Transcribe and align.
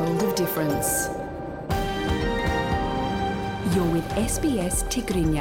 ስቢስ 4.33 4.77
ትግርኛ 4.93 5.35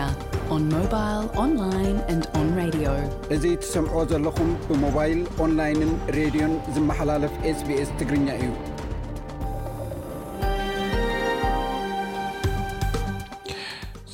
ኦን 0.57 0.63
ሞባይል 0.75 1.25
ኦንላይን 1.45 1.97
ንድ 2.17 2.25
ኦንራድ 2.41 2.77
እዙ 3.37 3.45
ትሰምዕ 3.65 3.97
ዘለኹም 4.13 4.53
ብሞባይል 4.71 5.23
ኦንላይንን 5.47 5.93
ሬድዮን 6.19 6.55
ዝመሓላለፍ 6.77 7.35
ስbስ 7.61 7.91
ትግርኛ 8.03 8.29
እዩ 8.43 8.51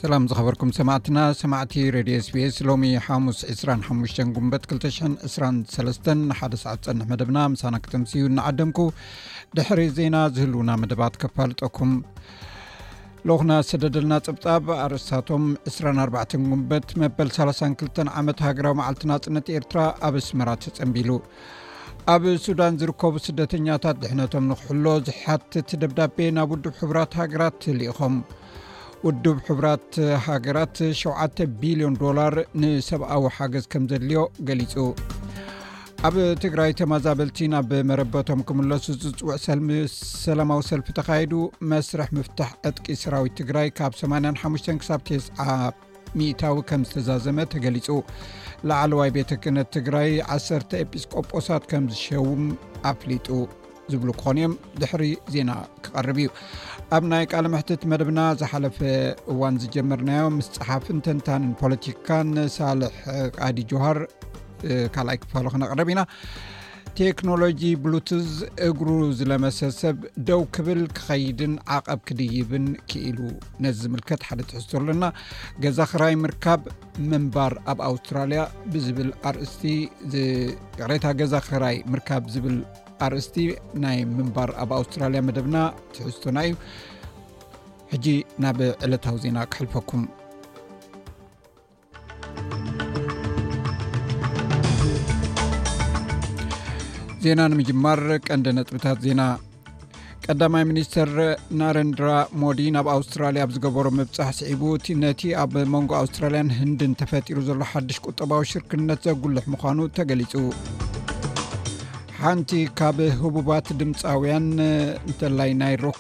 ሰላም 0.00 0.26
ዝከበርኩም 0.30 0.70
ሰማዕትና 0.76 1.18
ሰማዕቲ 1.38 1.72
ሬድዮ 1.94 2.14
ስቤስ 2.26 2.56
ሎሚ 2.68 2.82
ሓሙስ 3.06 3.38
25 3.54 4.20
ጉንበት 4.36 4.62
223 4.70 6.08
1ሰዓ 6.46 6.72
ፀንሕ 6.84 7.06
መደብና 7.10 7.38
ምሳና 7.52 7.78
ክተምሲ 7.84 8.12
እዩ 8.20 8.28
ንዓደምኩ 8.36 8.78
ድሕሪ 9.58 9.82
ዜና 9.96 10.16
ዝህልውና 10.36 10.70
መደባት 10.82 11.16
ከፋልጠኩም 11.22 11.92
ሎኹና 13.30 13.52
ሰደደልና 13.70 14.16
ፀብጣብ 14.28 14.68
ኣርእስታቶም 14.84 15.44
24 15.74 16.38
ጉንበት 16.48 16.88
መበል 17.02 17.30
32 17.38 18.02
ዓመት 18.20 18.41
ሃገራዊ 18.46 18.77
መዓልትና 18.80 19.12
ፅነት 19.27 19.50
ኤርትራ 19.58 19.80
ኣብ 20.08 20.16
ኣስመራ 20.22 20.55
ተፀምቢሉ 20.66 21.10
ኣብ 22.14 22.24
ሱዳን 22.46 22.78
ዝርከቡ 22.82 23.14
ስደተኛታት 23.28 23.98
ድሕነቶም 24.05 24.46
ንክሕሎ 24.52 24.86
ዝሓትት 25.10 25.70
ደብዳቤ 25.84 26.19
ናብ 26.38 26.52
ውድብ 26.56 26.74
ሕቡራት 26.82 27.14
ሃገራት 27.22 27.60
ልኢኹም 27.80 28.16
ውድብ 29.06 29.38
ሕራት 29.45 29.95
ሃገራት 30.24 30.78
7 31.02 31.41
ቢልዮን 31.60 31.95
ዶላር 32.00 32.32
ንሰብኣዊ 32.62 33.22
ሓገዝ 33.36 33.64
ከም 33.72 33.84
ዘድልዮ 33.91 34.22
ገሊፁ 34.48 34.74
ኣብ 36.08 36.16
ትግራይ 36.44 36.70
ተማዛበልቲ 36.80 37.38
ናብ 37.52 37.70
መረበቶም 37.91 38.41
ክምለሱ 38.48 38.84
ዝፅውዕ 39.05 39.36
ሰላማዊ 40.25 40.60
ሰልፊ 40.70 40.86
ተካይዱ 40.98 41.33
መስርሕ 41.70 42.08
ምፍታሕ 42.19 42.50
ዕጥቂ 42.70 42.86
ስራዊት 43.05 43.34
ትግራይ 43.41 43.70
ካብ 43.78 43.94
85 44.02 44.69
ክሳብ 44.83 45.00
ስ 45.27 45.38
ሚታዊ 46.20 46.60
ከም 46.70 46.84
ዝተዛዘመ 46.91 47.38
ተገሊፁ 47.55 47.88
ላዕለዋይ 48.70 49.12
ቤተ 49.16 49.32
ክነት 49.44 49.70
ትግራይ 49.78 50.12
1 50.36 50.78
ኤጲስቆጶሳት 50.82 51.66
ከም 51.72 51.86
ዝሸውም 51.94 52.44
ኣፍሊጡ 52.92 53.28
ዝብሉ 53.92 54.10
ክኾኑ 54.20 54.36
እዮም 54.42 54.53
ድሕሪ 54.80 55.05
ዜና 55.34 55.50
ክቐርብ 55.84 56.19
እዩ 56.22 56.28
ኣብ 56.96 57.05
ናይ 57.10 57.24
ቃል 57.33 57.46
ምሕትት 57.52 57.83
መደብና 57.91 58.20
ዝሓለፈ 58.38 58.78
እዋን 59.33 59.56
ዝጀመርናዮ 59.62 60.22
ምስ 60.36 60.46
ፀሓፍን 60.56 60.98
ተንታንን 61.06 61.52
ፖለቲካን 61.60 62.30
ሳልሕ 62.55 62.94
ቃዲ 63.38 63.58
ጆሃር 63.70 63.98
ካልኣይ 64.94 65.19
ክፋሉ 65.24 65.47
ክነቅረብ 65.52 65.91
ኢና 65.94 66.02
ቴክኖሎጂ 67.00 67.62
ብሉትዝ 67.84 68.30
እግሩ 68.70 68.88
ዝለመሰሰብ 69.20 69.97
ደው 70.30 70.42
ክብል 70.58 70.80
ክከይድን 70.97 71.55
ዓቐብ 71.77 72.00
ክድይብን 72.10 72.66
ክኢሉ 72.92 73.19
ነዚ 73.64 73.78
ዝምልከት 73.84 74.25
ሓደ 74.28 74.41
ትሕዝቶ 74.50 74.72
ኣለና 74.82 75.04
ገዛ 75.64 75.78
ክራይ 75.94 76.16
ምርካብ 76.27 76.62
ምንባር 77.12 77.54
ኣብ 77.72 77.78
ኣውስትራልያ 77.92 78.42
ብዝብል 78.75 79.10
ኣርእስቲ 79.30 79.62
ቅሬታ 80.80 81.06
ገዛ 81.22 81.34
ክራይ 81.50 81.77
ምርካ 81.94 82.10
ዝብል 82.34 82.58
ኣርእስቲ 83.06 83.34
ናይ 83.83 83.98
ምንባር 84.17 84.51
ኣብ 84.62 84.70
ኣውስትራልያ 84.79 85.20
መደብና 85.29 85.56
ትሕዝቶና 85.97 86.39
እዩ 86.47 86.55
ሕጂ 87.93 88.06
ናብ 88.43 88.59
ዕለታዊ 88.87 89.17
ዜና 89.27 89.39
ክሕልፈኩም 89.53 90.03
ዜና 97.25 97.41
ንምጅማር 97.53 98.01
ቀንዲ 98.27 98.47
ነጥብታት 98.59 99.01
ዜና 99.06 99.23
ቀዳማይ 100.33 100.65
ሚኒስተር 100.71 101.10
ናረንድራ 101.60 102.09
ሞዲ 102.43 102.60
ናብ 102.77 102.87
ኣውስትራሊያ 102.94 103.44
ኣብ 103.47 103.50
ዝገበሮ 103.55 103.87
መብፃሕ 103.99 104.31
ስዒቡ 104.39 104.62
ነቲ 105.05 105.22
ኣብ 105.43 105.55
መንጎ 105.75 105.93
ኣውስትራልያን 106.03 106.55
ህንድን 106.60 106.94
ተፈጢሩ 107.03 107.39
ዘሎ 107.49 107.60
ሓድሽ 107.72 107.99
ቁጠባዊ 108.09 108.43
ሽርክነት 108.53 109.03
ዘጉልሕ 109.09 109.47
ምኳኑ 109.55 109.78
ተገሊፁ 109.99 110.34
ሓንቲ 112.22 112.50
ካብ 112.78 112.98
ህቡባት 113.20 113.66
ድምፃውያን 113.81 114.47
እንተላይ 115.08 115.50
ናይ 115.60 115.75
ሮክ 115.82 115.98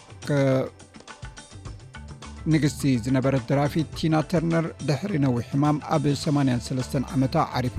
ንግስቲ 2.52 2.82
ዝነበረ 3.04 3.36
ድራፊት 3.48 3.88
ቲና 3.98 4.14
ተርነር 4.30 4.66
ድሕሪ 4.88 5.12
ነዊ 5.24 5.36
ሕማም 5.50 5.78
ኣብ 5.96 6.04
83 6.22 7.24
ዓታ 7.28 7.36
ዓሪፋ 7.60 7.78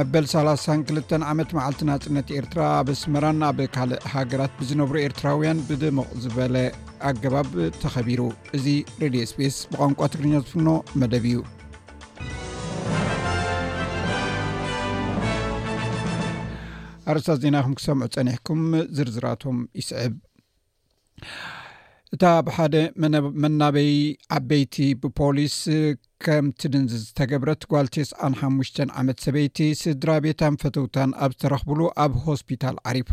መበል 0.00 0.26
32 0.34 1.12
ዓመ 1.32 1.38
መዓልቲ 1.58 1.82
ናፅነት 1.90 2.30
ኤርትራ 2.38 2.62
ኣብ 2.78 2.88
ስመራን 3.02 3.42
ኣብ 3.50 3.60
ካልእ 3.76 4.02
ሃገራት 4.14 4.54
ብዝነብሩ 4.62 4.96
ኤርትራውያን 5.08 5.62
ብደምቕ 5.68 6.08
ዝበለ 6.24 6.56
ኣገባብ 7.10 7.50
ተኸቢሩ 7.82 8.22
እዚ 8.58 8.66
ሬድዮ 9.04 9.22
ስፔስ 9.34 9.58
ብቋንቋ 9.72 10.00
ትግርኛ 10.14 10.34
ዝፍኖ 10.46 10.70
መደብ 11.02 11.26
እዩ 11.32 11.38
ኣርእስ 17.12 17.26
ዜናኹም 17.42 17.74
ክሰምዑ 17.78 18.06
ፀኒሕኩም 18.14 18.62
ዝርዝራቶም 18.96 19.58
ይስዕብ 19.80 20.14
እታ 22.14 22.22
ኣብ 22.38 22.46
ሓደ 22.56 22.74
መናበይ 23.42 23.92
ዓበይቲ 24.36 24.76
ብፖሊስ 25.02 25.56
ከም 26.24 26.46
ቲ 26.60 26.68
ድንዝዝ 26.72 27.02
ዝተገብረት 27.06 27.62
ጓልቴስኣን 27.72 28.34
ሓሽ 28.40 28.68
ዓመት 29.00 29.18
ሰበይቲ 29.24 29.56
ስድራ 29.80 30.10
ቤታን 30.24 30.54
ፈተውታን 30.62 31.10
ኣብ 31.24 31.32
ዝተረኽብሉ 31.34 31.80
ኣብ 32.04 32.12
ሆስፒታል 32.26 32.76
ዓሪፋ 32.90 33.10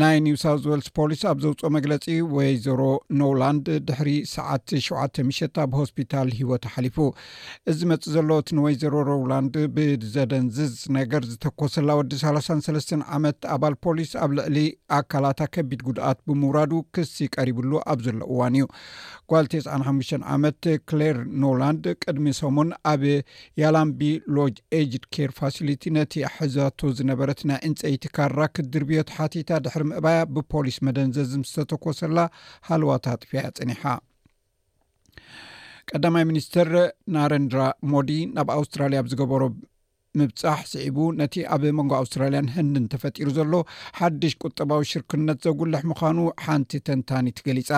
ናይ 0.00 0.16
ኒውሳው 0.26 0.58
ወልስ 0.72 0.88
ፖሊስ 0.98 1.22
ኣብ 1.30 1.38
ዘውፅኦ 1.44 1.70
መግለፂ 1.76 2.04
ወይዘሮ 2.36 2.82
ኖውላንድ 3.22 3.66
ድሕሪ 3.88 4.12
ሰዓት 4.34 4.74
7 4.88 5.20
ሸት 5.38 5.58
ኣብ 5.64 5.74
ሆስፒታል 5.80 6.30
ሂወት 6.38 6.66
ሓሊፉ 6.74 6.98
እዚ 7.72 7.80
መፅ 7.92 8.06
ዘሎ 8.16 8.30
እቲ 8.42 8.48
ንወይዘሮ 8.58 8.94
ሮውላንድ 9.10 9.56
ብዘደንዝዝ 9.78 10.76
ነገር 10.98 11.24
ዝተኮሰላ 11.32 11.90
ወዲ 12.02 12.12
3ሰ 12.22 12.88
ዓመት 13.18 13.40
ኣባል 13.56 13.76
ፖሊስ 13.86 14.12
ኣብ 14.22 14.30
ልዕሊ 14.38 14.56
ኣካላታ 15.00 15.40
ከቢድ 15.56 15.82
ጉድኣት 15.88 16.20
ብምውራዱ 16.28 16.72
ክሲ 16.94 17.16
ቀሪብሉ 17.38 17.70
ኣብ 17.90 17.98
ዘሎ 18.06 18.18
እዋን 18.32 18.54
እዩ 18.60 18.64
ጓልቴስ 19.30 19.68
5 19.88 20.18
ዓመት 20.36 20.62
ክሌር 20.88 21.16
ኖውላንድ 21.44 21.84
ቅድሚ 22.10 22.26
ሶሙን 22.40 22.68
ኣብ 22.92 23.02
ያላምቢ 23.62 24.00
ሎጅ 24.36 24.56
ኤጅድ 24.78 25.04
ካር 25.14 25.30
ፋሲሊቲ 25.38 25.82
ነቲ 25.96 26.14
ኣሕዘቱ 26.28 26.80
ዝነበረት 26.98 27.40
ናይ 27.50 27.60
ዕንፀይቲ 27.68 28.04
ካራ 28.16 28.38
ክትድርብዮት 28.56 29.12
ሓቲታ 29.16 29.50
ድሕሪ 29.66 29.84
ምእባያ 29.90 30.18
ብፖሊስ 30.36 30.78
መደንዘዝም 30.88 31.44
ዝተተኮሰላ 31.50 32.18
ሃልዋታ 32.70 33.06
ጥፍያ 33.22 33.42
ፅኒሓ 33.58 33.82
ቀዳማይ 35.90 36.24
ሚኒስትር 36.32 36.68
ናረንድራ 37.14 37.60
ሞዲ 37.92 38.10
ናብ 38.36 38.48
ኣውስትራልያ 38.58 39.00
ብዝገበሮ 39.06 39.42
ምብፃሕ 40.18 40.60
ስዒቡ 40.70 40.96
ነቲ 41.20 41.34
ኣብ 41.54 41.62
መንጎ 41.78 41.92
ኣውስትራልያን 42.00 42.50
ህንድን 42.56 42.84
ተፈጢሩ 42.92 43.28
ዘሎ 43.38 43.52
ሓድሽ 43.98 44.32
ቁጠባዊ 44.46 44.80
ሽርክነት 44.90 45.38
ዘጉልሕ 45.46 45.80
ምዃኑ 45.90 46.18
ሓንቲ 46.44 46.72
ተንታኒት 46.88 47.38
ገሊፃ 47.46 47.70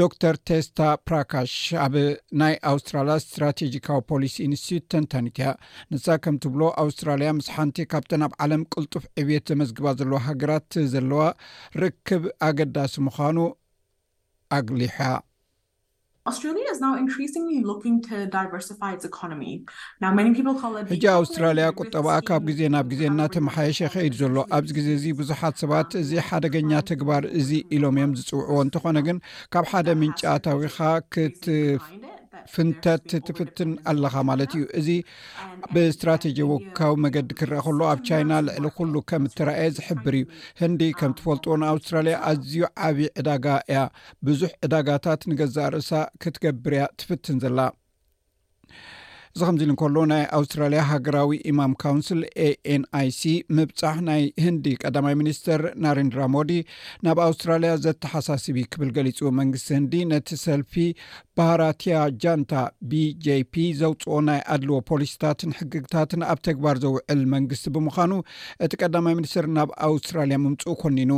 ዶክተር 0.00 0.34
ቴስታ 0.48 0.80
ፕራካሽ 1.08 1.54
ኣብ 1.86 1.94
ናይ 2.42 2.54
ኣውስትራልያ 2.72 3.16
እስትራቴጂካዊ 3.22 4.00
ፖሊሲ 4.12 4.36
ኢንስቲዩት 4.48 4.86
ተንታኒት 4.94 5.38
እያ 5.40 5.50
ንሳ 5.94 6.06
ከምቲ 6.26 6.44
ብሎ 6.54 6.62
ኣውስትራልያ 6.84 7.28
ምስ 7.40 7.48
ሓንቲ 7.56 7.86
ካብተን 7.94 8.24
ኣብ 8.28 8.34
ዓለም 8.46 8.64
ቅልጡፍ 8.74 9.06
ዕብየት 9.22 9.48
ዘመዝግባ 9.52 9.86
ዘለዋ 10.00 10.20
ሃገራት 10.28 10.76
ዘለዋ 10.94 11.20
ርክብ 11.82 12.24
ኣገዳሲ 12.48 12.96
ምዃኑ 13.08 13.38
ኣግሊሖያ 14.60 15.10
ሕጂ 20.92 21.04
ኣውስትራልያ 21.18 21.64
ቁጠበኣ 21.78 22.16
ካብ 22.28 22.42
ግዜ 22.50 22.60
ናብ 22.74 22.86
ግዜ 22.92 23.02
እናተመሓየሸ 23.10 23.78
ይኸይድ 23.86 24.14
ዘሎ 24.20 24.36
ኣብዚ 24.56 24.70
ግዜ 24.78 24.88
እዚ 24.98 25.06
ብዙሓት 25.20 25.54
ሰባት 25.62 25.90
እዚ 26.02 26.10
ሓደገኛ 26.28 26.70
ትግባር 26.90 27.24
እዚ 27.40 27.50
ኢሎም 27.78 27.98
እዮም 28.00 28.14
ዝፅውዕዎ 28.20 28.60
እንተኾነ 28.66 28.96
ግን 29.08 29.18
ካብ 29.54 29.66
ሓደ 29.72 29.88
ምንጫ 30.02 30.22
ታዊካ 30.46 30.78
ክት 31.14 31.42
ፍንተት 32.52 33.08
ትፍትን 33.26 33.70
ኣለኻ 33.90 34.14
ማለት 34.28 34.52
እዩ 34.56 34.62
እዚ 34.80 34.88
ብስትራቴጂ 35.74 36.38
ወካዊ 36.52 36.92
መገዲ 37.04 37.28
ክረአ 37.40 37.58
ከሎ 37.66 37.80
ኣብ 37.92 38.00
ቻይና 38.08 38.32
ልዕሊ 38.46 38.64
ኩሉ 38.78 38.94
ከም 39.10 39.26
እትረአየ 39.28 39.68
ዝሕብር 39.78 40.16
እዩ 40.20 40.26
ህንዲ 40.62 40.82
ከም 41.00 41.14
ትፈልጥዎ 41.18 41.52
ንኣውስትራልያ 41.62 42.16
ኣዝዩ 42.30 42.62
ዓብዪ 42.88 43.06
ዕዳጋ 43.22 43.46
እያ 43.70 43.80
ብዙሕ 44.28 44.50
ዕዳጋታት 44.68 45.20
ንገዛእርእሳ 45.32 45.90
ክትገብር 46.24 46.74
ያ 46.80 46.84
ትፍትን 47.02 47.38
ዘለ 47.44 47.58
እዚ 49.36 49.42
ከምዚ 49.48 49.60
ኢሉ 49.64 49.70
እንከሎ 49.72 49.96
ናይ 50.10 50.22
ኣውስትራልያ 50.38 50.80
ሃገራዊ 50.88 51.30
ኢማም 51.50 51.72
ካውንስል 51.82 52.18
a 52.46 52.48
ኤን 52.72 52.82
ኣይ 52.98 53.08
ሲ 53.18 53.22
ምብፃሕ 53.56 53.94
ናይ 54.08 54.22
ህንዲ 54.44 54.64
ቀዳማይ 54.82 55.14
ሚኒስትር 55.20 55.60
ናሬንድራ 55.84 56.24
ሞዲ 56.34 56.50
ናብ 57.06 57.16
ኣውስትራልያ 57.28 57.70
ዘተሓሳስብ 57.84 58.56
ክብል 58.74 58.90
ገሊጹ 58.96 59.18
መንግስቲ 59.38 59.68
ህንዲ 59.78 59.94
ነቲ 60.10 60.28
ሰልፊ 60.44 60.74
ባህራትያ 61.40 61.94
ጃንታ 62.24 62.52
ቢ 62.92 63.02
j 63.26 63.38
ፒ 63.52 63.66
ዘውፅኦ 63.80 64.18
ናይ 64.28 64.42
ኣድልዎ 64.56 64.78
ፖሊስታትን 64.90 65.56
ሕግግታትን 65.60 66.24
ኣብ 66.32 66.38
ተግባር 66.48 66.78
ዘውዕል 66.86 67.22
መንግስቲ 67.34 67.66
ብምዃኑ 67.76 68.12
እቲ 68.66 68.72
ቀዳማይ 68.84 69.16
ሚኒስትር 69.20 69.48
ናብ 69.58 69.72
ኣውስትራልያ 69.90 70.38
ምምፅኡ 70.46 70.74
ኮኒኑ 70.84 71.10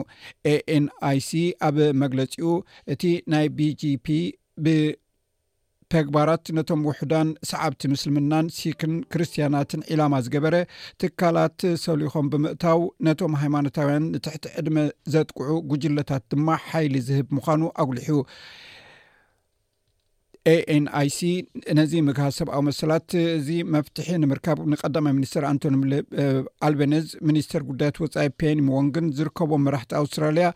aን 0.77 0.87
ኣይሲ 1.11 1.31
ኣብ 1.69 1.79
መግለፂኡ 2.05 2.55
እቲ 2.95 3.03
ናይ 3.35 3.47
ቢ 3.59 3.75
ፒ 4.07 4.23
ብ 4.65 4.69
ተግባራት 5.93 6.45
ነቶም 6.59 6.81
ውሕዳን 6.89 7.29
ሰዓብቲ 7.51 7.83
ምስልምናን 7.93 8.47
ሲክን 8.59 8.93
ክርስትያናትን 9.13 9.83
ዒላማ 9.93 10.15
ዝገበረ 10.27 10.55
ትካላት 11.03 11.59
ሰሊኾም 11.87 12.29
ብምእታው 12.35 12.81
ነቶም 13.09 13.35
ሃይማኖታውያን 13.43 14.07
ትሕቲ 14.27 14.45
ዕድመ 14.61 14.77
ዘጥቅዑ 15.17 15.51
ጉጅለታት 15.73 16.25
ድማ 16.35 16.49
ሓይሊ 16.71 16.97
ዝህብ 17.09 17.29
ምዃኑ 17.39 17.63
ኣጉልሑዩ 17.85 18.21
aኤን 20.53 20.87
ኣይሲ 20.99 21.19
ነዚ 21.77 21.93
ምግሃዝ 22.07 22.33
ሰብኣዊ 22.41 22.61
መሰላት 22.67 23.09
እዚ 23.37 23.47
መፍትሒ 23.75 24.09
ንምርካብ 24.23 24.59
ንቀዳማይ 24.73 25.13
ሚኒስትር 25.19 25.45
ኣንቶኒ 25.51 25.75
ኣልቤነዝ 26.69 27.07
ሚኒስተር 27.29 27.63
ጉዳያት 27.71 28.01
ወፃኢ 28.03 28.29
ፔኒ 28.41 28.59
ምዎንግን 28.67 29.07
ዝርከቦም 29.21 29.65
መራሕቲ 29.69 29.93
ኣውስትራልያ 30.01 30.49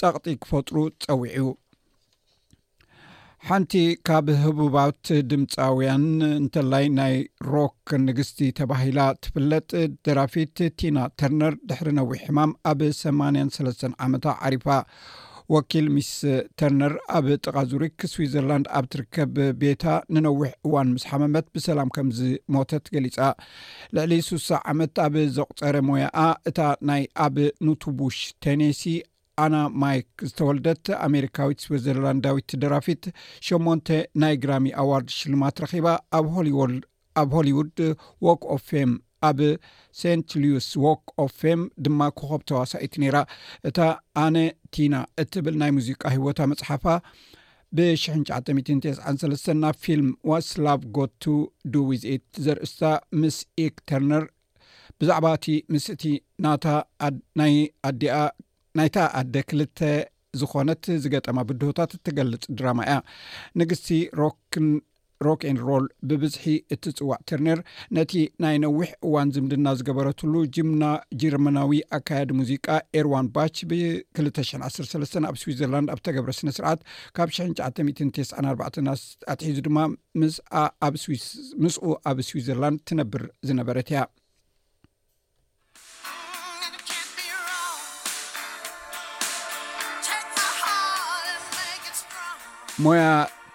ፀቕጢ 0.00 0.28
ክፈጥሩ 0.44 0.76
ፀዊዑዩ 1.06 1.44
ሓንቲ 3.46 3.72
ካብ 4.06 4.26
ህቡባት 4.42 5.04
ድምፃውያን 5.30 6.04
እንተላይ 6.40 6.84
ናይ 6.98 7.14
ሮክ 7.54 7.90
ንግስቲ 8.04 8.38
ተባሂላ 8.58 9.00
ትፍለጥ 9.24 9.68
ደራፊት 10.06 10.54
ቲና 10.80 10.98
ተርነር 11.20 11.54
ድሕሪ 11.70 11.88
ነዊሕ 11.98 12.20
ሕማም 12.26 12.52
ኣብ 12.72 12.82
8ሰ 13.00 13.56
ዓመታ 14.06 14.26
ዓሪፋ 14.48 14.66
ወኪል 15.54 15.86
ሚስ 15.96 16.10
ተርነር 16.58 16.92
ኣብ 17.16 17.26
ጥቃዙሪክ 17.46 17.96
ስዊዘርላንድ 18.12 18.66
ኣብ 18.78 18.84
ትርከብ 18.92 19.34
ቤታ 19.62 19.84
ንነዊሕ 20.14 20.50
እዋን 20.66 20.88
ምስ 20.96 21.04
ሓመመት 21.10 21.46
ብሰላም 21.56 21.90
ከምዝሞተት 21.96 22.86
ገሊፃ 22.94 23.18
ልዕሊ 23.98 24.12
6ሳ 24.32 24.48
ዓመት 24.72 24.98
ኣብ 25.06 25.16
ዘቑፀረ 25.38 25.76
ሞያኣ 25.88 26.16
እታ 26.50 26.60
ናይ 26.90 27.02
ኣብ 27.26 27.36
ኑቱቡሽ 27.68 28.18
ቴነሲ 28.46 28.84
ኣና 29.44 29.56
ማይክ 29.82 30.08
ዝተወልደት 30.28 30.86
ኣሜሪካዊት 31.06 31.60
ወዘርላንዳዊት 31.72 32.50
ደራፊት 32.62 33.04
8 33.50 33.92
ናይ 34.22 34.34
ግራሚ 34.42 34.66
ኣዋርድ 34.82 35.08
ሽልማት 35.18 35.60
ረኪባ 35.64 35.86
ኣብ 36.18 36.28
ኣብ 37.20 37.30
ሆሊዉድ 37.36 37.78
ዋክ 38.26 38.42
ኦፍ 38.54 38.62
ፌም 38.70 38.92
ኣብ 39.28 39.38
ሴት 40.00 40.30
ሉዩስ 40.42 40.68
ዋክ 40.84 41.02
ኦፍ 41.24 41.32
ፌም 41.40 41.60
ድማ 41.84 42.00
ክኸብ 42.18 42.42
ተዋሳኢት 42.50 42.94
ነይራ 43.02 43.18
እታ 43.68 43.78
ኣነ 44.24 44.36
ቲና 44.74 44.94
እትብል 45.22 45.56
ናይ 45.62 45.70
ሙዚቃ 45.78 46.02
ሂወታ 46.18 46.38
መፅሓፋ 46.52 46.84
ብ993 47.76 49.44
ናብ 49.64 49.76
ፊልም 49.82 50.08
ዋስላቭ 50.30 50.80
ጎቱ 50.96 51.22
ዱ 51.74 51.84
ዊዝኢት 51.90 52.24
ዘርእስታ 52.46 52.82
ምስ 53.20 53.36
ኢክ 53.66 53.76
ተርነር 53.90 54.24
ብዛዕባ 55.00 55.26
እቲ 55.36 55.46
ምስእቲ 55.74 56.02
ናታ 56.44 56.66
ናይ 57.40 57.54
ኣዴኣ 57.90 58.16
ናይታ 58.78 58.98
ኣደ 59.20 59.36
ክልተ 59.48 59.78
ዝኮነት 60.40 60.84
ዝገጠማ 61.04 61.38
ብድሆታት 61.48 61.90
እትገልፅ 61.96 62.44
ድራማ 62.58 62.78
እያ 62.88 62.94
ንግስቲ 63.60 63.88
ሮሮክ 64.20 65.42
ን 65.54 65.56
ሮል 65.66 65.84
ብብዝሒ 66.10 66.44
እትፅዋዕ 66.74 67.18
ተርነር 67.30 67.58
ነቲ 67.96 68.12
ናይ 68.44 68.56
ነዊሕ 68.64 68.88
እዋን 69.08 69.28
ዝምድና 69.36 69.66
ዝገበረትሉ 69.80 70.32
ጅናጀርማናዊ 70.56 71.74
ኣካየዲ 71.98 72.30
ሙዚቃ 72.40 72.66
ኤርዋን 73.00 73.28
ባች 73.34 73.58
ብ2013 73.72 75.28
ኣብ 75.32 75.36
ስዊትዘርላንድ 75.42 75.90
ኣብ 75.94 76.00
ተገብረ 76.08 76.32
ስነ 76.40 76.52
ስርዓት 76.58 76.80
ካብ 77.18 77.30
ሽ994 77.38 79.28
ኣትሒዙ 79.34 79.58
ድማ 79.68 79.78
ስ 80.34 80.36
ኣ 80.62 80.92
ምስኡ 81.66 81.86
ኣብ 82.12 82.18
ስዊዘርላንድ 82.30 82.80
ትነብር 82.90 83.24
ዝነበረት 83.50 83.88
እያ 83.94 84.00
ሞያ 92.84 93.06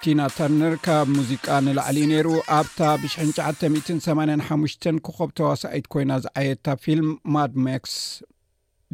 ቲና 0.02 0.22
ተርነር 0.38 0.74
ካብ 0.86 1.08
ሙዚቃ 1.18 1.46
ንላዕሊ 1.66 1.98
ዩ 2.04 2.08
ነይሩ 2.12 2.28
ኣብታ 2.58 2.80
ብሽ985 3.02 4.86
ክኾብ 5.06 5.30
ተዋሳኢት 5.38 5.86
ኮይና 5.94 6.12
ዝዓየታ 6.24 6.66
ፊልም 6.84 7.08
ማድማክስ 7.36 7.96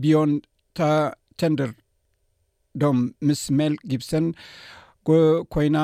ቢዮንድ 0.03 0.39
ተንደር 1.41 1.71
ዶም 2.83 2.99
ምስ 3.29 3.41
ሜል 3.57 3.75
ጊብሰን 3.93 4.27
ኮይና 5.55 5.77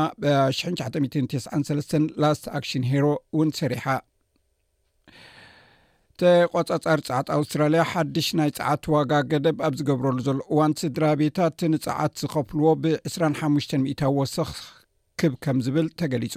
993 0.61 1.97
ላስት 2.23 2.45
ኣክሽን 2.59 2.85
ሂሮ 2.93 3.05
እውን 3.35 3.51
ሰሪሓ 3.59 3.85
ተ 6.21 6.31
ቆጻጻሪ 6.53 6.99
ፀዓት 7.09 7.27
ኣውስትራልያ 7.35 7.81
ሓድሽ 7.91 8.27
ናይ 8.39 8.49
ፀዓት 8.57 8.83
ዋጋ 8.93 9.11
ገደብ 9.31 9.59
ኣብ 9.67 9.73
ዝገብረሉ 9.79 10.17
ዘሎ 10.27 10.39
እዋን 10.53 10.73
ስድራ 10.81 11.03
ቤታት 11.21 11.59
ንፀዓት 11.73 12.13
ዝኸፍልዎ 12.21 12.67
ብ 12.81 12.91
251ታዊ 13.11 14.11
ወሰኽ 14.19 14.51
ክብ 15.19 15.33
ከም 15.43 15.57
ዝብል 15.65 15.87
ተገሊፁ 15.99 16.35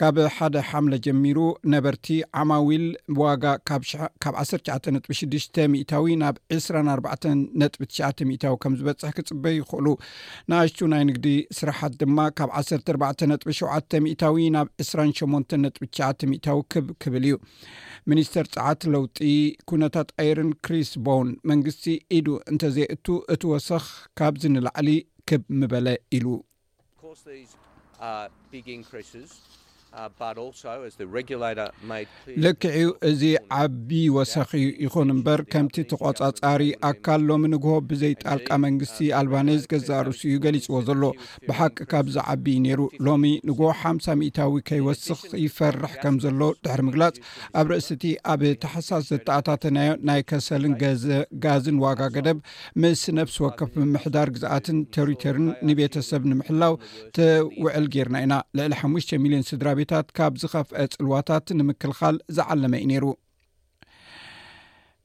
ካብ 0.00 0.16
ሓደ 0.34 0.56
ሓምለ 0.68 0.94
ጀሚሩ 1.04 1.38
ነበርቲ 1.74 2.06
ዓማዊል 2.40 2.84
ዋጋ 3.20 3.44
ካብ 3.68 3.82
196 4.26 5.60
ሚታዊ 5.74 6.12
ናብ 6.22 6.36
2499 6.56 8.28
ዊ 8.28 8.52
ከም 8.64 8.74
ዝበፅሕ 8.80 9.12
ክፅበ 9.18 9.44
ይክእሉ 9.56 9.86
ንኣሽቱ 10.50 10.78
ናይ 10.94 11.02
ንግዲ 11.10 11.26
ስራሓት 11.58 11.94
ድማ 12.02 12.18
ካብ 12.40 12.52
147 12.60 13.98
ታዊ 14.22 14.38
ናብ 14.56 14.68
2899 14.86 16.40
ታዊ 16.48 16.60
ክብ 16.74 16.86
ክብል 17.04 17.26
እዩ 17.28 17.36
ሚኒስተር 18.12 18.46
ፀዓት 18.56 18.80
ለውጢ 18.94 19.18
ኩነታት 19.70 20.08
ኣይርን 20.24 20.50
ክሪስ 20.66 20.90
ቦውን 21.08 21.30
መንግስቲ 21.52 21.84
ኢዱ 22.18 22.28
እንተዘይእቱ 22.52 23.06
እቲ 23.36 23.42
ወሰኽ 23.54 23.86
ካብ 24.20 24.34
ዝንላዕሊ 24.44 24.90
ክብ 25.30 25.44
ምበለ 25.60 25.86
ኢሉ 26.18 26.26
Uh, 28.00 28.28
bg 28.52 28.66
incrses 28.80 29.40
Uh, 30.04 31.54
ልክዕኡ 32.44 32.88
እዚ 33.10 33.22
ዓቢ 33.58 33.90
ወሰኪ 34.16 34.50
ይኹን 34.84 35.10
እምበር 35.14 35.40
ከምቲ 35.52 35.76
ተቆፃፃሪ 35.90 36.62
ኣካል 36.88 37.20
ሎሚ 37.28 37.42
ንግሆ 37.52 37.72
ብዘይ 37.90 38.12
ጣልቃ 38.22 38.48
መንግስቲ 38.64 38.98
ኣልባኔዝ 39.20 39.62
ገዛርስ 39.72 40.18
እዩ 40.30 40.34
ገሊፅዎ 40.46 40.78
ዘሎ 40.88 41.02
ብሓቂ 41.46 41.76
ካብዚ 41.92 42.16
ዓቢ 42.32 42.46
ነይሩ 42.64 42.80
ሎሚ 43.08 43.24
ንግሆ 43.50 43.68
ሓምሳ 43.82 44.08
እታዊ 44.28 44.54
ከይወስኽ 44.70 45.22
ይፈርሕ 45.44 45.94
ከም 46.02 46.18
ዘሎ 46.24 46.42
ድሕሪ 46.66 46.82
ምግላፅ 46.88 47.16
ኣብ 47.62 47.66
ርእሲ 47.72 47.88
ቲ 48.02 48.12
ኣብ 48.34 48.42
ተሓሳስ 48.66 49.06
ዘተኣታተናዮ 49.14 49.94
ናይ 50.10 50.22
ከሰልን 50.32 50.76
ጋዝን 51.46 51.78
ዋጋ 51.86 52.00
ገደብ 52.18 52.40
ምስ 52.84 53.04
ነፍሲ 53.20 53.36
ወከፍ 53.46 53.72
ምምሕዳር 53.82 54.28
ግዛኣትን 54.36 54.80
ተሪቶሪን 54.98 55.48
ንቤተሰብ 55.70 56.22
ንምሕላው 56.32 56.76
ተውዕል 57.20 57.88
ገርና 57.96 58.16
ኢና 58.26 58.34
ዕ 58.68 58.70
ሓተ 58.84 59.22
ሚሊዮን 59.26 59.46
ስራ 59.52 59.64
ታት 59.90 60.08
ካብ 60.16 60.32
ዝኸፍአ 60.42 60.82
ፅልዋታት 60.94 61.46
ንምክልኻል 61.58 62.16
ዝዓለመ 62.36 62.72
እዩ 62.80 62.86
ነይሩ 62.90 63.04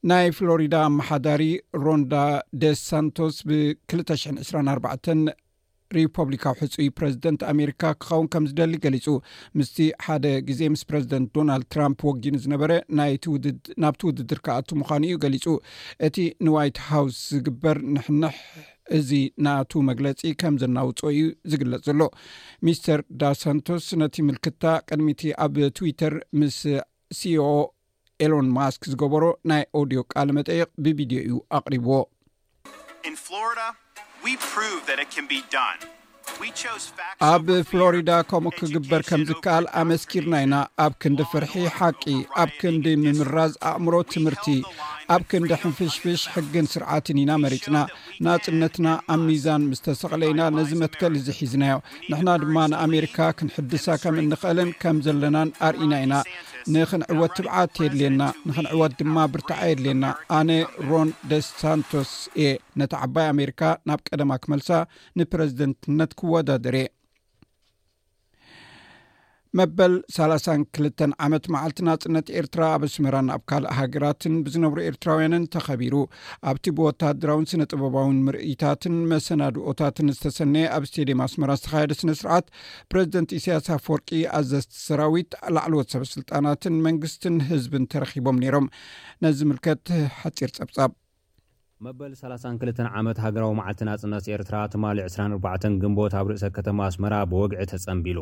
ናይ 0.10 0.28
ፍሎሪዳ 0.38 0.74
ኣመሓዳሪ 0.90 1.44
ሮንዳ 1.84 2.14
ደ 2.62 2.74
ሳንቶስ 2.88 3.36
ብ224 3.50 5.32
ሪፖብሊካዊ 5.98 6.56
ህፁይ 6.60 6.88
ፕረዚደንት 6.98 7.42
ኣሜሪካ 7.54 7.82
ክኸውን 8.02 8.28
ከም 8.34 8.44
ዝደሊ 8.50 8.76
ገሊፁ 8.84 9.06
ምስቲ 9.60 9.78
ሓደ 10.06 10.26
ግዜ 10.50 10.62
ምስ 10.74 10.84
ፕረዚደንት 10.90 11.30
ዶናልድ 11.38 11.66
ትራምፕ 11.74 12.02
ወጊኑ 12.10 12.36
ዝነበረ 12.46 12.72
ናብቲ 13.84 14.04
ውድድር 14.10 14.40
ካኣቲ 14.48 14.70
ምኳኑ 14.82 15.02
እዩ 15.10 15.18
ገሊፁ 15.26 15.46
እቲ 16.08 16.18
ንዋይት 16.48 16.78
ሃውስ 16.92 17.18
ዝግበር 17.36 17.80
ንሕንሕ 17.96 18.38
እዚ 18.98 19.10
ናኣቱ 19.46 19.72
መግለፂ 19.90 20.22
ከም 20.42 20.56
ዝናውፅ 20.62 21.00
እዩ 21.12 21.22
ዝግለጽ 21.52 21.84
ዘሎ 21.88 22.02
ሚስተር 22.68 23.00
ዳሳንቶስ 23.24 23.86
ነቲ 24.02 24.16
ምልክትታ 24.30 24.64
ቅድሚ 24.90 25.08
ቲ 25.22 25.32
ኣብ 25.46 25.56
ትዊተር 25.80 26.16
ምስ 26.40 26.58
ሲኦ 27.20 27.48
ኤሎን 28.26 28.48
ማስክ 28.58 28.82
ዝገበሮ 28.92 29.24
ናይ 29.52 29.64
ኣድዮ 29.82 30.02
ቃል 30.14 30.30
መጠይቕ 30.38 30.68
ብቪድዮ 30.86 31.20
እዩ 31.28 31.38
ኣቕሪብዎ 31.60 31.94
ኣብ 37.32 37.48
ፍሎሪዳ 37.70 38.10
ከምኡ 38.30 38.54
ክግበር 38.60 39.02
ከም 39.10 39.22
ዝከኣል 39.30 39.66
ኣመስኪርና 39.82 40.34
ኢና 40.46 40.56
ኣብ 40.86 40.94
ክንዲ 41.02 41.20
ፍርሒ 41.32 41.54
ሓቂ 41.78 42.04
ኣብ 42.44 42.50
ክንዲ 42.60 42.86
ምምራዝ 43.04 43.54
ኣእምሮ 43.70 43.94
ትምህርቲ 44.14 44.46
ኣብ 45.16 45.24
ክንዲ 45.32 45.52
ሕንፍሽፍሽ 45.64 46.22
ሕግን 46.34 46.66
ስርዓትን 46.74 47.18
ኢና 47.24 47.32
መሪፅና 47.46 47.78
ንፅነትና 48.28 48.88
ኣብ 49.16 49.22
ሚዛን 49.30 49.64
ምስተሰቕለ 49.72 50.24
ኢና 50.34 50.42
ነዚ 50.58 50.72
መትከል 50.84 51.14
እዙ 51.20 51.28
ሒዝናዮ 51.42 51.76
ንሕና 52.12 52.30
ድማ 52.44 52.58
ንኣሜሪካ 52.74 53.18
ክንሕድሳ 53.40 53.88
ከም 54.04 54.18
እንክእልን 54.24 54.72
ከም 54.84 54.98
ዘለናን 55.08 55.52
ኣርኢና 55.70 55.94
ኢና 56.06 56.14
ንኽንዕወት 56.74 57.32
ትብዓት 57.38 57.74
የድልየና 57.84 58.22
ንክንዕወት 58.50 58.94
ድማ 59.00 59.18
ብርታዓ 59.34 59.62
የድልየና 59.70 60.06
ኣነ 60.38 60.50
ሮን 60.90 61.10
ደ 61.32 61.42
ሳንቶስ 61.50 62.12
እየ 62.40 62.48
ነቲ 62.82 62.92
ዓባይ 63.04 63.28
ኣሜሪካ 63.34 63.62
ናብ 63.90 64.00
ቀደማ 64.10 64.32
ክመልሳ 64.44 64.70
ንፕረዚደንትነት 65.20 66.12
ክወዳደር 66.20 66.76
እየ 66.82 66.90
መበል 69.60 69.94
3ሳ2ልተ 70.16 71.08
ዓመት 71.26 71.46
ማዓልቲንፅነት 71.54 72.28
ኤርትራ 72.40 72.62
ኣብ 72.76 72.84
ኣስመራን 72.88 73.30
ኣብ 73.34 73.42
ካልእ 73.50 73.72
ሃገራትን 73.78 74.36
ብዝነብሩ 74.46 74.78
ኤርትራውያንን 74.90 75.48
ተኸቢሩ 75.54 75.96
ኣብቲ 76.50 76.66
ብወታደራውን 76.78 77.48
ስነ 77.52 77.64
ጥበባዊን 77.72 78.20
ምርኢታትን 78.28 78.96
መሰናድኦታትን 79.14 80.12
ዝተሰነየ 80.16 80.70
ኣብ 80.76 80.84
ስተድም 80.92 81.22
ኣስመራ 81.28 81.52
ዝተካየደ 81.62 81.94
ስነስርዓት 82.02 82.46
ፕረዚደንት 82.94 83.32
እስያስ 83.40 83.68
ፈወርቂ 83.88 84.10
ኣዘዝቲ 84.40 84.72
ሰራዊት 84.88 85.36
ላዕለዎት 85.58 85.90
ሰበስልጣናትን 85.96 86.78
መንግስትን 86.88 87.36
ህዝብን 87.52 87.88
ተረኪቦም 87.96 88.40
ነይሮም 88.44 88.70
ነዚ 89.26 89.40
ምልከት 89.52 89.84
ሓፂር 90.20 90.54
ፀብጻብ 90.60 90.94
መበል 91.88 92.14
32 92.24 92.80
ዓመት 93.02 93.20
ሃገራዊ 93.26 93.54
ማዓልትፅነት 93.60 94.26
ኤርትራ 94.38 94.58
ትማእ 94.76 94.96
24 95.08 95.70
ግንቦት 95.84 96.16
ኣብ 96.22 96.28
ርእሰ 96.34 96.52
ከተማ 96.60 96.80
ኣስመ 96.92 97.06
ብወግዒ 97.34 97.62
ተፀምቢሉ 97.74 98.20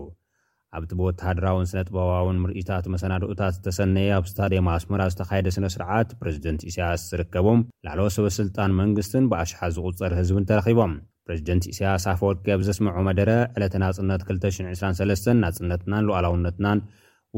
ኣብቲ 0.77 0.91
ብወተሃድራውን 0.97 1.67
ስነ-ጥበባውን 1.69 2.39
ምርኢታት 2.41 2.85
መሰናድኡታት 2.93 3.55
ተሰነየ 3.65 4.09
ኣብ 4.17 4.25
ስታደማ 4.31 4.67
ኣስሙራ 4.77 5.01
ዝተኻየደ 5.11 5.47
ስነ 5.55 5.65
ስርዓት 5.75 6.09
ፕረዚደንት 6.19 6.61
ኢሳያስ 6.69 7.03
ዝርከቦም 7.11 7.63
ላዕለ 7.85 8.05
ሰበ 8.15 8.27
ስልጣን 8.38 8.75
መንግስትን 8.81 9.25
ብኣሽሓ 9.31 9.61
ዝቝጸር 9.77 10.13
ህዝብን 10.19 10.45
ተረኺቦም 10.49 10.93
ፕሬዚደንት 11.27 11.63
እሳያስ 11.71 12.05
ኣፈወቄብ 12.13 12.59
ዘስምዖ 12.67 12.93
መደረ 13.09 13.31
ዕለተን 13.57 13.85
ኣጽነት 13.89 14.21
223 14.29 15.33
ናጽነትናን 15.43 16.07
ሉኣላውነትናን 16.09 16.79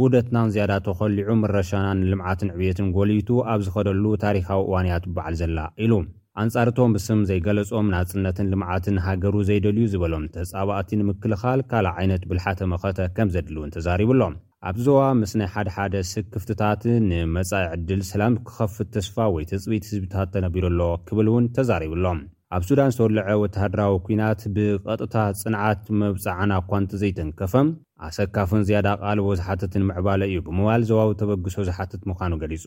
ውደትናን 0.02 0.52
ዝያዳ 0.56 0.74
ተኸሊዑ 0.90 1.30
ምረሻናን 1.42 2.06
ልምዓትን 2.12 2.54
ዕብየትን 2.56 2.90
ጐሊቱ 2.98 3.30
ኣብ 3.54 3.62
ዝኸደሉ 3.68 4.04
ታሪካዊ 4.26 4.62
እዋንያት 4.68 5.06
በዓል 5.16 5.36
ዘላ 5.44 5.60
ኢሉ 5.86 5.94
ኣንጻርቶም 6.42 6.92
ብስም 6.96 7.20
ዘይገለጾም 7.30 7.88
ናጽነትን 7.94 8.48
ልምዓትን 8.52 8.96
ሃገሩ 9.08 9.36
ዘይደልዩ 9.50 9.86
ዝበሎም 9.94 10.24
ተጻባእቲ 10.36 10.90
ንምክልኻል 11.02 11.60
ካልእ 11.72 11.92
ዓይነት 12.00 12.24
ብልሓተመኸተ 12.30 13.00
ከም 13.16 13.30
ዘድሊ 13.36 13.56
እውን 13.60 13.74
ተዛሪብሎም 13.76 14.34
ኣብ 14.70 14.76
ዞባ 14.86 15.02
ምስናይ 15.22 15.50
ሓደሓደ 15.54 15.94
ስክፍትታት 16.14 16.82
ንመፃኢ 17.10 17.64
ዕድል 17.76 18.02
ሰላም 18.12 18.34
ክኸፍት 18.48 18.90
ተስፋ 18.96 19.16
ወይ 19.36 19.46
ተፅቢት 19.52 19.86
ህዝብታት 19.92 20.30
ተነቢሩሎ 20.36 20.82
ክብል 21.10 21.30
እውን 21.32 21.46
ተዛሪብሎም 21.58 22.20
ኣብ 22.56 22.64
ሱዳን 22.70 22.92
ዝተወልዐ 22.96 23.26
ወታሃድራዊ 23.44 23.94
ኩናት 24.08 24.42
ብቐጥታ 24.56 25.16
ጽንዓት 25.42 25.84
መብፃዕና 26.02 26.52
ኳ 26.72 26.80
እንተ 26.84 26.94
ዘይተንከፈም 27.04 27.68
ኣሰካፍን 28.08 28.62
ዝያዳ 28.68 28.88
ቓልቦ 29.02 29.28
ዝሓትትን 29.40 29.84
ምዕባለ 29.88 30.22
እዩ 30.30 30.38
ብምባል 30.48 30.82
ዘዋዊ 30.90 31.10
ተበግሶ 31.20 31.56
ዝሓትት 31.68 32.02
ምዃኑ 32.10 32.32
ገሊጹ 32.44 32.64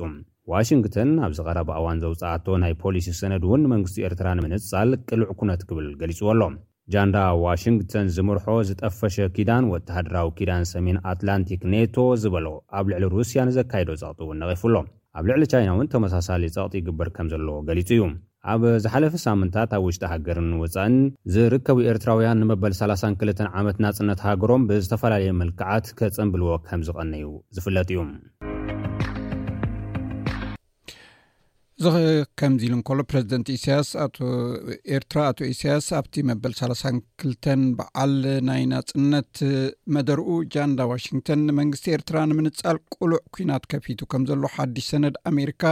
ዋሽንግተን 0.52 1.10
ኣብ 1.26 1.32
ዚቐረባ 1.38 1.70
እዋን 1.80 2.00
ዘውጻኣቶ 2.04 2.46
ናይ 2.62 2.72
ፖሊሲ 2.82 3.08
ሰነድ 3.20 3.42
እውን 3.46 3.62
ንመንግስቲ 3.66 3.98
ኤርትራ 4.08 4.26
ንምንጻል 4.40 4.90
ቅሉዕ 5.08 5.28
ኵነት 5.40 5.62
ክብል 5.68 5.86
ገሊጹዎ 6.02 6.28
ኣሎ 6.34 6.42
ጃንዳ 6.94 7.16
ዋሽንግተን 7.44 8.06
ዝምርሖ 8.18 8.44
ዝጠፈሸ 8.68 9.16
ኪዳን 9.38 9.68
ወተሃድራዊ 9.72 10.30
ኪዳን 10.40 10.66
ሰሜን 10.72 10.98
ኣትላንቲክ 11.12 11.60
ኔቶ 11.72 11.96
ዝበሎ 12.24 12.46
ኣብ 12.78 12.84
ልዕሊ 12.92 13.04
ሩስያ 13.14 13.44
ንዘካይዶ 13.48 13.90
ጸቕጢ 14.02 14.20
እውን 14.26 14.38
ነቒፉኣሎ 14.42 14.76
ኣብ 15.18 15.24
ልዕሊ 15.30 15.42
ቻይና 15.54 15.70
እውን 15.76 15.90
ተመሳሳሊ 15.94 16.42
ጸቕጢ 16.58 16.74
ይግበር 16.82 17.10
ከም 17.16 17.26
ዘለዎ 17.34 17.56
ገሊጹ 17.70 17.88
እዩ 17.96 18.04
ኣብ 18.52 18.62
ዝሓለፈ 18.84 19.14
ሳምንታት 19.26 19.70
ኣብ 19.76 19.82
ውሽጢ 19.88 20.02
ሃገርን 20.12 20.50
ወፃእን 20.62 20.96
ዝርከቡ 21.34 21.78
ኤርትራውያን 21.90 22.40
ንመበል 22.42 22.72
32 22.78 23.44
ዓመት 23.60 23.76
ናፅነት 23.84 24.20
ሃገሮም 24.28 24.66
ብዝተፈላለየ 24.70 25.32
መልክዓት 25.42 25.86
ከፀምብልዎ 26.00 26.50
ከም 26.68 26.82
ዝቀነ 26.88 27.12
ዩ 27.24 27.28
ዝፍለጥ 27.56 27.88
እዩ 27.94 28.02
እዚ 31.78 31.86
ከምዚኢሉ 32.40 32.74
እንከሎ 32.76 33.00
ፕረዚደንት 33.10 33.48
እሳያስ 33.54 33.88
ኤርትራ 34.96 35.18
ኣቶ 35.30 35.38
እሳያስ 35.52 35.86
ኣብቲ 35.98 36.14
መበል 36.28 36.52
32 36.58 37.48
በዓል 37.78 38.12
ናይ 38.48 38.62
ናፅነት 38.72 39.32
መደርኡ 39.94 40.28
ጃንዳ 40.54 40.78
ዋሽንግተን 40.92 41.40
ንመንግስቲ 41.48 41.88
ኤርትራ 41.96 42.20
ንምንፃል 42.32 42.78
ቁሉዕ 42.96 43.20
ኩናት 43.36 43.66
ከፊቱ 43.72 44.00
ከም 44.12 44.24
ዘሎ 44.30 44.44
ሓድሽ 44.56 44.86
ሰነድ 44.92 45.16
ኣሜሪካ 45.32 45.62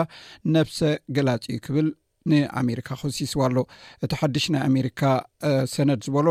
ነብሰ 0.57 0.81
ገላፂ 1.19 1.47
ክብል 1.67 1.88
ንኣሜሪካ 2.31 2.88
ክሲስዋ 3.00 3.38
ኣሎ 3.47 3.57
እቲ 4.05 4.12
ሓድሽ 4.21 4.45
ናይ 4.55 4.62
ኣሜሪካ 4.71 5.00
ሰነድ 5.75 6.00
ዝበሎ 6.07 6.26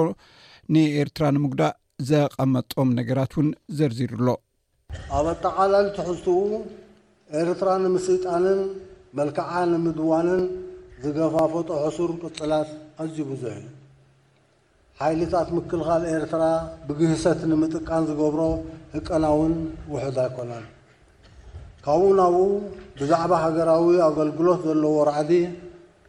ንኤርትራ 0.74 1.24
ንምጉዳእ 1.36 1.74
ዘቐመጦም 2.10 2.90
ነገራት 3.00 3.32
እውን 3.38 3.50
ዘርዚሩኣሎ 3.80 4.30
ኣብ 5.18 5.26
ኣጠቓላንትሕዝትኡ 5.34 6.40
ኤርትራ 7.42 7.70
ንምስልጣንን 7.84 8.60
መልክዓ 9.20 9.50
ንምድዋንን 9.74 10.42
ዝገፋፈጦ 11.04 11.70
ሕሱር 11.86 12.12
ቅፅላት 12.24 12.70
ኣዝዩ 13.04 13.20
ብዙሕ 13.32 13.56
እዩ 13.62 13.70
ሓይልታት 15.00 15.48
ምክልኻል 15.58 16.04
ኤርትራ 16.16 16.44
ብግህሰት 16.88 17.40
ንምጥቃን 17.52 18.04
ዝገብሮ 18.10 18.42
ህቀናውን 18.96 19.54
ውሑድ 19.94 20.18
ኣይኮናን 20.26 20.66
ካብኡ 21.86 22.10
ናብኡ 22.20 22.40
ብዛዕባ 23.00 23.32
ሃገራዊ 23.44 23.86
ኣገልግሎት 24.08 24.60
ዘለዎ 24.70 24.94
ራዓዲ 25.12 25.32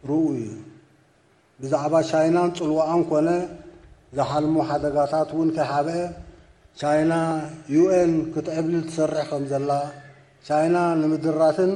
ኡ 0.05 0.07
እዩብዛዕባ 0.35 1.93
ቻይናን 2.11 2.49
ፅልዋኣን 2.59 3.01
ኮነ 3.09 3.27
ዝሓልሙ 4.17 4.55
ሓደጋታት 4.69 5.29
እውን 5.35 5.49
ከይሓብአ 5.55 5.95
ቻይና 6.81 7.13
ዩኤን 7.75 8.11
ክትዕብሊ 8.33 8.73
ትሰርሕ 8.87 9.23
ከም 9.29 9.43
ዘላ 9.51 9.71
ቻይና 10.47 10.75
ንምድራትን 11.01 11.71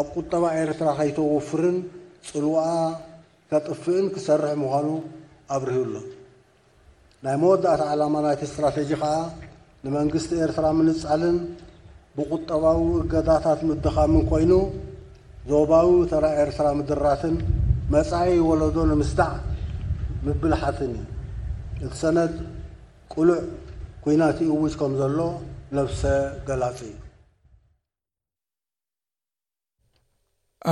ኣብ 0.00 0.06
ቁጠባ 0.18 0.44
ኤርትራ 0.60 0.88
ከይተውፍርን 0.98 1.76
ፅልዋኣ 2.28 2.70
ከጥፍእን 3.50 4.06
ክሰርሕ 4.14 4.52
ምዃኑ 4.62 4.88
ኣብርሁሎ 5.56 5.92
ናይ 7.24 7.36
መወዳእታ 7.42 7.82
ዓላማ 7.94 8.14
ናይቲ 8.28 8.42
እስትራተጂ 8.50 8.90
ከዓ 9.02 9.14
ንመንግስቲ 9.84 10.30
ኤርትራ 10.46 10.66
ምንጻልን 10.78 11.36
ብቝጠባዊ 12.18 12.80
እገዳታት 13.02 13.60
ምድኻምን 13.68 14.22
ኮይኑ 14.30 14.52
ዞባዊ 15.50 15.88
ተራ 16.12 16.24
ኤርትራ 16.42 16.66
ምድራትን 16.78 17.34
መፃኢ 17.92 18.28
ይወለዶ 18.38 18.76
ንምስታዕ 18.90 19.34
ምብልሓትን 20.26 20.92
እቲ 21.86 21.90
ሰነት 22.00 22.34
ቁሉዕ 23.14 23.40
ኩናትኡ 24.04 24.46
ውጅ 24.62 24.74
ከምዘሎ 24.80 25.18
ነፍሰ 25.78 26.02
ገላፅ 26.48 26.78
እ 26.86 26.92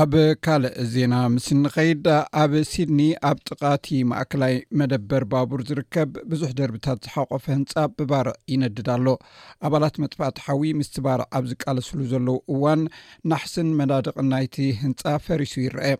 ኣብ 0.03 0.13
ካልእ 0.45 0.75
ዜና 0.93 1.15
ምስኒኸይዳ 1.35 2.07
ኣብ 2.43 2.53
ሲድኒ 2.71 3.01
ኣብ 3.31 3.39
ጥቓቲ 3.49 3.87
ማእክላይ 4.13 4.55
መደበር 4.81 5.25
ባቡር 5.35 5.63
ዝርከብ 5.71 6.13
ብዙሕ 6.31 6.51
ደርብታት 6.61 7.01
ዝሓቆፈ 7.07 7.43
ህንፃ 7.57 7.73
ብባርዕ 7.97 8.35
ይነድድ 8.53 8.89
ኣሎ 8.95 9.07
ኣባላት 9.67 9.97
መጥፋእትሓዊ 10.05 10.63
ምስቲ 10.81 10.97
ባርዕ 11.09 11.27
ኣብ 11.41 11.45
ዝቃለስሉ 11.51 11.99
ዘለው 12.15 12.39
እዋን 12.55 12.83
ናሕስን 13.33 13.71
መዳድቕን 13.83 14.31
ናይቲ 14.35 14.57
ህንፃ 14.85 15.03
ፈሪሱ 15.27 15.55
ይረአ 15.67 15.91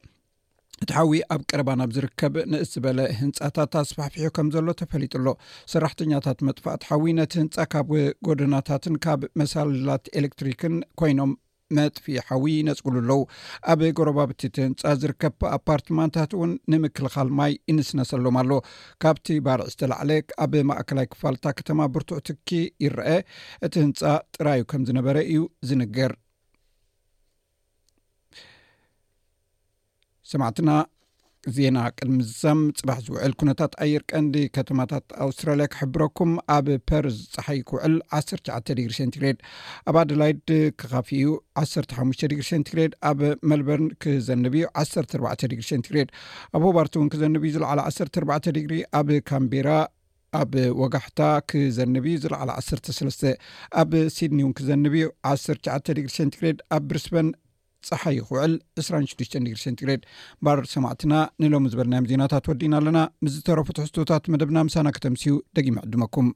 እቲ 0.83 0.91
ሓዊ 0.99 1.17
ኣብ 1.35 1.41
ቀረባናብ 1.51 1.91
ዝርከብ 1.97 2.35
ንእ 2.53 2.63
ዝበለ 2.71 2.99
ህንፃታት 3.19 3.73
ኣስፋሕፍሑ 3.81 4.25
ከም 4.37 4.47
ዘሎ 4.55 4.67
ተፈሊጡሎ 4.81 5.27
ሰራሕተኛታት 5.73 6.39
መጥፋአት 6.49 6.83
ሓዊ 6.89 7.05
ነቲ 7.19 7.33
ህንፃ 7.41 7.57
ካብ 7.73 7.91
ጎደናታትን 8.29 8.97
ካብ 9.05 9.23
መሳልላት 9.41 10.05
ኤሌክትሪክን 10.21 10.75
ኮይኖም 11.03 11.33
መጥፊ 11.79 12.07
ሓዊ 12.29 12.47
ይነፅግሉ 12.61 12.97
ኣለው 13.03 13.21
ኣብ 13.75 13.83
ጎረባብቲእቲ 13.99 14.57
ህንፃ 14.67 14.83
ዝርከብ 15.03 15.37
ኣፓርትማታት 15.59 16.33
እውን 16.39 16.51
ንምክልኻል 16.75 17.29
ማይ 17.39 17.53
ይንስነሰሎም 17.73 18.37
ኣሎ 18.43 18.51
ካብቲ 19.05 19.29
ባርዕ 19.49 19.69
ዝተላዕለ 19.75 20.11
ኣብ 20.47 20.55
ማእከላይ 20.71 21.07
ክፋልታ 21.13 21.55
ከተማ 21.61 21.87
ብርትዕ 21.95 22.21
ትኪ 22.31 22.51
ይረአ 22.87 23.09
እቲ 23.69 23.75
ህንፃ 23.85 24.03
ጥራይዩ 24.37 24.65
ከም 24.73 24.85
ዝነበረ 24.91 25.17
እዩ 25.33 25.43
ዝንገር 25.71 26.15
ሰማዕትና 30.33 30.71
ዜና 31.55 31.79
ቅድሚ 31.99 32.17
ዛም 32.41 32.59
ፅባሕ 32.79 32.99
ዝውዕል 33.07 33.33
ኩነታት 33.41 33.73
ኣየርቀንዲ 33.85 34.35
ከተማታት 34.57 35.05
ኣውስትራልያ 35.25 35.67
ክሕብረኩም 35.73 36.33
ኣብ 36.57 36.67
ፐርዝ 36.89 37.17
ፀሓይ 37.35 37.59
ክውዕል 37.69 37.95
1ሰሸ 38.19 38.45
ድግሪ 38.81 38.93
ሸንትግሬድ 39.01 39.39
ኣብ 39.91 39.97
ኣደላይድ 40.03 40.45
ክካፍኡ 40.83 41.23
1ሓሽ 41.65 42.21
ድግሪ 42.33 42.45
ሸንትግሬድ 42.51 42.93
ኣብ 43.11 43.21
መልበርን 43.53 43.89
ክዘንብ 44.05 44.55
ዩ 44.63 44.69
1ሰ4 44.85 45.43
ድግሪ 45.53 45.65
ሸንትግሬድ 45.73 46.13
ኣብ 46.59 46.63
ሆባርቲ 46.69 46.95
እውን 47.01 47.11
ክዘንብ 47.15 47.43
እዩ 47.49 47.53
ዝለዕለ 47.59 47.81
1ሰባ 47.93 48.31
ድግሪ 48.59 48.77
ኣብ 49.01 49.11
ካምቢራ 49.33 49.71
ኣብ 50.43 50.53
ወጋሕታ 50.83 51.23
ክዘንብ 51.53 52.05
እዩ 52.13 52.19
ዝለዕለ 52.27 52.49
1ሰሰስ 52.63 53.21
ኣብ 53.83 53.91
ሲድኒ 54.19 54.39
እውን 54.47 54.55
ክዘንብ 54.61 54.95
ዩ 55.05 55.09
1ሸ 55.35 55.59
ድግሪ 55.99 56.09
ሸንትግሬድ 56.19 56.61
ኣብ 56.77 56.85
ብሪስበን 56.93 57.29
ፀሓይ 57.89 58.19
ኹውዕል 58.29 58.53
26ንትግድ 58.83 60.03
ባር 60.47 60.61
ሰማዕትና 60.75 61.15
ንሎም 61.45 61.67
ዝበልናዮም 61.73 62.09
ዜናታት 62.13 62.45
ትወዲና 62.47 62.75
ኣለና 62.81 62.99
ምስዝተረፉ 63.25 63.69
ትሕዝቶታት 63.79 64.31
መደብና 64.35 64.59
ምሳና 64.69 64.91
ክተምስዩ 64.99 65.35
ደጊሚ 65.59 65.77
ዕድመኩም 65.87 66.29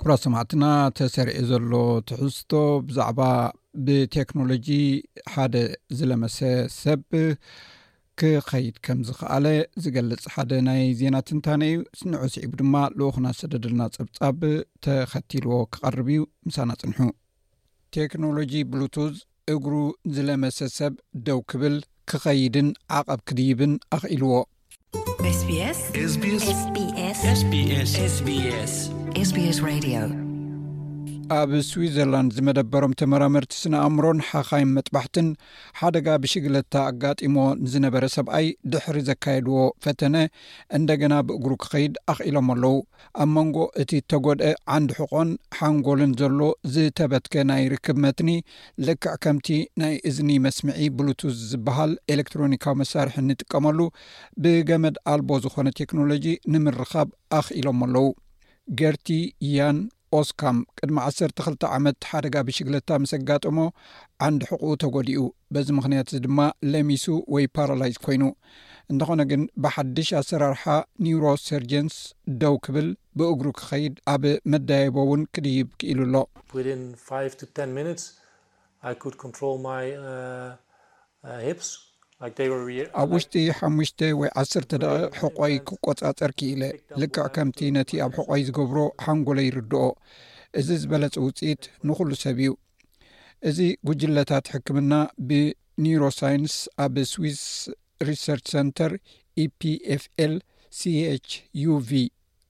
ክብራት 0.00 0.22
ሰማዕትና 0.26 0.64
ተሰርዒ 0.98 1.40
ዘሎ 1.50 1.72
ትሕዝቶ 2.08 2.52
ብዛዕባ 2.86 3.20
ብቴክኖሎጂ 3.86 4.68
ሓደ 5.34 5.54
ዝለመሰ 5.98 6.38
ሰብ 6.80 7.02
ክከይድ 8.20 8.76
ከም 8.86 8.98
ዝከኣለ 9.08 9.46
ዝገልፅ 9.82 10.24
ሓደ 10.34 10.50
ናይ 10.66 10.82
ዜናትንታነ 11.00 11.62
እዩ 11.70 11.76
ስንዑስዒቡ 11.98 12.50
ድማ 12.60 12.74
ልኡክና 13.00 13.26
ስደድልና 13.40 13.82
ፀብጻብ 13.96 14.40
ተኸቲልዎ 14.86 15.58
ክቐርብ 15.74 16.08
እዩ 16.14 16.22
ምሳና 16.48 16.70
ፅንሑ 16.80 16.98
ቴክኖሎጂ 17.98 18.52
ብሉቱዝ 18.72 19.14
እግሩ 19.54 19.74
ዝለመሰ 20.16 20.58
ሰብ 20.78 20.94
ደው 21.28 21.40
ክብል 21.52 21.76
ክኸይድን 22.12 22.68
ዓቐብ 23.00 23.20
ክድብን 23.30 23.72
ኣኽኢልዎ 23.96 24.34
ኣብ 31.34 31.50
ስዊትዘርላንድ 31.66 32.30
ዝመደበሮም 32.36 32.94
ተመራምርቲ 33.00 33.52
ስነኣእምሮን 33.64 34.20
ሓኻይን 34.28 34.70
መጥባሕትን 34.76 35.26
ሓደጋ 35.80 36.06
ብሽግለታ 36.22 36.72
ኣጋጢሞ 36.90 37.36
ንዝነበረ 37.60 38.04
ሰብኣይ 38.14 38.46
ድሕሪ 38.72 38.96
ዘካየድዎ 39.08 39.58
ፈተነ 39.84 40.16
እንደገና 40.78 41.12
ብእግሩ 41.26 41.52
ክኸይድ 41.64 41.92
ኣኽኢሎም 42.12 42.48
ኣለው 42.54 42.74
ኣብ 43.24 43.30
መንጎ 43.36 43.56
እቲ 43.82 43.92
እተጎድአ 44.02 44.50
ዓንዲ 44.76 44.90
ሕቆን 45.00 45.30
ሓንጎልን 45.58 46.14
ዘሎ 46.22 46.40
ዝተበትከ 46.76 47.36
ናይ 47.50 47.62
ርክብ 47.74 48.00
መትኒ 48.06 48.32
ልክዕ 48.88 49.14
ከምቲ 49.26 49.50
ናይ 49.84 49.94
እዝኒ 50.10 50.30
መስምዒ 50.48 50.82
ብሉቱስ 51.00 51.36
ዝበሃል 51.52 51.94
ኤሌክትሮኒካዊ 52.16 52.76
መሳርሒ 52.82 53.16
ንጥቀመሉ 53.28 53.78
ብገመድ 54.42 54.98
ኣልቦ 55.14 55.30
ዝኾነ 55.46 55.68
ቴክኖሎጂ 55.82 56.26
ንምርኻብ 56.54 57.08
ኣኽኢሎም 57.40 57.80
ኣለው 57.88 58.08
ጌርቲ 58.80 59.08
እያን 59.46 59.78
ኦስካም 60.18 60.56
ቅድሚ 60.78 60.96
12 61.08 61.64
ዓመት 61.76 61.96
ሓደጋ 62.10 62.34
ብሽግለታ 62.46 62.88
ምስ 63.02 63.10
ጋጠሞ 63.28 63.58
ዓንዲ 64.26 64.42
ሕቁ 64.50 64.62
ተጎዲኡ 64.82 65.20
በዚ 65.54 65.68
ምክንያት 65.78 66.08
እዚ 66.12 66.18
ድማ 66.26 66.40
ለሚሱ 66.72 67.04
ወይ 67.34 67.46
ፓራላይዝ 67.56 67.96
ኮይኑ 68.06 68.22
እንተኾነ 68.92 69.22
ግን 69.32 69.42
ብሓድሽ 69.64 70.08
ኣሰራርሓ 70.20 70.64
ኒውሮሰርጀንስ 71.06 71.98
ደው 72.42 72.56
ክብል 72.64 72.88
ብእግሩ 73.20 73.46
ክኸይድ 73.60 73.94
ኣብ 74.14 74.24
መዳይቦ 74.54 74.96
እውን 75.06 75.22
ክድይብ 75.36 75.68
ክኢሉ 75.80 76.00
ኣሎ 78.90 79.64
ኣብ 82.22 83.10
ውሽጢ 83.16 83.34
ሓሙሽተ 83.58 83.98
ወይ 84.20 84.28
10 84.40 84.64
ደቂ 84.70 84.86
ሕቆይ 85.20 85.54
ክቆፃፀር 85.68 86.32
ክኢለ 86.38 86.62
ልካዕ 87.00 87.28
ከምቲ 87.34 87.58
ነቲ 87.76 87.90
ኣብ 88.04 88.12
ሕቆይ 88.18 88.42
ዝገብሮ 88.48 88.78
ሓንጎሎ 89.04 89.38
ይርድኦ 89.44 89.84
እዚ 90.60 90.68
ዝበለፅ 90.82 91.14
ውፅኢት 91.26 91.62
ንኹሉ 91.88 92.10
ሰብ 92.24 92.38
እዩ 92.46 92.50
እዚ 93.50 93.58
ጉጅለታት 93.90 94.46
ሕክምና 94.54 94.92
ብኒውሮ 95.28 96.04
ሳይንስ 96.20 96.56
ኣብ 96.86 96.96
ስዊስ 97.12 97.40
ሪሰርች 98.08 98.44
ሰንተር 98.54 98.92
ኢፒfኤል 99.44 100.34
e 100.40 100.42
ሲች 100.80 101.28
ዩv 101.64 101.90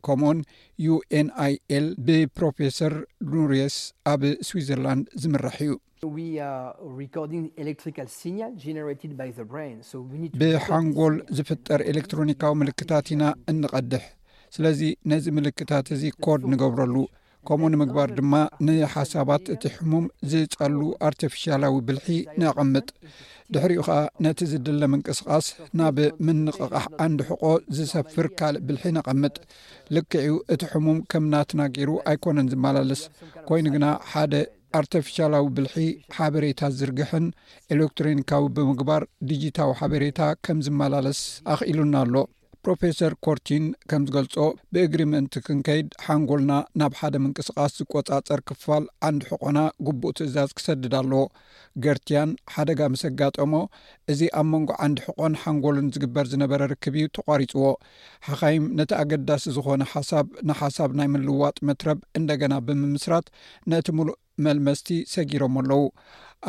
ከምኡኡን 0.06 0.38
ዩን 0.86 1.28
ይኤል 1.52 1.86
ብፕሮፌሰር 2.08 2.96
ኑሪየስ 3.34 3.78
ኣብ 4.14 4.22
ስዊዘርላንድ 4.50 5.06
ዝምራሕ 5.22 5.58
እዩ 5.66 5.72
ብሓንጎል 10.40 11.16
ዝፍጠር 11.38 11.80
ኤሌክትሮኒካዊ 11.92 12.52
ምልክታት 12.62 13.06
ኢና 13.14 13.24
እንቀድሕ 13.52 14.04
ስለዚ 14.56 14.80
ነዚ 15.10 15.24
ምልክታት 15.38 15.86
እዚ 15.96 16.04
ኮድ 16.24 16.40
ንገብረሉ 16.52 16.94
ከምኡ 17.48 17.68
ንምግባር 17.72 18.08
ድማ 18.16 18.32
ንሓሳባት 18.66 19.44
እቲ 19.54 19.62
ሕሙም 19.74 20.06
ዝፀሉ 20.30 20.80
ኣርትፍሻላዊ 21.08 21.74
ብልሒ 21.88 22.08
ነቐምጥ 22.42 22.88
ድሕሪኡ 23.54 23.82
ከዓ 23.86 23.96
ነቲ 24.24 24.40
ዝድለ 24.50 24.82
ምንቅስቃስ 24.92 25.46
ናብ 25.80 25.98
ምንቕቃሕኣንድሕቆ 26.26 27.42
ዝሰፍር 27.78 28.28
ካልእ 28.40 28.62
ብልሒ 28.68 28.84
ነቐምጥ 28.96 29.36
ልክዕኡ 29.96 30.36
እቲ 30.56 30.62
ሕሙም 30.72 30.98
ከምናትና 31.12 31.60
ገይሩ 31.76 31.92
ኣይኮነን 32.12 32.50
ዝመላልስ 32.54 33.02
ኮይኑ 33.50 33.66
ግና 33.76 33.86
ሓደ 34.12 34.34
ኣርተፍሻላዊ 34.78 35.44
ብልሒ 35.54 35.76
ሓበሬታ 36.16 36.60
ዝርግሕን 36.78 37.26
ኤሌክትሮኒካዊ 37.74 38.44
ብምግባር 38.56 39.04
ዲጅታዊ 39.30 39.70
ሓበሬታ 39.80 40.20
ከም 40.44 40.58
ዝመላለስ 40.66 41.20
ኣኽኢሉና 41.54 41.94
ኣሎ 42.04 42.14
ፕሮፌሰር 42.66 43.12
ኮርቲን 43.24 43.64
ከም 43.90 44.02
ዝገልጾ 44.08 44.34
ብእግሪ 44.74 45.02
ምእንቲ 45.10 45.34
ክንከይድ 45.46 45.86
ሓንጎልና 46.06 46.52
ናብ 46.80 46.92
ሓደ 46.98 47.14
ምንቅስቓስ 47.24 47.72
ዝቈጻፀር 47.80 48.40
ክፋል 48.48 48.84
ዓንዲ 49.08 49.22
ሕቆና 49.30 49.58
ጉቡእ 49.86 50.12
ትእዛዝ 50.18 50.50
ክሰድድ 50.58 50.94
ኣለዎ 51.00 51.22
ገርትያን 51.84 52.30
ሓደጋ 52.54 52.80
ምስ 52.94 53.04
ጋጠሞ 53.20 53.54
እዚ 54.14 54.20
ኣብ 54.40 54.46
መንጎ 54.54 54.70
ዓንዲ 54.86 54.98
ሕቆን 55.06 55.38
ሓንጎልን 55.44 55.90
ዝግበር 55.96 56.28
ዝነበረ 56.32 56.60
ርክብ 56.74 56.96
እዩ 57.02 57.08
ተቋሪፅዎ 57.18 57.64
ሓኻይም 58.28 58.66
ነቲ 58.80 58.92
ኣገዳሲ 59.02 59.46
ዝኾነ 59.58 59.82
ሓሳብ 59.94 60.26
ንሓሳብ 60.50 60.92
ናይ 61.00 61.08
ምልውዋጥ 61.14 61.56
መትረብ 61.70 62.00
እንደገና 62.20 62.52
ብምምስራት 62.68 63.28
ነቲ 63.74 63.88
ምሉእ 64.00 64.18
መልመስቲ 64.44 64.88
ሰጊሮም 65.14 65.56
ኣለዉ 65.60 65.80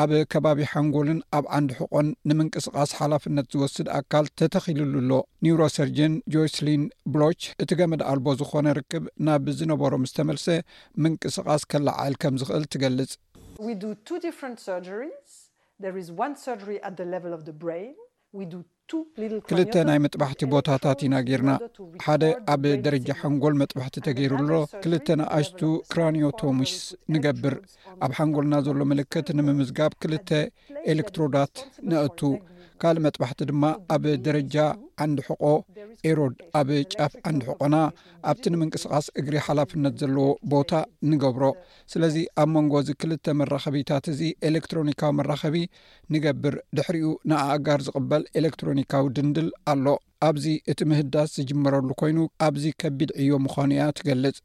ኣብ 0.02 0.12
ከባቢ 0.32 0.60
ሓንጎልን 0.72 1.18
ኣብ 1.38 1.46
ዓንዲ 1.56 1.72
ሕቆን 1.80 2.08
ንምንቅስቓስ 2.30 2.90
ሓላፍነት 3.00 3.48
ዝወስድ 3.54 3.88
ኣካል 4.00 4.26
ተተኺልሉኣሎ 4.40 5.12
ኒውሮሰርጅን 5.46 6.14
ጆስሊን 6.34 6.84
ብሎች 7.14 7.42
እቲ 7.64 7.70
ገመድ 7.80 8.04
ኣልቦ 8.12 8.28
ዝኾነ 8.42 8.66
ርክብ 8.78 9.06
ናብ 9.30 9.50
ዝነበሮ 9.62 9.94
ምስተመልሰ 10.04 10.48
ምንቅስቓስ 11.06 11.64
ከላዓል 11.74 12.16
ከም 12.24 12.38
ዝኽእል 12.42 12.66
ትገልጽ 12.76 13.18
ክልተ 19.50 19.76
ናይ 19.90 20.00
መጥባሕቲ 20.06 20.42
ቦታታት 20.54 21.00
ኢና 21.06 21.16
ገርና 21.30 21.52
ሓደ 22.06 22.24
ኣብ 22.54 22.64
ደረጃ 22.86 23.08
ሓንጎል 23.20 23.54
መጥባሕቲ 23.62 23.96
ተገይሩ 24.08 24.34
ሎ 24.50 24.54
ክልተ 24.84 25.08
ንኣሽቱ 25.20 25.60
ክራኒቶሚስ 25.92 26.74
ንገብር 27.16 27.56
ኣብ 28.06 28.12
ሓንጎልና 28.18 28.56
ዘሎ 28.68 28.80
ምልክት 28.92 29.30
ንምምዝጋብ 29.38 29.92
ክልተ 30.06 30.30
ኤሌክትሮዳት 30.94 31.56
ንእቱ 31.92 32.20
ካልእ 32.82 33.02
መጥባሕቲ 33.06 33.42
ድማ 33.50 33.64
ኣብ 33.96 34.04
ደረጃ 34.28 34.56
ዓንዲሕቆ 35.04 35.42
ኤሮድ 36.10 36.36
ኣብ 36.60 36.70
ጫፍ 36.94 37.14
ዓንዲሕቆና 37.30 37.76
ኣብቲ 38.30 38.44
ንምንቅስቓስ 38.54 39.06
እግሪ 39.22 39.36
ሓላፍነት 39.48 39.96
ዘለዎ 40.02 40.26
ቦታ 40.54 40.72
ንገብሮ 41.10 41.44
ስለዚ 41.94 42.16
ኣብ 42.44 42.50
መንጎ 42.56 42.74
እዚ 42.86 42.92
ክልተ 43.04 43.26
መራኸቢታት 43.42 44.08
እዚ 44.14 44.22
ኤሌክትሮኒካዊ 44.50 45.14
መራኸቢ 45.20 45.58
ንገብር 46.16 46.58
ድሕሪኡ 46.80 47.12
ንኣእጋር 47.32 47.80
ዝቕበል 47.90 48.26
ኤሌክትሮኒካዊ 48.42 49.06
ድንድል 49.20 49.50
ኣሎ 49.74 49.86
ኣብዚ 50.30 50.48
እቲ 50.74 50.80
ምህዳስ 50.94 51.30
ዝጅምረሉ 51.38 51.90
ኮይኑ 52.02 52.20
ኣብዚ 52.48 52.66
ከቢድ 52.84 53.12
ዕዮ 53.22 53.32
ምዃኑ 53.46 53.70
እያ 53.78 53.88
ትገልጽ 54.00 54.40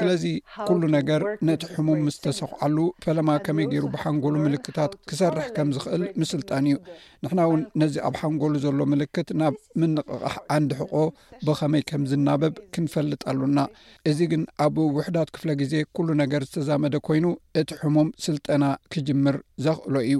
ስለዚ 0.00 0.24
ኩሉ 0.68 0.82
ነገር 0.96 1.22
ነቲ 1.48 1.62
ሕሙም 1.74 1.98
ምስ 2.06 2.16
ተሰኩዓሉ 2.24 2.76
ፈለማ 3.04 3.30
ከመይ 3.46 3.66
ገይሩ 3.72 3.84
ብሓንጎሉ 3.92 4.34
ምልክታት 4.46 4.92
ክሰርሕ 5.08 5.46
ከም 5.56 5.68
ዝኽእል 5.74 6.02
ምስልጣን 6.22 6.64
እዩ 6.70 6.76
ንሕና 7.24 7.40
እውን 7.48 7.60
ነዚ 7.82 7.94
ኣብ 8.08 8.14
ሓንጎሉ 8.20 8.54
ዘሎ 8.64 8.78
ምልክት 8.92 9.28
ናብ 9.40 9.54
ምንቕቕሕ 9.80 10.34
ኣንዲሕቆ 10.56 10.94
ብከመይ 11.48 11.82
ከም 11.90 12.02
ዝናበብ 12.12 12.56
ክንፈልጥ 12.76 13.20
ኣሉና 13.32 13.58
እዚ 14.12 14.18
ግን 14.32 14.42
ኣብ 14.66 14.76
ውሕዳት 14.96 15.30
ክፍለ 15.36 15.50
ግዜ 15.62 15.74
ኩሉ 15.98 16.08
ነገር 16.22 16.44
ዝተዛመደ 16.48 16.94
ኮይኑ 17.08 17.26
እቲ 17.62 17.70
ሕሙም 17.82 18.10
ስልጠና 18.26 18.64
ክጅምር 18.94 19.38
ዘክእሎ 19.66 19.94
እዩ 20.10 20.16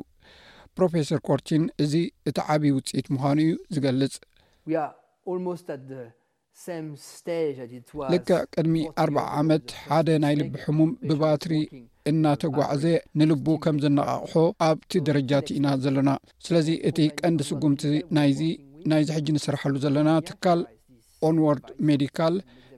ፕሮፌሰር 0.79 1.21
ኮርቲን 1.31 1.65
እዚ 1.87 1.95
እቲ 2.31 2.37
ዓብዪ 2.55 2.73
ውፅኢት 2.79 3.09
ምኳኑ 3.17 3.39
እዩ 3.49 3.53
ዝገልፅ 3.77 4.15
ልክዕ 8.15 8.39
ቅድሚ 8.55 8.75
ኣር0 9.03 9.17
ዓመት 9.41 9.67
ሓደ 9.89 10.09
ናይ 10.25 10.35
ልቢ 10.41 10.55
ሕሙም 10.65 10.91
ብባትሪ 11.09 11.53
እናተጓዕዘ 12.11 12.85
ንልቡ 13.21 13.47
ከምዝነቃቅሑ 13.65 14.35
ኣብቲ 14.69 14.91
ደረጃት 15.09 15.49
ኢና 15.57 15.67
ዘለና 15.85 16.11
ስለዚ 16.47 16.69
እቲ 16.89 16.99
ቀንዲ 17.21 17.41
ስጉምቲ 17.51 17.83
ናይዚ 18.19 18.41
ናይዚ 18.93 19.09
ሕጂ 19.17 19.27
ንስራሐሉ 19.37 19.75
ዘለና 19.85 20.11
ትካል 20.31 20.61
ንወርድ 21.37 21.69
ሜዲካል 21.89 22.35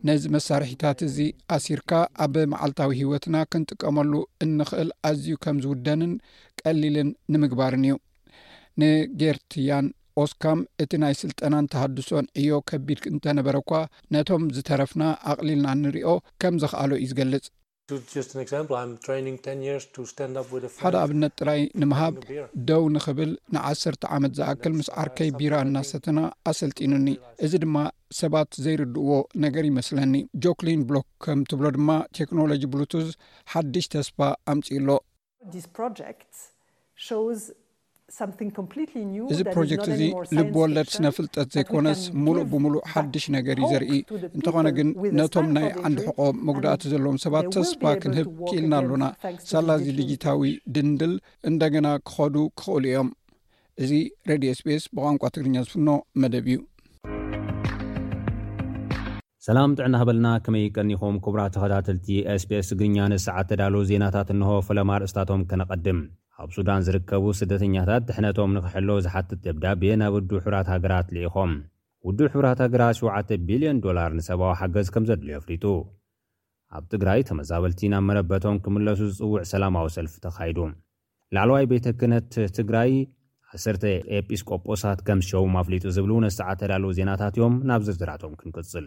ነዚ 0.09 0.23
መሳርሒታት 0.35 0.99
እዚ 1.07 1.16
ኣሲርካ 1.57 1.90
ኣብ 2.25 2.35
መዓልታዊ 2.53 2.90
ሂወትና 3.01 3.37
ክንጥቀመሉ 3.53 4.12
እንክእል 4.45 4.90
ኣዝዩ 5.09 5.29
ከም 5.45 5.57
ዝውደንን 5.64 6.12
ቀሊልን 6.62 7.09
ንምግባርን 7.33 7.85
እዩ 7.88 7.97
ንጌርትያን 8.83 9.87
ኦስካም 10.24 10.59
እቲ 10.83 10.92
ናይ 11.02 11.14
ስልጠናን 11.22 11.66
ተሃድሶን 11.72 12.26
እዮ 12.40 12.48
ከቢድ 12.70 13.00
እንተነበረ 13.12 13.56
እኳ 13.62 13.74
ነቶም 14.14 14.44
ዝተረፍና 14.56 15.02
ኣቕሊልና 15.33 15.68
ንርዮ 15.83 16.06
ከም 16.42 16.54
ዝክኣሎ 16.64 16.90
ዩ 17.02 17.06
ዝገልጽ 17.12 17.46
ሓደ 20.83 20.94
ኣብነት 21.04 21.33
ጥራይ 21.40 21.62
ንምሃብ 21.83 22.16
ደው 22.68 22.85
ንኽብል 22.96 23.30
ንዓስርተ 23.54 24.02
ዓመት 24.16 24.33
ዝኣክል 24.38 24.74
ምስ 24.78 24.88
ዓርከይ 25.02 25.30
ቢራ 25.38 25.54
ናሰተና 25.76 26.18
ኣሰልጢኑኒ 26.50 27.09
እዚ 27.46 27.52
ድማ 27.64 27.76
ሰባት 28.20 28.50
ዘይርድእዎ 28.66 29.14
ነገር 29.44 29.66
ይመስለኒ 29.70 30.14
ጆክሊን 30.46 30.85
ብሎክ 30.90 31.09
ከም 31.26 31.40
ትብሎ 31.52 31.66
ድማ 31.78 31.90
ቴክኖሎጂ 32.20 32.62
ብሉቱዝ 32.74 33.09
ሓድሽ 33.54 33.88
ተስፋ 33.96 34.20
ኣምፂኢሎ 34.54 34.90
እዚ 39.33 39.40
ፕሮጀክት 39.57 39.88
እዚ 39.94 40.03
ልብወለድ 40.37 40.88
ስነ 40.94 41.05
ፍልጠት 41.16 41.49
ዘይኮነስ 41.55 42.01
ሙሉእ 42.25 42.44
ብሙሉእ 42.53 42.83
ሓዱሽ 42.92 43.25
ነገር 43.37 43.57
እዩ 43.62 43.68
ዘርኢ 43.73 43.92
እንተኾነ 44.37 44.68
ግን 44.79 44.88
ነቶም 45.18 45.46
ናይ 45.57 45.68
ዓንዲ 45.85 45.99
ሕቆ 46.07 46.18
መጉዳእቲ 46.49 46.83
ዘለዎም 46.92 47.18
ሰባት 47.25 47.49
ተስፋ 47.57 47.83
ክንህብ 48.05 48.27
ክኢልና 48.49 48.75
ኣሎና 48.83 49.05
ሳላ 49.51 49.68
እዚ 49.83 49.88
ዲጂታዊ 50.01 50.51
ድንድል 50.77 51.14
እንደገና 51.51 51.87
ክኸዱ 52.11 52.37
ክኽእሉ 52.61 52.85
እዮም 52.92 53.11
እዚ 53.85 53.92
ሬድዮ 54.31 54.49
ስፔስ 54.62 54.83
ብቋንቋ 54.96 55.23
ትግርኛ 55.37 55.57
ዝፍኖ 55.66 55.88
መደብ 56.23 56.46
እዩ 56.53 56.59
ሰላም 59.44 59.74
ጥዕና 59.76 59.94
ሃበልና 60.00 60.29
ከመይ 60.46 60.62
ይቀኒኹም 60.68 61.14
ክቡራት 61.24 61.53
ተኸታተልቲ 61.57 62.07
spስ 62.40 62.68
እግርኛ 62.74 62.96
ነሰዓት 63.12 63.46
ተዳል 63.50 63.76
ዜናታት 63.90 64.29
እንሆቦ 64.35 64.59
ፈለማርእስታቶም 64.66 65.42
ከነቐድም 65.50 66.00
ኣብ 66.44 66.50
ሱዳን 66.57 66.85
ዝርከቡ 66.87 67.24
ስደተኛታት 67.38 68.03
ድሕነቶም 68.09 68.50
ንኽሕሎ 68.57 68.90
ዝሓትት 69.05 69.40
ደብዳቤ 69.46 69.83
ናብ 70.03 70.12
ውዱብ 70.16 70.37
ሕብራት 70.46 70.68
ሃገራት 70.74 71.07
ልኢኾም 71.16 71.55
ውዱብ 72.09 72.29
ሕብራት 72.35 72.61
ሃገራት 72.64 72.98
7ቢልዮን 73.31 73.81
ዶላር 73.87 74.11
ንሰብዊ 74.18 74.50
ሓገዝ 74.62 74.90
ከም 74.96 75.07
ዘድልዩ 75.11 75.35
ኣፍሊጡ 75.40 75.64
ኣብ 76.79 76.85
ትግራይ 76.94 77.22
ተመዛበልቲ 77.31 77.83
ናብ 77.94 78.05
መረበቶም 78.11 78.59
ክምለሱ 78.66 79.00
ዝጽውዕ 79.12 79.38
ሰላማዊ 79.53 79.88
ሰልፊ 79.96 80.14
ተኻይዱ 80.26 80.61
ላዕለዋይ 81.37 81.66
ቤተ 81.72 81.87
ክነት 82.03 82.31
ትግራይ 82.59 82.92
1 83.62 83.87
ኤጲስቆጶሳት 84.20 85.00
ከም 85.09 85.20
ዝሸውም 85.24 85.55
ኣፍሊጡ 85.64 85.85
ዝብሉ 85.98 86.12
ነሰዓት 86.26 86.59
ተዳልዉ 86.64 86.90
ዜናታት 87.00 87.35
እዮም 87.40 87.55
ናብ 87.70 87.83
ዝርዘራቶም 87.88 88.35
ክንቅጽል 88.40 88.87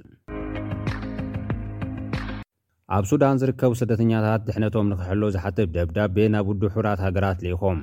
ኣብ 2.96 3.04
ሱዳን 3.12 3.36
ዝርከቡ 3.42 3.72
ስደተኛታት 3.80 4.42
ድሕነቶም 4.48 4.88
ንኽሕሎ 4.92 5.22
ዝሓትብ 5.36 5.70
ደብዳቤ 5.78 6.16
ናብ 6.34 6.46
ውዱ 6.50 6.62
ሑራት 6.76 7.00
ሃገራት 7.06 7.38
ለኢኹም 7.44 7.80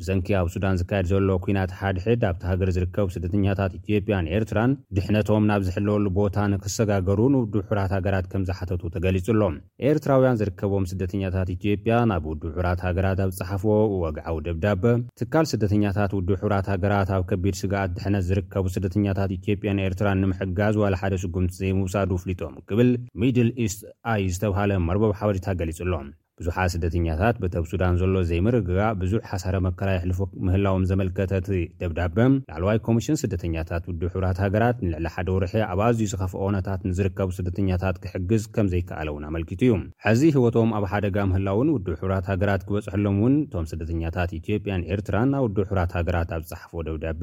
ብዘንኪ 0.00 0.28
ኣብ 0.40 0.46
ሱዳን 0.52 0.78
ዝካየድ 0.80 1.06
ዘሎ 1.10 1.28
ኩናት 1.44 1.70
ሓድሕድ 1.78 2.20
ኣብቲ 2.28 2.42
ሃገር 2.50 2.68
ዝርከቡ 2.76 3.06
ስደተኛታት 3.16 3.72
ኢትዮጵያን 3.78 4.28
ኤርትራን 4.36 4.70
ድሕነቶም 4.96 5.44
ናብ 5.50 5.60
ዝሕለወሉ 5.66 6.04
ቦታ 6.18 6.36
ንክሰጋገሩን 6.52 7.34
ውዱብ 7.40 7.64
ሕራት 7.70 7.92
ሃገራት 7.96 8.26
ከም 8.32 8.44
ዝሓተቱ 8.50 8.82
ተገሊጹኣሎም 8.94 9.56
ኤርትራውያን 9.90 10.38
ዝርከቦም 10.42 10.84
ስደተኛታት 10.92 11.50
ኢትዮጵያ 11.56 11.96
ናብ 12.12 12.24
ውድብ 12.30 12.54
ሕራት 12.60 12.80
ሃገራት 12.86 13.20
ኣብ 13.24 13.32
ፀሓፈዎ 13.40 13.74
ወግዓዊ 14.04 14.38
ደብዳበ 14.46 14.84
ትካል 15.22 15.48
ስደተኛታት 15.52 16.14
ውድብ 16.18 16.34
ሕራት 16.44 16.68
ሃገራት 16.74 17.12
ኣብ 17.18 17.24
ከቢድ 17.32 17.56
ስጋኣት 17.62 17.92
ድሕነት 17.98 18.26
ዝርከቡ 18.30 18.64
ስደተኛታት 18.78 19.32
ኢትዮጵያን 19.38 19.84
ኤርትራን 19.88 20.22
ንምሕጋዝ 20.24 20.74
ዋላሓደ 20.84 21.14
ስጉምቲ 21.24 21.52
ዘይምውሳዱ 21.62 22.10
ፍሊጦም 22.24 22.56
ክብል 22.70 22.90
ሚድል 23.24 23.50
ኢስት 23.66 23.82
ኣይ 24.14 24.24
ዝተብሃለ 24.36 24.72
መርበብ 24.88 25.14
ሓበሬታ 25.20 25.46
ገሊጹ 25.62 25.80
ኣሎም 25.88 26.08
ብዙሓ 26.40 26.56
ስደተኛታት 26.72 27.36
በተብ 27.42 27.64
ሱዳን 27.70 27.94
ዘሎ 28.00 28.14
ዘይምርግጋ 28.28 28.78
ብዙሕ 29.00 29.22
ሓሳረ 29.30 29.56
መከራይሕልፉ 29.66 30.18
ምህላዎም 30.46 30.84
ዘመልከተቲ 30.90 31.48
ደብዳበ 31.80 32.16
ላዕለዋይ 32.50 32.78
ኮሚሽን 32.86 33.18
ስደተኛታት 33.22 33.84
ውድብ 33.90 34.04
ሕብራት 34.14 34.38
ሃገራት 34.44 34.76
ንልዕሊ 34.84 35.06
ሓደ 35.16 35.28
ወርሒ 35.36 35.62
ኣባዝዩ 35.72 36.06
ዝኸፍ 36.12 36.32
ውነታት 36.46 36.80
ንዝርከቡ 36.90 37.28
ስደተኛታት 37.40 37.98
ክሕግዝ 38.04 38.44
ከም 38.54 38.68
ዘይከኣለ 38.74 39.08
ውን 39.16 39.26
ኣመልኪቱ 39.32 39.60
እዩ 39.68 39.74
ሕዚ 40.06 40.22
ህወቶም 40.38 40.72
ኣብ 40.80 40.86
ሓደጋ 40.92 41.16
ምህላውን 41.32 41.72
ውድብ 41.74 41.94
ሕብራት 42.02 42.26
ሃገራት 42.34 42.64
ክበፅሐሎም 42.68 43.18
እውን 43.22 43.36
እቶም 43.44 43.66
ስደተኛታት 43.74 44.32
ኢትዮጵያን 44.40 44.86
ኤርትራ 44.94 45.16
ናብ 45.32 45.44
ውድብ 45.48 45.64
ሕብራት 45.72 45.92
ሃገራት 46.00 46.30
ኣብ 46.38 46.42
ዝፅሓፈዎ 46.50 46.80
ደብዳበ 46.88 47.22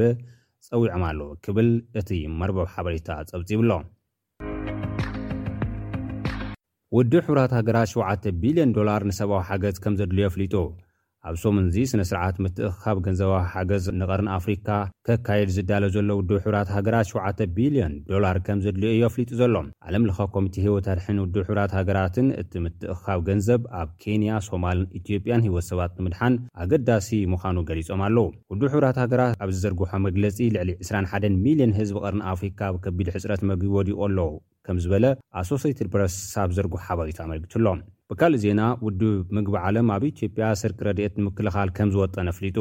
ፀዊዖም 0.69 1.03
ኣለዉ 1.11 1.29
ክብል 1.45 1.67
እቲ 2.01 2.09
መርበብ 2.39 2.67
ሓበሬታ 2.75 3.09
ፀብፂብሎ 3.33 3.69
ውድብ 6.95 7.15
ሕብራት 7.27 7.51
ሃገራት 7.55 7.87
7ተ 7.93 8.23
ቢልዮን 8.41 8.69
ዶላር 8.75 9.01
ንሰብዊ 9.07 9.37
ሓገዝ 9.47 9.77
ከም 9.83 9.93
ዘድልዮ 9.99 10.25
ኣፍሊጡ 10.29 10.53
ኣብ 11.29 11.35
ሶም 11.41 11.55
እንዚ 11.61 11.75
ስነ 11.91 12.01
ስርዓት 12.09 12.35
ምትእኻብ 12.43 12.97
ገንዘባዊ 13.05 13.41
ሓገዝ 13.53 13.85
ንቐርኒ 13.99 14.27
ኣፍሪካ 14.35 14.67
ከካየድ 15.07 15.49
ዝዳሎ 15.55 15.83
ዘሎ 15.95 16.09
ውድብ 16.19 16.37
ሕብራት 16.45 16.69
ሃገራት 16.75 17.07
7 17.13 17.43
ቢልዮን 17.57 17.93
ዶላር 18.11 18.37
ከም 18.45 18.59
ዘድልዮ 18.65 18.89
እዮ 18.93 19.01
ኣፍሊጡ 19.09 19.29
ዘሎ 19.41 19.55
ዓለም 19.87 20.05
ለኻ 20.09 20.19
ኮሚቴ 20.35 20.55
ሂይወት 20.65 20.87
ኣድሕን 20.93 21.19
ውድብ 21.23 21.43
ሕብራት 21.49 21.73
ሃገራትን 21.79 22.29
እቲ 22.41 22.53
ምትእኻብ 22.65 23.19
ገንዘብ 23.29 23.61
ኣብ 23.81 23.89
ኬንያ 24.03 24.37
ሶማልን 24.49 24.87
ኢትዮጵያን 24.99 25.45
ህይወት 25.47 25.67
ሰባት 25.71 25.97
ምድሓን 26.07 26.35
ኣገዳሲ 26.65 27.09
ምዃኑ 27.33 27.57
ገሊፆም 27.71 28.03
ኣለዉ 28.07 28.27
ውድብ 28.53 28.69
ሕብራት 28.75 28.99
ሃገራት 29.03 29.35
ኣብ 29.45 29.51
ዝዘርግሖ 29.57 29.91
መግለፂ 30.07 30.39
ልዕሊ 30.57 30.69
21 30.87 31.41
ሚልዮን 31.47 31.75
ህዝቢ 31.79 31.97
ቐርኒ 32.05 32.21
ኣፍሪካ 32.35 32.59
ብከቢድ 32.77 33.09
ሕፅረት 33.17 33.43
መግቢ 33.51 33.67
ወዲቑ 33.77 33.99
ኣለዉ 34.07 34.29
ከም 34.67 34.77
ዝበለ 34.83 35.05
ኣሶሴትድ 35.39 35.87
ፕረስ 35.91 36.15
ኣብ 36.41 36.49
ዘርጉህ 36.55 36.81
ሓበሪቱ 36.87 37.17
ኣመሪጊቱ 37.25 37.53
ኣሎም 37.59 37.77
ብካልእ 38.11 38.41
ዜና 38.45 38.61
ውዱብ 38.85 39.27
ምግቢ 39.35 39.55
ዓለም 39.67 39.87
ኣብ 39.95 40.03
ኢትዮጵያ 40.09 40.45
ስርቂ 40.61 40.79
ረድኤት 40.87 41.13
ንምክልኻል 41.19 41.69
ከም 41.77 41.89
ዝወጠን 41.93 42.29
ኣፍሊጡ 42.33 42.57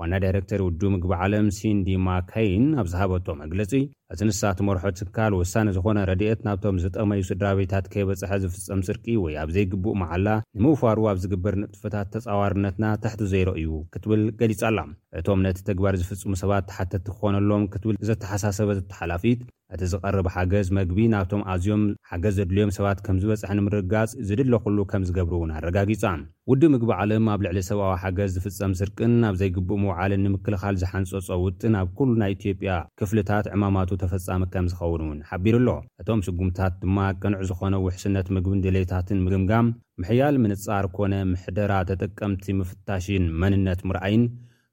ዋና 0.00 0.12
ዳይረክተር 0.24 0.60
ውዱብ 0.66 0.90
ምግቢ 0.94 1.12
ዓለም 1.26 1.46
ሲንዲ 1.58 1.88
ማካይን 2.06 2.66
ኣብ 2.80 2.86
ዝሃበቶ 2.92 3.26
መግለጺ 3.42 3.72
እቲ 4.14 4.20
ንሳት 4.28 4.58
መርሖት 4.68 4.96
ስካል 5.00 5.32
ውሳኒ 5.40 5.66
ዝኾነ 5.76 5.98
ረድኤት 6.10 6.40
ናብቶም 6.46 6.76
ዘጠቕመዩ 6.84 7.20
ስድራቤታት 7.28 7.84
ከይበጽሐ 7.92 8.30
ዝፍፀም 8.42 8.80
ስርቂ 8.88 9.04
ወይ 9.24 9.34
ኣብ 9.42 9.50
ዘይግቡእ 9.56 9.96
መዓላ 10.02 10.28
ንምውፋሩ 10.58 10.98
ኣብ 11.12 11.20
ዝግበር 11.22 11.56
ንጥፍታት 11.62 12.10
ተጻዋርነትና 12.16 12.84
ተሕቲ 13.04 13.22
ዘይረእዩ 13.32 13.70
ክትብል 13.94 14.22
ገሊጻ 14.42 14.60
ኣላ 14.70 14.80
እቶም 15.22 15.42
ነቲ 15.46 15.58
ተግባር 15.70 15.96
ዝፍጽሙ 16.02 16.32
ሰባት 16.42 16.66
ተሓተቲ 16.72 17.08
ክኾነሎም 17.16 17.66
ክትብል 17.74 17.98
ዘተሓሳሰበ 18.10 18.70
ዘተሓላፊት 18.80 19.40
እቲ 19.74 19.82
ዝቐርብ 19.90 20.26
ሓገዝ 20.32 20.66
መግቢ 20.78 20.96
ናብቶም 21.12 21.42
ኣዝዮም 21.52 21.82
ሓገዝ 22.08 22.32
ዘድልዮም 22.38 22.72
ሰባት 22.76 22.98
ከም 23.04 23.18
ዝበጽሐ 23.22 23.50
ንምርጋጽ 23.58 24.10
ዝድለኩሉ 24.28 24.78
ከም 24.90 25.04
ዝገብሩ 25.08 25.34
እውን 25.38 25.52
ኣረጋጊጻን 25.58 26.20
ውዲ 26.50 26.62
ምግቢ 26.74 26.90
ዓለም 26.98 27.28
ኣብ 27.34 27.40
ልዕሊ 27.46 27.58
ሰብኣዊ 27.68 27.94
ሓገዝ 28.02 28.30
ዝፍፀም 28.36 28.72
ስርቅን 28.80 29.12
ኣብ 29.28 29.34
ዘይግቡእ 29.42 29.80
ምውዓልን 29.84 30.22
ንምክልኻል 30.26 30.76
ዝሓንፀ 30.82 31.12
ፀውጥን 31.28 31.76
ኣብ 31.80 31.88
ኩሉ 32.00 32.10
ናይ 32.22 32.32
ኢትዮጵያ 32.36 32.72
ክፍልታት 33.02 33.48
ዕማማቱት 33.54 34.01
ተፈፃም 34.02 34.42
ከም 34.52 34.66
ዝኸውን 34.70 35.02
ውን 35.08 35.18
ሓቢሩኣሎ 35.30 35.70
እቶም 36.02 36.20
ስጉምታት 36.26 36.72
ድማ 36.82 36.98
ቅንዕ 37.22 37.40
ዝኾነ 37.50 37.74
ውሕስነት 37.86 38.28
ምግብን 38.36 38.62
ድሌታትን 38.66 39.18
ምግምጋም 39.26 39.68
ምሕያል 40.02 40.36
ምንጻር 40.44 40.84
ኮነ 40.96 41.12
ምሕደራ 41.32 41.72
ተጠቀምቲ 41.90 42.46
ምፍታሽን 42.60 43.24
መንነት 43.42 43.82
ምርኣይን 43.90 44.24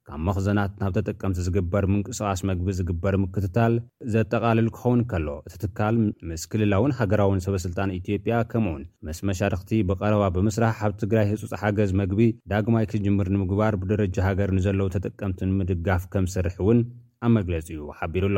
ካብ 0.08 0.20
መኽዘናት 0.26 0.72
ናብ 0.80 0.92
ተጠቀምቲ 0.96 1.38
ዝግበር 1.46 1.84
ምንቅስቃስ 1.92 2.40
መግቢ 2.50 2.68
ዝግበር 2.78 3.14
ምክትታል 3.24 3.72
ዘጠቃልል 4.14 4.68
ክኸውን 4.76 5.00
ከሎ 5.10 5.28
እቲ 5.48 5.54
ትካል 5.64 5.96
ምስ 6.28 6.44
ክልላውን 6.52 6.94
ሃገራውን 7.00 7.42
ሰበስልጣን 7.46 7.94
ኢትዮጵያ 7.98 8.38
ከምውን 8.52 8.82
ምስ 9.08 9.20
መሻርክቲ 9.30 9.70
ብቀረባ 9.90 10.24
ብምስራሕ 10.36 10.78
ኣብ 10.88 10.94
ትግራይ 11.02 11.28
ህፁፅ 11.32 11.52
ሓገዝ 11.62 11.92
መግቢ 12.02 12.26
ዳግማይ 12.54 12.88
ክጅምር 12.94 13.30
ንምግባር 13.34 13.76
ብደረጃ 13.82 14.16
ሃገር 14.28 14.52
ንዘለዉ 14.58 14.88
ተጠቀምቲን 14.96 15.54
ምድጋፍ 15.60 16.04
ከም 16.14 16.26
ዝሰርሕ 16.32 16.56
እውን 16.64 16.80
ኣብ 17.26 17.30
መግለፂ 17.38 17.66
እዩ 17.74 17.80
ሓቢሩሎ 18.00 18.36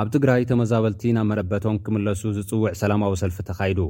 ኣብ 0.00 0.08
ትግራይ 0.14 0.42
ተመዛበልቲ 0.50 1.02
ናብ 1.14 1.26
መረበቶም 1.30 1.74
ክምለሱ 1.86 2.20
ዝፅውዕ 2.36 2.70
ሰላማዊ 2.80 3.12
ሰልፊ 3.22 3.36
ተካይዱ 3.48 3.80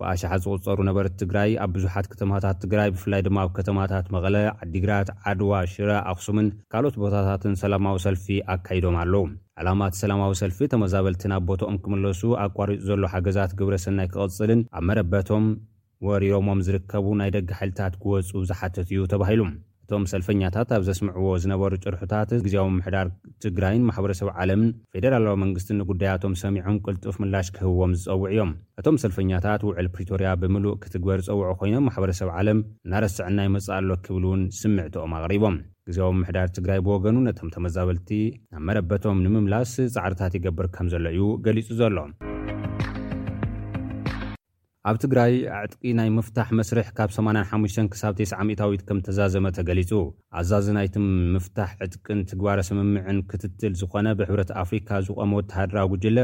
ብኣሽሓ 0.00 0.30
ዝቝፀሩ 0.44 0.78
ነበርቲ 0.88 1.12
ትግራይ 1.22 1.50
ኣብ 1.64 1.70
ብዙሓት 1.74 2.06
ከተማታት 2.12 2.56
ትግራይ 2.62 2.88
ብፍላይ 2.94 3.20
ድማ 3.26 3.38
ኣብ 3.44 3.50
ከተማታት 3.58 4.06
መቐለ 4.14 4.36
ዲግራት 4.74 5.08
ዓድዋ 5.30 5.52
ሽራ 5.74 5.90
ኣክሱምን 6.12 6.48
ካልኦት 6.74 6.96
ቦታታትን 7.02 7.54
ሰላማዊ 7.64 7.98
ሰልፊ 8.06 8.26
ኣካይዶም 8.54 8.96
ኣለዉ 9.02 9.24
ዓላማት 9.62 9.96
ሰላማዊ 10.02 10.32
ሰልፊ 10.42 10.58
ተመዛበልቲ 10.74 11.24
ናብ 11.34 11.44
ቦቶኦም 11.52 11.78
ክምለሱ 11.84 12.22
ኣቋሪፁ 12.46 12.80
ዘሎ 12.88 13.02
ሓገዛት 13.14 13.54
ግብረ 13.60 13.76
ሰናይ 13.86 14.08
ክቐፅልን 14.14 14.62
ኣብ 14.78 14.84
መረበቶም 14.90 15.46
ወሪሮሞም 16.08 16.64
ዝርከቡ 16.68 17.06
ናይ 17.22 17.32
ደገ 17.38 17.50
ሓይልታት 17.60 17.94
ክወፁ 18.04 18.32
ዝሓተት 18.50 18.88
እዩ 18.94 19.02
ተባሂሉ 19.14 19.42
እቶም 19.88 20.04
ሰልፈኛታት 20.10 20.70
ኣብ 20.76 20.82
ዘስምዕዎ 20.86 21.26
ዝነበሩ 21.42 21.74
ጭርሑታት 21.82 22.30
ግዜ 22.46 22.54
መምሕዳር 22.72 23.06
ትግራይን 23.44 23.84
ማሕበረሰብ 23.88 24.28
ዓለምን 24.42 24.70
ፌደራላዊ 24.92 25.36
መንግስት 25.44 25.68
ንጉዳያቶም 25.80 26.34
ሰሚዖም 26.42 26.80
ቅልጡፍ 26.86 27.16
ምላሽ 27.22 27.48
ክህብዎም 27.56 27.92
ዝፀውዑ 28.00 28.28
እዮም 28.32 28.50
እቶም 28.82 28.96
ሰልፈኛታት 29.04 29.64
ውዕል 29.68 29.88
ፕሪቶርያ 29.94 30.30
ብምሉእ 30.44 30.74
ክትግበር 30.84 31.22
ዝፀውዑ 31.28 31.52
ኮይኖም 31.62 31.86
ማሕበረሰብ 31.88 32.30
ዓለም 32.38 32.60
እናረስዕናይመፃኣሎ 32.88 33.88
ክብል 34.06 34.24
እውን 34.30 34.42
ስምዕትኦም 34.60 35.14
ኣቕሪቦም 35.22 35.58
ግዜ 35.90 36.00
መምሕዳር 36.20 36.50
ትግራይ 36.60 36.82
ብወገኑ 36.88 37.16
ነቶም 37.28 37.52
ተመዛበልቲ 37.56 38.10
ናብ 38.52 38.64
መረበቶም 38.70 39.22
ንምምላስ 39.26 39.74
ፃዕርታት 39.96 40.34
ይገብር 40.40 40.68
ከም 40.76 40.88
ዘሎ 40.94 41.06
እዩ 41.16 41.26
ገሊጹ 41.46 41.68
ዘሎ 41.82 41.96
ኣብ 44.88 44.96
ትግራይ 45.02 45.32
ዕጥቂ 45.62 45.84
ናይ 45.98 46.08
ምፍታሕ 46.16 46.48
መስርሕ 46.58 46.88
ካብ 46.98 47.10
85 47.14 47.78
ክሳብ 47.92 48.12
9ዊት 48.20 48.82
ከም 48.88 48.98
ተዛዘመ 49.06 49.44
ተገሊጹ 49.56 49.90
ኣዛዝ 50.40 50.66
ናይት 50.76 50.96
ምፍታሕ 51.34 51.70
ዕጥቅን 51.86 52.20
ትግባረ 52.32 52.58
ስምምዕን 52.68 53.18
ክትትል 53.30 53.72
ዝኾነ 53.80 54.06
ብሕብረት 54.20 54.52
ኣፍሪካ 54.62 54.88
ዝቖመ 55.06 55.30
ወተሃድራ 55.40 55.78
ጕጅለ 55.92 56.18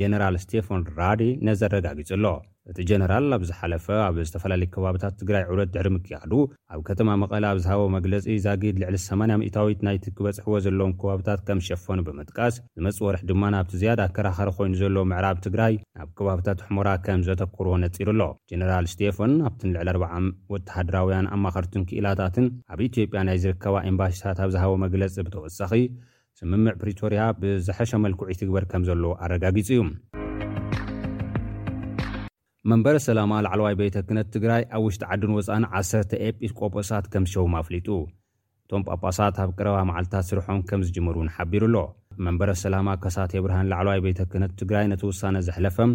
ጀነራል 0.00 0.34
ስቴፈን 0.44 0.80
ራዲ 1.00 1.22
ነዘ 1.46 1.60
ረጋጊጹኣሎ 1.74 2.26
እቲ 2.70 2.78
ጀነራል 2.90 3.26
ኣብ 3.34 3.42
ዝሓለፈ 3.48 3.84
ኣብ 4.06 4.16
ዝተፈላለየ 4.28 4.68
ከባብታት 4.74 5.14
ትግራይ 5.20 5.42
ዕውለት 5.48 5.68
ድሕሪ 5.74 5.88
ምቅያዱ 5.96 6.32
ኣብ 6.74 6.80
ከተማ 6.88 7.10
መቐለ 7.22 7.44
ኣብ 7.50 7.58
ዝሃቦ 7.64 7.82
መግለጺ 7.96 8.24
ዛጊድ 8.46 8.76
ልዕሊ 8.82 8.96
800ታዊት 9.02 9.82
ናይቲክበጽሕዎ 9.88 10.54
ዘለዎም 10.64 10.94
ከባብታት 11.02 11.42
ከም 11.48 11.60
ዝሸፈኑ 11.64 11.98
ብምጥቃስ 12.08 12.56
ዝመጽ 12.78 12.98
ወርሕ 13.06 13.22
ድማ 13.30 13.42
ናብቲ 13.54 13.72
ዝያዳ 13.82 14.00
ኣከራኸሪ 14.10 14.50
ኮይኑ 14.56 14.74
ዘሎ 14.82 14.96
ምዕራብ 15.12 15.38
ትግራይ 15.46 15.76
ናብ 15.98 16.10
ከባብታት 16.18 16.58
ኣሕሙራ 16.66 16.88
ከም 17.04 17.22
ዘተክርዎ 17.28 17.76
ነጢሩ 17.84 18.08
ኣሎ 18.14 18.22
ጀነራል 18.52 18.88
ስቴፈን 18.94 19.32
ኣብቲን 19.50 19.74
ልዕሊ 19.76 19.88
4ር0 19.94 20.26
ወተሃድራውያን 20.54 21.30
ኣማኸርትን 21.36 21.86
ክእላታትን 21.90 22.48
ኣብ 22.72 22.82
ኢትዮጵያ 22.90 23.22
ናይ 23.30 23.40
ዝርከባ 23.46 23.76
ኤምባሲታት 23.92 24.40
ኣብ 24.46 24.50
ዝሃቦ 24.56 24.74
መግለጺ 24.86 25.14
ብተወሳኺ 25.28 25.72
ስምምዕ 26.38 26.72
ፕሪቶርያ 26.80 27.20
ብዝሓሸ 27.42 27.90
መልኩዑ 28.04 28.26
ይት 28.30 28.40
ግበር 28.48 28.64
ከም 28.70 28.82
ዘሎ 28.86 29.04
ኣረጋጊጹ 29.24 29.68
እዩ 29.74 29.82
መንበረ 32.70 32.94
ሰላማ 33.04 33.32
ላዕለዋይ 33.44 33.74
ቤተክነት 33.80 34.26
ትግራይ 34.34 34.62
ኣብ 34.76 34.82
ውሽጢ 34.86 35.02
ዓድን 35.14 35.32
ወፃኒ 35.36 35.64
10 35.78 36.10
ኤጲስ 36.26 36.52
ቆጶሳት 36.58 37.06
ከምዝሸውም 37.12 37.54
ኣፍሊጡ 37.60 37.88
እቶም 38.64 38.82
ጳጳሳት 38.88 39.36
ኣብ 39.44 39.50
ቅረባ 39.58 39.76
መዓልትታት 39.90 40.26
ስርሖም 40.30 40.60
ከም 40.70 40.82
ዚጅምሩን 40.88 41.30
ሓቢሩ 41.36 41.62
ኣሎ 41.70 41.78
መንበረ 42.26 42.50
ሰላማ 42.64 42.88
ከሳቴ 43.04 43.32
ብርሃን 43.46 43.70
ላዕለዋይ 43.72 44.02
ቤተክነት 44.08 44.52
ትግራይ 44.62 44.86
ነተ 44.92 45.02
ውሳነ 45.10 45.36
ዘሕለፈም 45.48 45.92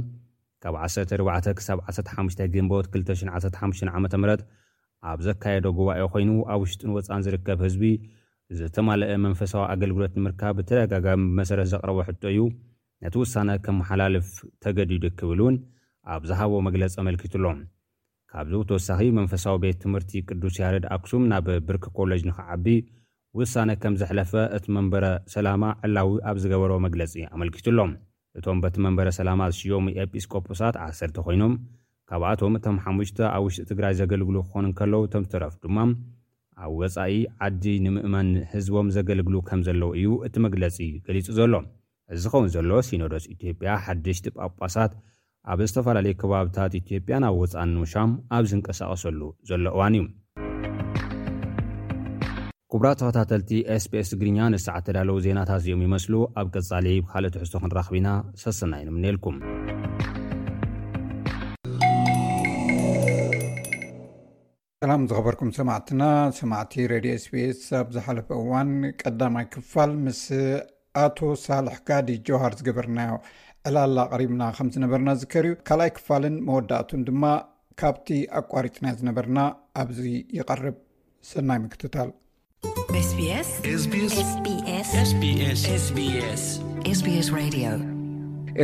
ካብ 0.65 0.77
1 0.88 1.62
ሳ15ግንቦት 1.97 2.88
2,15 2.97 3.93
ዓ 3.99 4.01
ም 4.23 4.34
ኣብ 5.12 5.19
ዘካየዶ 5.30 5.65
ጉባኤ 5.82 6.01
ዀይኑ 6.15 6.32
ኣብ 6.54 6.60
ውሽጥንወፃን 6.65 7.23
ዝርከብ 7.27 7.62
ህዝቢ 7.67 7.86
ዘተማልአ 8.59 9.11
መንፈሳዊ 9.25 9.63
ኣገልግሎት 9.73 10.13
ንምርካብ 10.19 10.55
ብተደጋጋሚ 10.59 11.21
ብመሰረት 11.31 11.67
ዘቕረቦ 11.73 11.97
ሕጦ 12.07 12.21
እዩ 12.31 12.39
ነቲ 13.03 13.15
ውሳነ 13.21 13.49
ከምመሓላልፍ 13.65 14.27
ተገዲዱ 14.63 15.03
ኪብል 15.19 15.39
እውን 15.43 15.55
ኣብ 16.13 16.23
ዝሃቦዎ 16.29 16.59
መግለጺ 16.67 16.93
ኣመልኪቱ 17.03 17.33
ኣሎም 17.39 17.59
ካብዙ 18.31 18.53
ተወሳኺ 18.69 18.99
መንፈሳዊ 19.19 19.55
ቤት 19.63 19.77
ትምህርቲ 19.83 20.11
ቅዱስ 20.29 20.55
ያረድ 20.63 20.85
ኣክሱም 20.95 21.23
ናብ 21.31 21.47
ብርኪ 21.67 21.85
ኮለጅ 21.99 22.21
ንኽዓቢ 22.29 22.65
ውሳነ 23.39 23.71
ከም 23.81 23.93
ዘሕለፈ 24.01 24.31
እቲ 24.57 24.65
መንበረ 24.77 25.05
ሰላማ 25.33 25.63
ዕላዊ 25.87 26.09
ኣብ 26.29 26.37
ዝገበሮ 26.43 26.71
መግለጺ 26.85 27.13
ኣመልኪቱ 27.33 27.67
ኣሎም 27.73 27.91
እቶም 28.39 28.57
በቲ 28.63 28.75
መንበረ 28.85 29.07
ሰላማ 29.19 29.41
ዝሽየሙ 29.53 29.85
ኤጲስቆጶሳት 30.03 30.75
10 30.87 31.17
ዀይኖም 31.27 31.53
ካብኣቶም 32.09 32.53
እቶም 32.59 32.77
ሓሙሽተ 32.85 33.19
ኣብ 33.35 33.43
ውሽጢ 33.47 33.63
ትግራይ 33.71 33.93
ዜገልግሉ 34.01 34.35
ኪዀን 34.53 34.65
ን 34.71 34.75
ከለዉ 34.79 35.01
እቶም 35.09 35.23
ተረፍ 35.31 35.55
ድማ 35.63 35.77
ኣብ 36.65 36.74
ወፃኢ 36.82 37.13
ዓዲ 37.45 37.65
ንምእመን 37.84 38.28
ህዝቦም 38.54 38.88
ዘገልግሉ 38.95 39.36
ከም 39.47 39.60
ዘለዉ 39.67 39.88
እዩ 40.00 40.10
እቲ 40.26 40.36
መግለፂ 40.45 40.78
ገሊጹ 41.06 41.28
ዘሎ 41.39 41.54
እዚ 42.15 42.24
ኸውን 42.32 42.47
ዘሎ 42.56 42.71
ሲኖዶስ 42.88 43.26
ኢትዮጵያ 43.34 43.69
ሓድሽቲ 43.86 44.26
ጳጳሳት 44.38 44.91
ኣብ 45.52 45.60
ዝተፈላለዩ 45.69 46.13
ከባብታት 46.21 46.74
ኢትዮጵያን 46.82 47.24
ኣብ 47.30 47.36
ወፃእን 47.41 47.71
ንውሻም 47.76 48.12
ኣብ 48.38 48.43
ዝንቀሳቐሰሉ 48.52 49.21
ዘሎ 49.52 49.65
እዋን 49.76 49.95
እዩ 50.00 50.06
ኩቡራት 52.74 52.97
ተፈታተልቲ 53.02 53.52
sps 53.84 54.10
ትግርኛ 54.13 54.39
ንሳዓት 54.54 54.84
ተዳለዉ 54.89 55.15
ዜናታት 55.26 55.60
እዚኦም 55.63 55.84
ይመስሉ 55.88 56.13
ኣብ 56.41 56.47
ቀጻሊ 56.56 56.88
ካልእ 57.12 57.34
ትሕዝቶ 57.36 57.56
ክንራኽቢና 57.63 58.08
ሰሰና 58.43 58.74
ዩኑምነኤልኩም 58.84 59.38
ላም 64.89 65.01
ዝኸበርኩም 65.09 65.49
ሰማዕትና 65.55 66.03
ሰማዕቲ 66.37 66.73
ረድ 66.91 67.05
ስስ 67.23 67.59
ኣብ 67.79 67.87
ዝሓለፈ 67.95 68.27
እዋን 68.43 68.69
ቀዳማይ 69.01 69.45
ክፋል 69.53 69.91
ምስ 70.05 70.21
ኣቶ 71.01 71.17
ሳልሕ 71.43 71.75
ጋዲ 71.87 72.07
ጀውሃር 72.27 72.53
ዝገበርናዮ 72.59 73.11
ዕላላ 73.71 73.97
ቀሪብና 74.15 74.41
ከምዝነበርና 74.59 75.09
ዝከርዩ 75.23 75.51
ካልኣይ 75.69 75.91
ክፋልን 75.97 76.35
መወዳእቱን 76.47 77.03
ድማ 77.09 77.23
ካብቲ 77.81 78.07
ኣቋሪፅና 78.41 78.85
ዝነበርና 79.01 79.39
ኣብዚ 79.83 80.01
ይቀርብ 80.39 80.77
ሰናይ 81.33 81.61
ምክትታልስ 81.67 82.09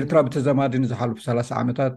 ርራ 0.09 0.17
ብተዛማዲ 0.27 0.73
ፉ 0.97 1.29
ዓታት 1.61 1.93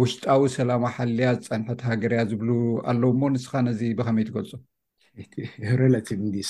ውሽጣዊ 0.00 0.42
ሰላማ 0.58 0.84
ሓልያ 0.96 1.30
ዝፀንሐት 1.44 1.80
ሃገርያ 1.88 2.20
ዝብሉ 2.30 2.50
ኣለዉ 2.90 3.10
ሞ 3.20 3.22
ንስኻ 3.34 3.52
ነዚ 3.66 3.80
ብከመይ 3.98 4.24
ትገልፁብክፈላለፃብኣብ 6.08 6.46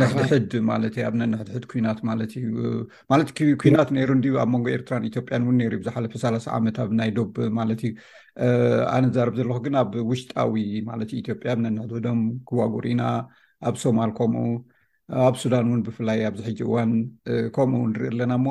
ነንሕድሕድ 0.00 0.50
ማለት 0.70 0.94
ዩ 0.98 1.02
ኣብነንሕድሕድ 1.10 1.64
ኩናት 1.72 2.00
ማለት 2.08 2.32
እዩ 2.40 2.48
ማለት 3.12 3.28
ኩናት 3.62 3.88
ነይሩ 3.96 4.08
እን 4.16 4.22
ኣብ 4.42 4.48
መንጎ 4.54 4.66
ኤርትራን 4.76 5.06
ኢትዮጵያን 5.10 5.44
እውን 5.46 5.60
ሩ 5.72 5.76
ብዝሓለፈ 5.82 6.12
ሳላ 6.22 6.36
ዓመት 6.58 6.78
ኣብ 6.84 6.90
ናይ 6.98 7.10
ዶብ 7.18 7.32
ማለት 7.58 7.80
እዩ 7.88 7.92
ኣነዛረብ 8.96 9.36
ዘለኩ 9.40 9.58
ግን 9.66 9.76
ኣብ 9.82 9.92
ውሽጣዊ 10.10 10.56
ማለት 10.90 11.10
እዩ 11.14 11.18
ኢትዮጵያ 11.24 11.50
ኣብ 11.54 11.60
ነንሕድ 11.66 11.92
ዶም 12.08 12.20
ክዋጉር 12.50 12.86
ኢና 12.92 13.04
ኣብ 13.70 13.74
ሶማል 13.84 14.12
ከምኡ 14.20 14.46
ኣብ 15.26 15.34
ሱዳን 15.42 15.66
እውን 15.70 15.80
ብፍላይ 15.86 16.18
ኣብዚሕጂ 16.28 16.58
እዋን 16.66 16.92
ከምኡው 17.56 17.84
ንሪኢ 17.90 18.08
ኣለና 18.12 18.32
እሞ 18.40 18.46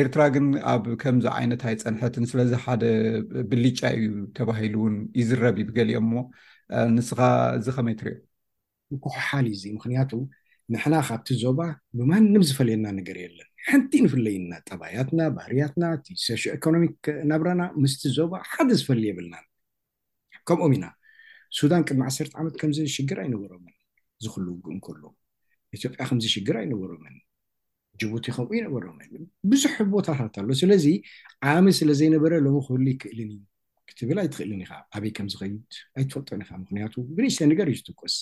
ኤርትራ 0.00 0.22
ግን 0.34 0.46
ኣብ 0.72 0.84
ከምዚ 1.02 1.24
ዓይነትይ 1.38 1.74
ፀንሐትን 1.84 2.24
ስለዚ 2.30 2.52
ሓደ 2.64 2.82
ብልጫ 3.50 3.80
እዩ 3.98 4.06
ተባሂሉ 4.38 4.74
ውን 4.84 4.96
ይዝረብ 5.20 5.56
ይብገሊኦም 5.62 6.06
ሞ 6.14 6.16
ንስኻ 6.96 7.18
እዚ 7.58 7.66
ከመይ 7.76 7.96
ትርእ 8.00 8.18
ኩሓሊ 9.04 9.46
እዚ 9.56 9.62
ምክንያቱ 9.76 10.10
ንሕና 10.72 10.94
ካብቲ 11.08 11.28
ዞባ 11.44 11.60
ብማንም 11.98 12.42
ዝፈልየና 12.48 12.86
ነገር 12.98 13.16
የለን 13.24 13.48
ሕንቲ 13.68 13.92
ንፍለይና 14.04 14.52
ጠባያትና 14.68 15.20
ባህርያትና 15.36 15.84
ሶሽ 16.26 16.42
ኤኮኖሚክ 16.56 16.96
ናብረና 17.30 17.62
ምስቲ 17.82 18.02
ዞባ 18.18 18.32
ሓደ 18.52 18.68
ዝፈልዩ 18.82 19.06
የብልናን 19.12 19.46
ከምኦምኢና 20.50 20.86
ሱዳን 21.58 21.84
ቅድሚ 21.88 22.00
ዓሰርተ 22.10 22.32
ዓመት 22.42 22.54
ከምዚ 22.62 22.80
ሽገር 22.96 23.20
ኣይነበሮም 23.24 23.66
ዝክል 24.26 24.46
ከሎ 24.86 25.02
ኢትዮጵያ 25.76 26.02
ከምዚ 26.10 26.24
ሽግር 26.34 26.56
ኣይነበሮመን 26.62 27.14
ጅቡቲ 28.00 28.26
ከምኡ 28.36 28.50
ይነበሮመ 28.58 28.98
ብዙሕ 29.52 29.74
ቦታታት 29.94 30.34
ኣሎ 30.42 30.48
ስለዚ 30.62 30.86
ዓመ 31.52 31.64
ስለ 31.78 31.90
ዘይነበረ 32.00 32.32
ሎም 32.46 32.56
ክህሉ 32.66 32.86
ክእልን 33.02 33.30
ዩ 33.36 33.40
ክትብል 33.88 34.18
ኣይትክእልን 34.22 34.60
ኢካ 34.64 34.72
ኣበይ 34.96 35.12
ከምዝኸይ 35.18 35.52
ኣይትፈልጦን 35.98 36.40
ኢካ 36.44 36.50
ምክንያቱ 36.64 36.94
ብርሽ 37.16 37.34
ተ 37.40 37.48
ነገር 37.52 37.66
እዩ 37.72 37.76
ዝጥቀስ 37.80 38.16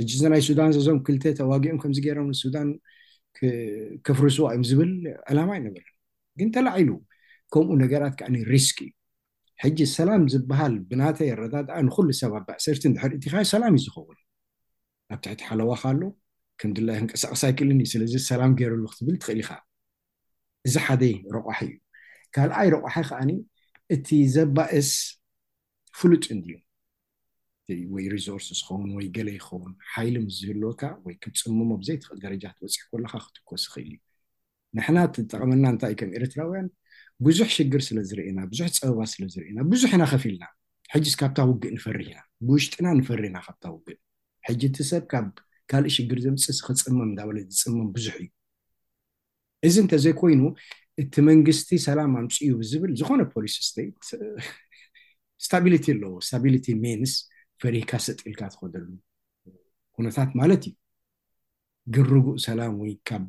ሕጂ 0.00 0.10
ዚ 0.20 0.22
ናይ 0.34 0.42
ሱዳን 0.48 0.70
ሰዞም 0.78 0.98
ክልተ 1.06 1.24
ተዋጊኦም 1.40 1.78
ከምገሮም 1.84 2.30
ዳን 2.56 2.68
ከፍርስዋ 4.06 4.46
ዮም 4.56 4.64
ዝብል 4.70 4.92
ዕላማ 5.30 5.50
ይነበረ 5.58 5.84
ግን 6.38 6.48
ተላዒሉ 6.54 6.90
ከምኡ 7.54 7.70
ነገራት 7.84 8.14
ከዓኒ 8.20 8.36
ሪስክ 8.54 8.78
እዩ 8.86 8.90
ሕጂ 9.62 9.78
ሰላም 9.98 10.22
ዝበሃል 10.32 10.74
ብናተይ 10.88 11.30
ኣረዳኣ 11.34 11.78
ንኩሉ 11.86 12.08
ሰብ 12.22 12.32
ኣባእሰርቲ 12.40 12.82
ንድሕር 12.92 13.12
እትካ 13.16 13.34
ሰላም 13.54 13.74
እዩ 13.78 13.82
ዝኸውን 13.86 14.18
ኣብ 15.12 15.18
ትሕቲ 15.24 15.40
ሓለዋካ 15.48 15.82
ኣሎ 15.92 16.02
ከምድላክንቀሳቀስ 16.60 17.42
ኣይክእልኒ 17.48 17.80
ስለዚ 17.92 18.14
ሰላም 18.30 18.52
ገይረሉ 18.58 18.84
ክትብል 18.92 19.16
ትኽእል 19.22 19.40
ኢካ 19.42 19.50
እዚ 20.66 20.74
ሓደ 20.86 21.02
ረቋሒ 21.36 21.60
እዩ 21.66 21.74
ካልኣይ 22.36 22.68
ረቑሒ 22.74 22.96
ከዓኒ 23.10 23.30
እቲ 23.94 24.08
ዘባእስ 24.34 24.90
ፍሉጥ 25.98 26.24
እንድዩ 26.36 26.54
ወይ 27.94 28.04
ሪሶርስ 28.16 28.46
ዝኸውን 28.58 28.90
ወይ 28.98 29.06
ገለ 29.16 29.28
ይኸውን 29.38 29.72
ሓይሊ 29.92 30.14
ምዝህልዎካ 30.26 30.82
ወይ 31.06 31.14
ክፅመሞ 31.22 31.68
ብዘይል 31.80 32.02
ደረጃ 32.26 32.44
ትበፅሕ 32.56 32.84
ለካ 33.04 33.14
ክትኮስ 33.24 33.64
ኽእል 33.72 33.88
እዩ 33.94 33.96
ንሕና 34.76 34.98
ጠቅመና 35.30 35.64
እንታ 35.74 35.82
ከም 36.00 36.10
ኤርትራውያን 36.20 36.68
ብዙሕ 37.26 37.48
ሽግር 37.56 37.82
ስለዝርእና 37.88 38.38
ብዙሕ 38.52 38.68
ፀበባት 38.78 39.10
ስለዝርእና 39.14 39.58
ብዙሕ 39.72 39.90
ኢና 39.98 40.04
ከፊ 40.12 40.24
ኢልና 40.30 40.44
ሕጂ 40.94 41.06
ካብታ 41.20 41.38
ውግእ 41.50 41.70
ንፈርኢና 41.76 42.18
ብውሽጢና 42.46 42.86
ንፈርና 43.00 43.36
ካብታ 43.46 43.64
ውግእ 43.76 43.98
ሕጂ 44.48 44.60
እቲ 44.70 44.76
ሰብ 44.90 45.04
ካልእ 45.70 45.92
ሽግር 45.96 46.18
ዘምፅእ 46.26 46.58
ክፅመም 46.66 47.10
እዳበለ 47.12 47.36
ዝፅመም 47.58 47.88
ብዙሕ 47.96 48.16
እዩ 48.24 48.28
እዚ 49.66 49.74
እንተዘይኮይኑ 49.84 50.42
እቲ 51.02 51.14
መንግስቲ 51.28 51.68
ሰላም 51.86 52.12
ኣምፂ 52.20 52.34
እዩ 52.46 52.52
ብዝብል 52.60 52.90
ዝኮነ 53.00 53.22
ፖሊስ 53.34 53.54
ስታት 53.68 54.06
ስታቢሊቲ 55.46 55.86
ኣለዎ 55.94 56.12
ስታቢሊቲ 56.28 56.66
ሜንስ 56.84 57.12
ፈሪካ 57.62 57.90
ስጢኢልካ 58.06 58.40
ትኸደሉ 58.54 58.88
ኩነታት 59.96 60.30
ማለት 60.40 60.62
እዩ 60.70 60.74
ግርጉእ 61.96 62.38
ሰላም 62.48 62.72
ወይ 62.82 62.92
ካብ 63.08 63.26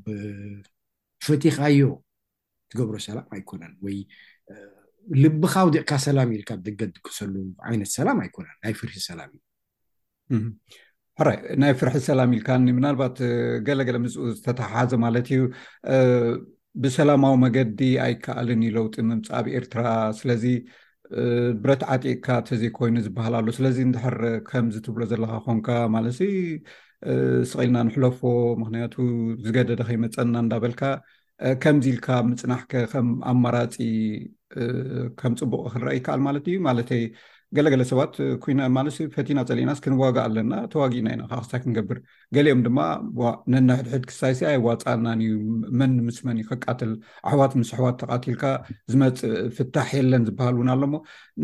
ፈቲካዮ 1.27 1.81
ትገብሮ 2.71 2.95
ሰላም 3.09 3.27
ኣይኮነን 3.35 3.73
ወይ 3.85 3.97
ልቢካዊዲዕካ 5.23 5.91
ሰላም 6.07 6.29
ኢልካብ 6.37 6.59
ደገት 6.67 6.89
ዝቀሰሉ 6.97 7.33
ዓይነት 7.69 7.89
ሰላም 7.97 8.17
ኣይኮነን 8.23 8.55
ናይ 8.63 8.73
ፍርሂ 8.79 8.95
ሰላም 9.09 9.29
እዩ 10.35 10.43
ኣራይ 11.21 11.37
ናይ 11.61 11.71
ፍርሒ 11.79 11.95
ሰላም 12.09 12.33
ኢልካኒ 12.35 12.65
ምናልባት 12.77 13.15
ገለገለ 13.67 13.97
ምኡ 14.03 14.11
ዝተተሓሓዘ 14.35 14.91
ማለት 15.05 15.27
እዩ 15.35 15.41
ብሰላማዊ 16.83 17.33
መገዲ 17.43 17.79
ኣይከኣልን 18.05 18.61
ዩ 18.65 18.69
ለውጢ 18.77 18.95
ምምፃ 19.07 19.27
ኣብ 19.39 19.45
ኤርትራ 19.59 19.83
ስለዚ 20.19 20.43
ብረት 21.63 21.81
ዓጢቅካ 21.93 22.27
እተዘይ 22.43 22.71
ኮይኑ 22.77 22.95
ዝበሃል 23.07 23.33
ኣሎ 23.39 23.47
ስለዚ 23.57 23.77
ንድሕር 23.89 24.17
ከምዝ 24.49 24.75
ትብሎ 24.85 25.01
ዘለካ 25.13 25.33
ኮንካ 25.47 25.67
ማለት 25.95 26.15
ስቂኢልና 27.51 27.79
ንሕለፎ 27.87 28.19
ምክንያቱ 28.61 28.95
ዝገደደ 29.47 29.81
ከይመፀና 29.89 30.33
እንዳበልካ 30.45 30.81
ከምዚ 31.65 31.85
ኢልካ 31.95 32.07
ምፅናሕከ 32.29 32.73
ከም 32.93 33.09
ኣመራፂ 33.33 33.75
ከም 35.19 35.33
ፅቡቕ 35.41 35.63
ክረአ 35.75 35.93
ይከኣል 35.97 36.21
ማለት 36.29 36.47
እዩ 36.53 36.57
ማለተይ 36.69 37.03
ገለገለ 37.57 37.81
ሰባት 37.89 38.13
ኩይና 38.41 38.61
ማለ 38.75 38.87
ፈቲና 39.13 39.39
ፀሊእናስ 39.49 39.79
ክንዋጋእ 39.83 40.23
ኣለና 40.27 40.51
ተዋጊእና 40.71 41.07
ኢና 41.15 41.21
ካ 41.29 41.39
ክሳ 41.43 41.51
ክንገብር 41.61 41.97
ገሊኦም 42.35 42.59
ድማነና 42.65 43.69
ሕድሕድ 43.79 44.03
ክሳይሲይ 44.09 44.57
ዋፃእናዩ 44.65 45.23
መንምስመን 45.79 46.37
እ 46.41 46.45
ክቃትል 46.49 46.91
ኣሕዋት 47.29 47.53
ምስ 47.59 47.71
ኣሕዋት 47.77 47.95
ተቃቲልካ 48.01 48.43
ዝመፅ 48.93 49.21
ፍታሕ 49.57 49.89
የለን 49.99 50.25
ዝበሃል 50.29 50.53
እውን 50.59 50.69
ኣሎሞ 50.75 50.93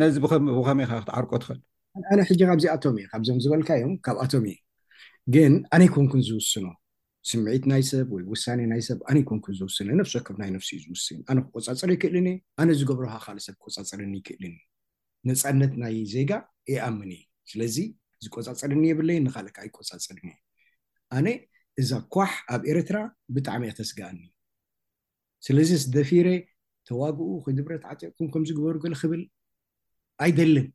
ነዚ 0.02 0.16
ብከመይ 0.26 0.88
ካ 0.92 0.94
ክትዓርቆ 1.02 1.32
ትክእል 1.44 1.60
ኣነ 2.14 2.20
ሕጂ 2.32 2.40
ካብዚ 2.52 2.66
ኣቶም 2.76 2.98
እዩ 3.02 3.08
ካብዞም 3.16 3.40
ዝበልካ 3.46 3.70
እዮም 3.80 3.96
ካብ 4.08 4.20
ኣቶም 4.26 4.46
እዩ 4.52 4.56
ግን 5.36 5.56
ኣነ 5.76 5.82
ይኮንኩን 5.90 6.24
ዝውስኖ 6.30 6.68
ስምዒት 7.32 7.64
ናይ 7.74 7.84
ሰብ 7.92 8.08
ወይ 8.18 8.24
ውሳ 8.34 8.46
ናይ 8.74 8.82
ሰብ 8.90 9.00
ኣነይኮንኩ 9.12 9.46
ዝውስ 9.60 9.78
ነስ 10.00 10.12
ከ 10.28 10.38
ናይ 10.44 10.50
ነፍስእዩ 10.58 10.78
ዝውስን 10.88 11.18
ኣነ 11.32 11.38
ክቆፃፀሪ 11.48 11.90
ይክእልኒ 11.98 12.28
ኣነ 12.62 12.70
ዝገብሮካ 12.82 13.16
ካል 13.26 13.38
ሰብ 13.48 13.56
ክቆፃፀርኒ 13.60 14.14
ይክእልኒ 14.22 14.56
ነፃነት 15.30 15.74
ናይ 15.82 15.96
ዜጋ 16.14 16.32
ይኣምን 16.74 17.10
እዩ 17.16 17.24
ስለዚ 17.52 17.78
ዝቆፃፀርኒ 18.24 18.84
የብለየ 18.90 19.18
ንካልእካዓ 19.26 19.64
ይቆፃፅርኒእ 19.70 20.38
ኣነ 21.16 21.28
እዛ 21.82 21.92
ኳሕ 22.14 22.32
ኣብ 22.56 22.62
ኤረትራ 22.72 22.98
ብጣዕሚ 23.36 23.64
እያ 23.68 23.74
ተስጋኣኒ 23.80 24.20
ስለዚ 25.46 25.70
ስደፊረ 25.84 26.28
ተዋግኡ 26.88 27.30
ኮይድብረት 27.46 27.84
ዓፂኩም 27.94 28.28
ከምዝግበሩ 28.34 28.76
ግል 28.84 28.94
ክብል 29.02 29.22
ኣይደልን 30.26 30.68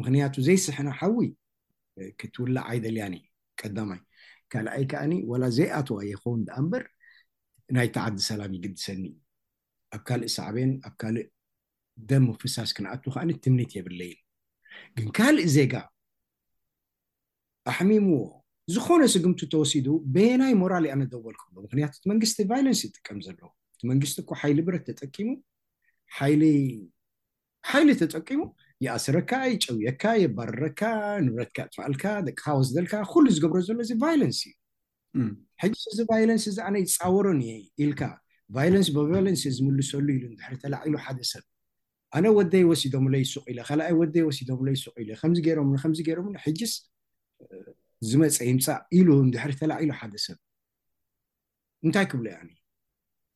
ምክንያቱ 0.00 0.34
ዘይስሕና 0.46 0.88
ሓዊ 1.00 1.18
ክትውላዕ 2.20 2.64
ኣይደልያኒ 2.72 3.14
ቀዳማይ 3.60 4.00
ካልኣይ 4.52 4.84
ከዓኒ 4.92 5.12
ዋላ 5.30 5.44
ዘኣተዋ 5.58 5.98
የ 6.06 6.10
ይኮውን 6.14 6.40
ድኣ 6.46 6.56
ንበር 6.66 6.84
ናይ 7.76 7.88
ተዓዲ 7.96 8.16
ሰላም 8.30 8.52
ይግድሰኒ 8.58 9.02
እዩ 9.10 9.18
ኣብ 9.96 10.00
ካሊእ 10.08 10.32
ሰዕብን 10.38 10.70
ኣብ 10.88 10.94
ካእ 11.00 11.14
ደ 12.10 12.20
ምፍሳስ 12.28 12.70
ክንኣትዉ 12.76 13.10
ከዓኒ 13.14 13.30
ትምኒት 13.44 13.70
የብለየን 13.76 14.20
ግን 14.96 15.08
ካልእ 15.16 15.48
ዜጋ 15.56 15.74
ኣሕሚምዎ 17.72 18.20
ዝኮነ 18.74 19.02
ስግምቲ 19.14 19.40
ተወሲዱ 19.52 19.86
ቤናይ 20.14 20.52
ሞራል 20.62 20.84
ኣነደበልኩሎ 20.94 21.54
ምክንያቱ 21.66 21.92
እቲ 21.98 22.04
መንግስቲ 22.12 22.38
ቫይለንስ 22.52 22.80
ይጥቀም 22.86 23.18
ዘለ 23.26 23.38
እቲ 23.74 23.80
መንግስቲ 23.92 24.18
ኳ 24.28 24.32
ሓይሊ 24.42 24.58
ብረት 24.68 24.84
ተጠቂሙ 24.90 25.28
ሓይሊ 27.70 27.90
ተጠቂሙ 28.02 28.40
ይኣስረካ 28.84 29.32
ይጨውየካ 29.52 30.04
የባርረካ 30.22 30.82
ንብረትካ 31.26 31.58
ጥፋኣልካ 31.72 32.04
ደቂ 32.26 32.36
ካቦ 32.44 32.58
ዝልካ 32.72 32.92
ኩሉ 33.12 33.24
ዝገብሮ 33.36 33.60
ዘሎ 33.68 33.78
እዚ 33.86 33.92
ቫይለንስ 34.04 34.40
እዩ 34.48 34.54
ሕጂእዚ 35.62 35.98
ቫይለንስ 36.12 36.44
እዚ 36.50 36.58
ኣነ 36.68 36.76
ዝፃወሮን 36.94 37.40
እ 37.50 37.56
ኢልካ 37.84 38.02
ቫለንስ 38.56 38.88
ብቫለንስ 38.96 39.42
ዝምልሰሉ 39.56 40.06
ኢሉ 40.16 40.24
ድሕ 40.40 40.48
ተላዒሉ 40.62 40.94
ሓደ 41.06 41.18
ሰብ 41.32 41.44
ኣነ 42.18 42.26
ወደይ 42.38 42.62
ወሲዶምሎ 42.70 43.14
ይሱቅ 43.22 43.44
ኢለ 43.50 43.58
ካኣይ 43.66 43.92
ወደይ 44.00 44.22
ወሲዶምሎ 44.28 44.66
ይሱቅ 44.76 44.94
ኢ 45.02 45.04
ከምዚ 45.20 45.38
ገሮምከም 45.46 45.92
ገይሮም 46.06 46.28
ሕጅስ 46.44 46.72
ዝመፀ 48.08 48.36
ይምፃእ 48.50 48.78
ኢሉ 48.98 49.08
ድሕሪ 49.34 49.52
ተላዒሉ 49.60 49.90
ሓደ 49.98 50.14
ሰብ 50.24 50.38
እንታይ 51.86 52.06
ክብሎ 52.10 52.26
ያኒ 52.36 52.50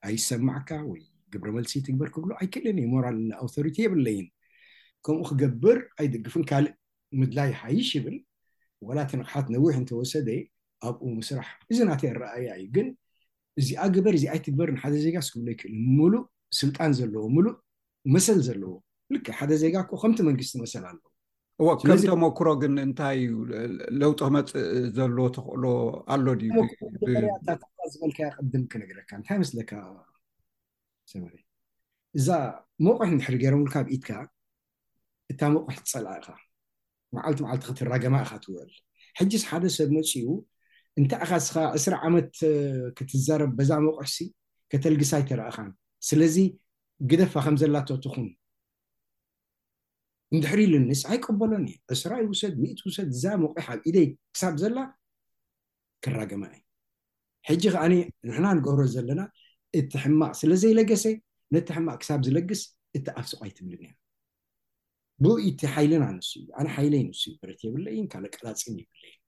ኣይሰማዕካ 0.06 0.70
ወይ 0.90 1.02
ግብረ 1.32 1.48
መልሲ 1.58 1.72
ትግበር 1.86 2.08
ክብሎ 2.14 2.30
ኣይክእልን 2.40 2.78
ሞራል 2.94 3.18
ኣውቶሪቲ 3.42 3.76
የብለይን 3.84 4.26
ከምኡ 5.04 5.22
ክገብር 5.30 5.78
ኣይደግፍን 6.00 6.44
ካልእ 6.50 6.72
ምድላይ 7.20 7.50
ሓይሽ 7.60 7.88
ይብል 7.96 8.16
ዋላቲ 8.88 9.10
ንቕሓት 9.20 9.46
ነዊሕ 9.54 9.74
እንተወሰደ 9.82 10.28
ኣብኡ 10.88 11.02
ምስራሕ 11.20 11.48
እዚ 11.72 11.78
ናተ 11.90 12.02
ኣረኣያ 12.12 12.48
እዩ 12.60 12.64
ግን 12.76 12.88
እዚኣ 13.60 13.82
ግበር 13.94 14.12
እዚኣይ 14.18 14.40
ትግበር 14.46 14.68
ንሓደ 14.76 14.94
ዜጋስክብሎ 15.06 15.48
ይክእል 15.54 15.74
ምሉእ 15.98 16.24
ስልጣን 16.60 16.92
ዘለዎ 16.98 17.22
ሙሉእ 17.36 17.54
መሰል 18.14 18.38
ዘለዎ 18.46 18.70
ል 19.14 19.18
ሓደ 19.38 19.50
ዜጋ 19.62 19.74
ኮ 19.90 20.00
ከምቲ 20.02 20.18
መንግስቲ 20.28 20.54
መሰል 20.62 20.84
ኣለዎ 20.90 21.70
እከምተመክሮ 21.76 22.46
ግን 22.62 22.74
እንታይዩ 22.84 23.30
ለውጢ 24.02 24.20
ክመፅእ 24.28 24.64
ዘለዎ 24.96 25.26
ተክእሎ 25.36 25.64
ኣሎ 26.14 26.26
ድዩዝበልካ 26.40 28.18
ቅም 28.50 28.62
ክነግረካ 28.72 29.10
እንታይ 29.18 29.38
መስለካ 29.44 29.70
እዛ 32.18 32.26
መቑሕ 32.86 33.08
ንሕሪ 33.18 33.34
ገይሮም 33.42 33.62
ልካ 33.68 33.74
ብኢትካ 33.86 34.10
እታ 35.32 35.40
መቑሕ 35.54 35.76
ትፀላእካ 35.84 36.26
መዓልቲ 37.16 37.38
መዓልቲ 37.44 37.62
ክትራገማ 37.68 38.14
ኢካ 38.24 38.32
ትውዕል 38.44 38.70
ሕጂ 39.18 39.32
ሓደ 39.50 39.64
ሰብ 39.76 39.88
መፅኡ 39.98 40.24
እንታይ 41.00 41.20
ኢኻስኻ 41.26 41.54
ዕስራ 41.78 41.94
ዓመት 42.08 42.32
ክትዘረብ 42.98 43.50
በዛ 43.58 43.70
መቑሕሲ 43.86 44.18
ከተልግሳይ 44.72 45.22
ተረእካን 45.30 45.70
ስለዚ 46.08 46.36
ግደፋ 47.10 47.32
ከም 47.44 47.56
ዘላትትኹም 47.62 48.26
እንድሕሪ 50.34 50.60
ኢልንስ 50.66 51.00
ኣይቀበሎን 51.10 51.64
እዩ 51.70 51.76
እስራይ 51.94 52.22
ውሰድ 52.30 52.54
ሚእት 52.62 52.78
ውሰድ 52.86 53.10
ዛ 53.22 53.34
መቁሕኣብ 53.44 53.80
ኢደይ 53.88 54.06
ክሳብ 54.34 54.54
ዘላ 54.62 54.78
ክራገመ 56.04 56.42
እዩ 56.54 56.62
ሕጂ 57.48 57.62
ከዓኒ 57.74 57.94
ንሕና 58.28 58.46
ንገብሮ 58.58 58.80
ዘለና 58.94 59.20
እቲ 59.78 59.92
ሕማቅ 60.04 60.32
ስለ 60.40 60.52
ዘይለገሰ 60.62 61.04
ነቲ 61.54 61.68
ሕማቅ 61.76 61.96
ክሳብ 62.02 62.20
ዝለግስ 62.26 62.62
እቲ 62.96 63.06
ኣፍሲቋይትብልን 63.20 63.94
ብኢቲ 65.22 65.60
ሓይልን 65.74 66.02
ኣንስ 66.10 66.28
እዩ 66.38 66.46
ኣነ 66.60 66.66
ሓይለ 66.76 66.94
ይንስእዩ 67.02 67.34
ብረት 67.42 67.60
የብለእዩን 67.66 68.06
ካ 68.12 68.14
ቀላፅን 68.36 68.74
የብለእዩን 68.80 69.20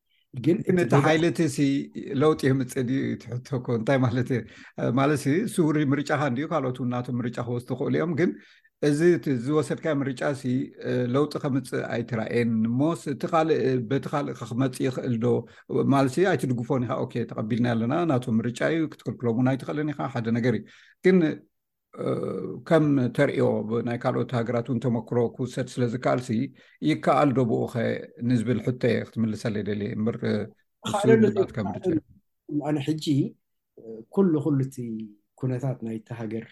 ግእቲ 0.45 0.91
ሓይለትሲ 1.07 1.57
ለውጢ 2.21 2.41
የምፅ 2.49 2.73
ድ 2.89 2.93
ትሕቶኮ 3.23 3.67
እንታይ 3.79 3.99
ማለት 4.05 4.29
ማለት 4.99 5.23
ስውሪ 5.55 5.77
ምርጫካ 5.93 6.23
ንድ 6.33 6.39
ካልኦትውን 6.53 6.89
ናቶም 6.95 7.17
ምርጫ 7.21 7.37
ክወስቲ 7.47 7.69
ክእሉ 7.81 7.95
እዮም 7.97 8.13
ግን 8.21 8.31
እዚ 8.89 9.01
ዝወሰድካ 9.47 9.87
ምርጫ 10.01 10.23
ሲ 10.41 10.43
ለውጢ 11.15 11.33
ከምፅ 11.43 11.69
ኣይትራእየን 11.95 12.51
ሞ 12.79 12.89
ስቲ 13.03 13.23
ካእ 13.33 13.53
በቲ 13.91 14.05
ካልእ 14.13 14.35
ክመፅ 14.41 14.77
ይክእል 14.87 15.15
ዶ 15.25 15.27
ማለት 15.95 16.15
ኣይትድጉፎን 16.33 16.85
ኢካ 16.89 17.15
ተቀቢልና 17.31 17.67
ኣለና 17.75 17.95
ናቶም 18.13 18.37
ምርጫ 18.41 18.61
እዩ 18.77 18.83
ክትክልክሎም 18.95 19.37
እውን 19.39 19.51
ኣይትኽእልን 19.55 19.93
ኢካ 19.95 20.01
ሓደ 20.17 20.27
ነገር 20.39 20.57
እዩ 20.61 20.67
ግን 21.07 21.19
ከም 22.69 22.85
ተሪእዮ 23.17 23.45
ናይ 23.89 23.99
ካልኦት 24.03 24.31
ሃገራት 24.39 24.67
እውን 24.71 24.81
ተመክሮ 24.85 25.19
ክውሰድ 25.37 25.69
ስለ 25.75 25.83
ዝከኣልሲ 25.93 26.29
ይከኣል 26.89 27.31
ዶ 27.37 27.39
ብኡ 27.51 27.61
ኸ 27.73 27.75
ንዝብል 28.31 28.59
ሕቶ 28.67 28.83
ክትምልሰለ 29.07 29.55
የደ 29.61 29.71
ምርትምኣነ 30.07 32.77
ሕጂ 32.89 33.05
ኩሉ 34.15 34.33
ኩሉ 34.47 34.59
እቲ 34.67 34.77
ኩነታት 35.41 35.79
ናይቲ 35.87 36.09
ሃገር 36.21 36.47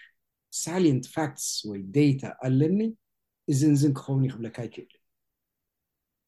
ሳሊንት 0.63 1.03
ፋክትስ 1.15 1.47
ወይ 1.69 1.79
ዴታ 1.95 2.23
ኣለኒ 2.47 2.79
እዝን 3.51 3.73
ዝን 3.81 3.93
ክኸውን 3.97 4.23
ይክብለካ 4.27 4.57
ኣይክብል 4.65 4.91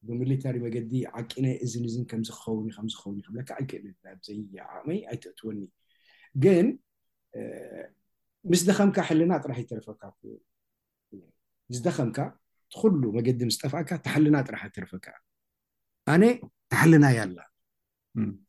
ብሚሊታሪ 0.08 0.54
መገዲ 0.66 0.92
ዓቂነ 1.20 1.46
እዝን 1.64 1.84
እን 1.98 2.04
ከምዚክኸው 2.10 2.56
ከምክከው 2.78 3.10
ለካ 3.38 3.50
ዓይክል 3.60 3.84
ዘየዓቅመ 4.26 4.88
ኣይትእትወኒ 5.10 5.58
ግን 6.44 6.66
ምስ 8.52 8.60
ደከምካ 8.68 8.98
ሕልና 9.08 9.32
ጥራሕ 9.44 9.58
እትረፈካ 9.62 10.02
ምስ 11.70 11.78
ደኸምካ 11.86 12.18
እትኩሉ 12.68 13.02
መገዲ 13.16 13.40
ስጠፋካ 13.56 13.90
ታሓልና 14.06 14.36
ጥራሕ 14.48 14.62
እትረፈካ 14.68 15.06
ኣነ 16.14 16.22
ተሕልና 16.72 17.04
ያኣላ 17.18 17.38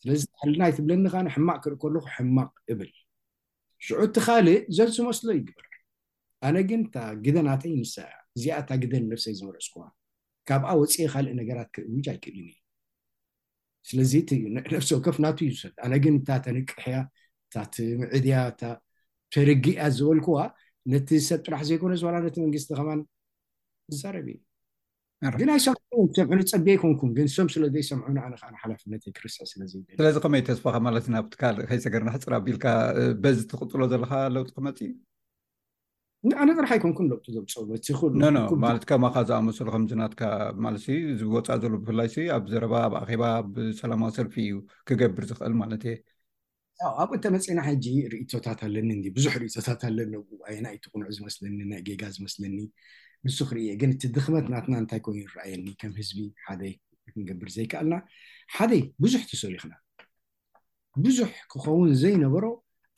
ስለዚ 0.01 0.21
ሕልናይ 0.41 0.71
ትብለኒካ 0.77 1.15
ሕማቅ 1.35 1.59
ክርኢ 1.63 1.77
ከለኩ 1.83 2.05
ሕማቅ 2.15 2.51
እብል 2.71 2.91
ሽዑ 3.85 3.99
ቲ 4.15 4.21
ካሊእ 4.25 4.59
ዘዝመስሎ 4.77 5.27
ይግበር 5.37 5.65
ኣነ 6.47 6.55
ግን 6.69 6.81
እታ 6.85 6.95
ግደናተይንሳ 7.25 7.93
እያ 8.07 8.19
እዚኣ 8.37 8.53
እታ 8.63 8.71
ግደን 8.83 9.03
ነፍሰ 9.11 9.25
ዘመርፅኩዋ 9.39 9.85
ካብኣ 10.49 10.69
ወፂ 10.81 10.93
ካሊእ 11.13 11.35
ነገራት 11.41 11.69
ክእውጅ 11.75 12.05
ኣይክእልኒእዩ 12.13 12.59
ስለዚ 13.89 14.11
እነፍሰ 14.49 14.89
ከፍ 15.05 15.17
ናት 15.25 15.37
እዩሰ 15.47 15.63
ኣነ 15.85 15.93
ግን 16.03 16.15
እታተንቅሕያ 16.19 16.95
እታትምዕድያእታ 17.47 18.61
ተርጊእያ 19.35 19.81
ዝበልክዋ 19.97 20.37
ነቲ 20.91 21.09
ሰብ 21.29 21.39
ጥራሕ 21.47 21.61
ዘይኮነ 21.69 21.93
ነቲ 22.27 22.35
መንግስቲ 22.45 22.69
ከማ 22.79 22.89
ዝዛረብ 23.93 24.27
እዩግይ 24.29 24.39
ም 25.97 26.39
ፀቢ 26.51 26.65
ኣይኮንኩም 26.73 27.09
ንም 27.17 27.47
ስለዘይ 27.55 27.83
ሰም 27.89 27.99
ነዓ 28.17 28.25
ሓላፍነት 28.61 29.03
ክርስት 29.17 29.39
ስለዩ 29.51 29.71
ስለዚ 29.99 30.15
ከመይ 30.23 30.41
ተስፋካ 30.49 30.75
ማለት 30.87 31.05
ናብ 31.13 31.25
ትካል 31.33 31.55
ከይሰገርና 31.69 32.09
ሕፅር 32.15 32.33
ኣቢልካ 32.39 32.65
በዚ 33.23 33.39
ትቅፅሎ 33.51 33.81
ዘለካ 33.93 34.11
ለውጢ 34.35 34.49
ክመፂ 34.57 34.79
ኣነ 36.43 36.49
ጥራሕ 36.59 36.69
ኣይኮንኩም 36.75 37.09
ለፀይእ 37.11 38.59
ማለት 38.67 38.83
ከማካ 38.91 39.15
ዝኣመሰሉ 39.31 39.67
ከምዝናትካ 39.75 40.21
ማለት 40.65 40.81
ዝወፃእ 41.19 41.59
ዘሎ 41.63 41.73
ብፍላይ 41.81 42.09
ኣብ 42.37 42.45
ዘረባ 42.53 42.73
ኣብ 42.87 42.95
ኣባ 43.01 43.23
ኣብ 43.41 43.51
ሰላማዊ 43.81 44.11
ሰልፊ 44.19 44.35
እዩ 44.47 44.55
ክገብር 44.89 45.23
ዝኽእል 45.31 45.55
ማለት 45.63 45.83
የ 45.91 45.93
ኣብኡ 47.01 47.11
እተመፂና 47.17 47.59
ሕጂ 47.67 47.85
ርእቶታት 48.11 48.59
ኣለኒ 48.65 48.89
ን 48.99 49.03
ብዙሕ 49.15 49.33
ርእቶታት 49.41 49.81
ኣለኒ 49.89 50.11
ኣይናእትቁንዑ 50.49 51.05
ዝመስለኒ 51.17 51.57
ና 51.71 51.81
ጌጋ 51.87 52.03
ዝመስለኒ 52.15 52.53
ንሱ 53.25 53.37
ክርየ 53.49 53.67
ግን 53.81 53.89
እቲ 53.95 54.03
ድኽመት 54.15 54.45
ናትና 54.53 54.73
እንታይ 54.81 54.99
ኮይኑ 55.05 55.19
ይረኣየኒ 55.25 55.65
ከም 55.81 55.91
ህዝቢ 55.99 56.19
ሓደ 56.45 56.61
ክንገብር 57.11 57.49
ዘይከኣልና 57.55 57.95
ሓደ 58.55 58.71
ብዙሕ 59.03 59.21
ተሰሪኽና 59.31 59.73
ብዙሕ 61.05 61.29
ክኸውን 61.51 61.89
ዘይነበሮ 62.03 62.45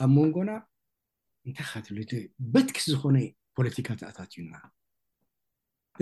ኣብ 0.03 0.09
መንጎና 0.17 0.49
እንታይ 1.49 1.67
ካትለ 1.71 1.97
በትኪ 2.53 2.77
ዝኮነ 2.91 3.17
ፖለቲካ 3.57 3.87
ተኣታት 4.01 4.31
እዩና 4.35 4.53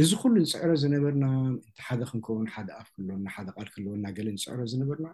እዚ 0.01 0.11
ኩሉ 0.23 0.34
ንፅዕሮ 0.45 0.71
ዝነበርና 0.84 1.25
እን 1.45 1.55
ሓደ 1.86 2.01
ክንከውን 2.09 2.47
ሓደ 2.55 2.69
ኣፍ 2.82 2.88
ክለወና 2.95 3.27
ሓደ 3.36 3.47
ቃል 3.57 3.67
ክለወና 3.75 4.05
ገለ 4.17 4.27
ንፅዕሮ 4.38 4.59
ዝነበርና 4.73 5.07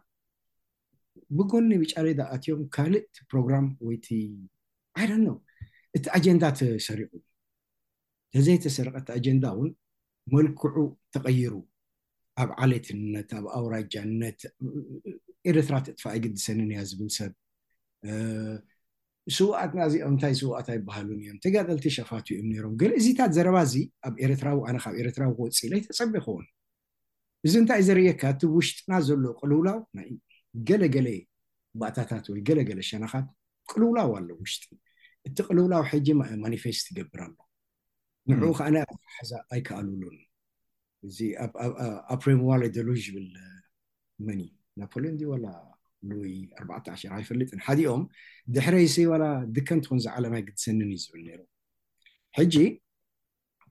ብጎኒ 1.37 1.69
ብጫሪዳኣትዮም 1.83 2.61
ካልእ 2.75 3.03
ቲ 3.15 3.23
ፕሮግራም 3.31 3.65
ወይቲ 3.87 4.07
ዓይዳነው 4.99 5.37
እቲ 5.97 6.05
ኣጀንዳ 6.17 6.43
ተሰሪቁ 6.59 7.11
ተዘይተሰርቀ 8.35 8.95
እቲ 9.01 9.09
ኣጀንዳ 9.17 9.43
እውን 9.55 9.71
መልክዑ 10.33 10.77
ተቀይሩ 11.15 11.53
ኣብ 12.43 12.49
ዓለትነት 12.63 13.29
ኣብ 13.39 13.45
ኣውራጃነት 13.57 14.39
ኤረትራ 15.49 15.75
ትእጥፋ 15.85 16.03
ኣይገድሰኒንያ 16.15 16.79
ዝብል 16.91 17.11
ሰብ 17.17 17.33
ስዋኣት 19.35 19.71
ና 19.77 19.85
እዚም 19.89 20.07
እንታይ 20.13 20.33
ስዋኣት 20.39 20.67
ኣይባሃሉን 20.73 21.19
እዮም 21.21 21.37
ተጋጠልቲ 21.45 21.85
ሸፋትእዮም 21.97 22.47
ነሮም 22.53 22.73
ገ 22.81 22.89
እዚታት 22.99 23.31
ዘረባእዚ 23.37 23.73
ኣብ 24.07 24.13
ኤረትራዊ 24.25 24.57
ኣነ 24.69 24.75
ካብ 24.83 24.95
ኤረትራዊ 25.03 25.31
ክወፂኢለ 25.37 25.73
ይተፀበ 25.79 26.13
ክውን 26.25 26.45
እዚ 27.47 27.53
እንታይ 27.61 27.81
ዘርየካ 27.87 28.21
እቲ 28.35 28.41
ውሽጥና 28.55 28.93
ዘሎ 29.07 29.23
ቅልውላው 29.39 29.79
ገለገለ 30.69 31.07
ባእታታት 31.81 32.25
ወይ 32.31 32.39
ገለገለ 32.47 32.79
ሸናኻት 32.89 33.25
ቅልውላው 33.69 34.11
ኣለ 34.17 34.29
ውሽጢ 34.41 34.63
እቲ 35.27 35.37
ቅልውላዊ 35.49 35.83
ሕጂ 35.91 36.07
ማኒፌስት 36.45 36.83
ትገብር 36.87 37.19
ኣሎ 37.25 37.35
ንዕኡ 38.31 38.51
ከዓነ 38.59 38.75
ኣሓዛ 39.07 39.31
ኣይከኣልሉን 39.53 40.17
እዚ 41.07 41.17
ኣብፕሬምዋለ 42.13 42.61
ደሉ 42.77 42.89
ዝብል 43.05 43.27
መኒ 44.27 44.41
ናፖለንድ 44.81 45.21
ዋላ 45.31 45.45
ሉይ 46.13 46.31
ኣርባዕተ 46.59 46.85
ዓሽ 46.93 47.03
ይፈልጥን 47.23 47.59
ሓዲኦም 47.67 48.01
ድሕረ 48.55 48.73
ይስ 48.85 48.95
ዋላ 49.11 49.23
ድከንትኮን 49.55 50.01
ዝዓለማይ 50.05 50.43
ግዲሰንን 50.49 50.89
እዩ 50.89 50.97
ዝብል 51.05 51.21
ነሩ 51.29 51.41
ጂ 52.53 52.55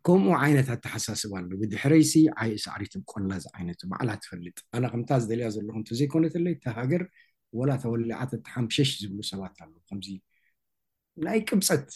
ከምኡ 0.07 0.33
ዓይነት 0.45 0.69
ኣተሓሳስባ 0.75 1.31
ኣለ 1.41 1.51
ብድሕረይሲ 1.61 2.13
ዓይእሳዕሪትቆላዚ 2.43 3.45
ዓይነት 3.59 3.81
በዕላ 3.91 4.09
ትፈልጥ 4.23 4.57
ኣና 4.77 4.85
ከምታ 4.93 5.11
ዝደልያ 5.23 5.47
ዘለኹም 5.57 5.83
እዘይኮነተለይ 5.95 6.55
ተሃገር 6.65 7.03
ወላ 7.59 7.71
ተወሊዓተቲሓም 7.85 8.67
ሸሽ 8.77 8.91
ዝብሉ 9.03 9.21
ሰባት 9.31 9.57
ኣለው 9.65 9.81
ከምዚ 9.89 10.09
ናይ 11.27 11.41
ቅፀት 11.49 11.89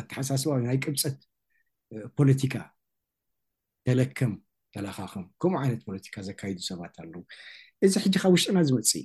ኣተሓሳስባወ 0.00 0.58
ናይ 0.68 0.78
ቅብፀት 0.84 1.18
ፖለቲካ 2.18 2.54
ተለከም 3.88 4.32
ተላኻኸም 4.74 5.24
ከምኡ 5.42 5.58
ዓይነት 5.64 5.80
ፖለቲካ 5.88 6.16
ዘካይዱ 6.30 6.58
ሰባት 6.70 6.94
ኣለው 7.04 7.22
እዚ 7.86 7.94
ሕጂ 8.04 8.14
ካብ 8.24 8.32
ውሽጢና 8.36 8.58
ዝመፅእዩ 8.68 9.04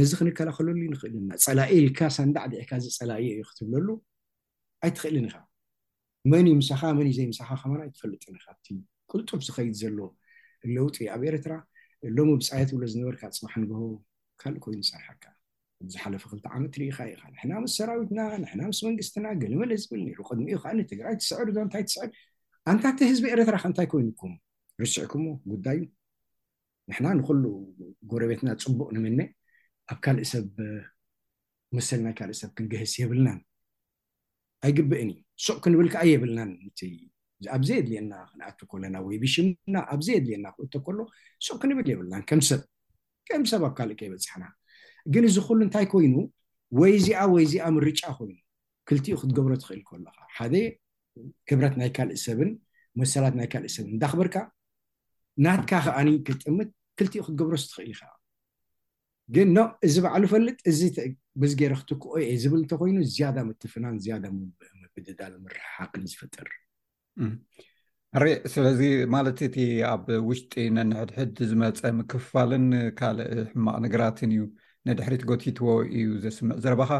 ነዚ 0.00 0.10
ክንከላኸለሉ 0.18 0.78
ዩ 0.84 0.88
ንኽእልና 0.94 1.30
ፀላእ 1.46 1.70
ኢልካ 1.78 1.98
ሰንዳዕ 2.18 2.46
ድዕካ 2.54 2.70
እዚ 2.80 2.86
ፀላእየ 3.00 3.30
እዩ 3.34 3.42
ክትብለሉ 3.50 3.88
ኣይትኽእልን 4.86 5.26
ኢካ 5.30 5.36
መንዩ 6.30 6.48
ምሳኻ 6.60 6.80
መንእዩ 6.98 7.12
ዘይ 7.18 7.26
ምሳኻ 7.32 7.48
ከማና 7.60 7.80
እ 7.86 7.90
ትፈልጥካቲ 7.94 8.66
ቅልጡፍ 9.10 9.40
ዝኸይድ 9.46 9.74
ዘሎ 9.82 9.98
ለውጢ 10.74 10.96
ኣብ 11.14 11.22
ኤረትራ 11.28 11.52
ሎሚ 12.16 12.28
ብፃየትብሎ 12.40 12.82
ዝነበርካ 12.92 13.22
ፅማሕ 13.36 13.54
ንግቦቦ 13.62 13.90
ካልእ 14.40 14.60
ኮይኑ 14.64 14.80
ፀርሐካ 14.90 15.24
ብዝሓለፈ 15.86 16.22
ክልቲ 16.30 16.44
ዓመት 16.56 16.74
ሪኢካ 16.80 16.98
ኢካ 17.12 17.22
ንሕና 17.34 17.52
ምስ 17.64 17.72
ሰራዊትና 17.78 18.20
ንሕና 18.42 18.60
ምስ 18.70 18.78
መንግስትና 18.88 19.24
ገልመል 19.42 19.70
ዝብል 19.82 20.02
ሩ 20.18 20.22
ቅድሚኡ 20.30 20.56
ከ 20.62 20.66
ትግራይ 20.92 21.14
ትስዕር 21.20 21.48
ዶ 21.56 21.58
እንታይ 21.66 21.84
ትስዕር 21.88 22.08
ኣንታቲ 22.72 22.98
ህዝቢ 23.10 23.24
ኤረትራ 23.34 23.54
ከእንታይ 23.62 23.88
ኮይኑኩም 23.92 24.32
ርስዕኩዎ 24.82 25.24
ጉዳይዩ 25.52 25.80
ንሕና 26.90 27.06
ንኩሉ 27.18 27.44
ጎረቤትና 28.10 28.48
ፅቡቅ 28.64 28.88
ንምን 28.96 29.20
ኣብ 29.92 29.98
ካልእ 30.04 30.26
ሰብ 30.34 30.46
መሰሊ 31.76 32.00
ናይ 32.06 32.14
ካልእ 32.20 32.38
ሰብ 32.42 32.50
ክንገህስ 32.56 32.94
የብልናን 33.02 33.40
ኣይግብአን 34.66 35.08
ሱዕ 35.44 35.56
ክንብልከዓ 35.62 36.02
የብልናን 36.12 36.50
ኣብዘይ 37.54 37.78
ድልየና 37.84 38.12
ክንኣቱ 38.30 38.58
ኮለና 38.72 38.96
ወይ 39.06 39.16
ብሽምና 39.22 39.74
ኣብዘይ 39.94 40.18
ድልና 40.26 40.46
ክእቶ 40.56 40.74
ከሎ 40.86 40.98
ሱዕ 41.46 41.56
ክንብል 41.62 41.86
የብልና 41.92 42.14
ከም 42.28 42.40
ሰብ 42.48 42.60
ከም 43.28 43.42
ሰብ 43.52 43.62
ኣብ 43.68 43.72
ካልእ 43.78 43.96
ከ 43.98 44.02
ይበፅሕና 44.08 44.44
ግን 45.14 45.22
እዚ 45.28 45.36
ኩሉ 45.46 45.58
እንታይ 45.66 45.86
ኮይኑ 45.92 46.14
ወይዚኣ 46.80 47.18
ወይዚኣ 47.34 47.64
ምርጫ 47.76 48.00
ኮይኑ 48.18 48.38
ክልቲኡ 48.88 49.14
ክትገብሮ 49.22 49.52
ትክእል 49.62 49.80
ከሎካ 49.94 50.16
ሓደ 50.36 50.54
ክብረት 51.48 51.74
ናይ 51.80 51.90
ካልእ 51.96 52.20
ሰብን 52.26 52.50
መሰላት 53.00 53.34
ናይ 53.40 53.48
ካልእ 53.54 53.72
ሰብን 53.76 53.90
እንዳክበርካ 53.96 54.36
ናትካ 55.46 55.72
ከዓኒ 55.86 56.08
ክጥምት 56.28 56.70
ክልቲኡ 57.00 57.22
ክትገብሮስትኽእል 57.26 57.90
ኢካ 57.94 58.00
ግን 59.34 59.48
ኖ 59.56 59.60
እዚ 59.86 59.94
በዕሉ 60.04 60.22
ይፈልጥ 60.28 60.56
እዚ 60.70 60.80
ብዚ 61.40 61.52
ገረ 61.60 61.74
ክትኩ 61.80 62.02
እ 62.22 62.34
ዝብል 62.42 62.60
እንተኮይኑ 62.62 62.96
ዝያዳ 63.12 63.36
ምትፍናን 63.48 63.94
ዝያዳ 64.04 64.24
መዳ 64.96 65.20
ምርሕሓቅን 65.44 66.02
ዝፍጥር 66.12 66.48
ሕርእ 68.16 68.34
ስለዚ 68.54 68.80
ማለት 69.14 69.38
እቲ 69.46 69.56
ኣብ 69.92 70.04
ውሽጢ 70.28 70.52
ነንሕድሕድ 70.76 71.36
ዝመፀ 71.50 71.80
ምክፋልን 72.00 72.66
ካልእ 72.98 73.30
ሕማቅ 73.52 73.76
ነገራትን 73.84 74.32
እዩ 74.34 74.42
ንድሕሪት 74.88 75.22
ጎቲትዎ 75.30 75.72
እዩ 75.98 76.06
ዘስምዕ 76.22 76.54
ዝረባካ 76.62 76.92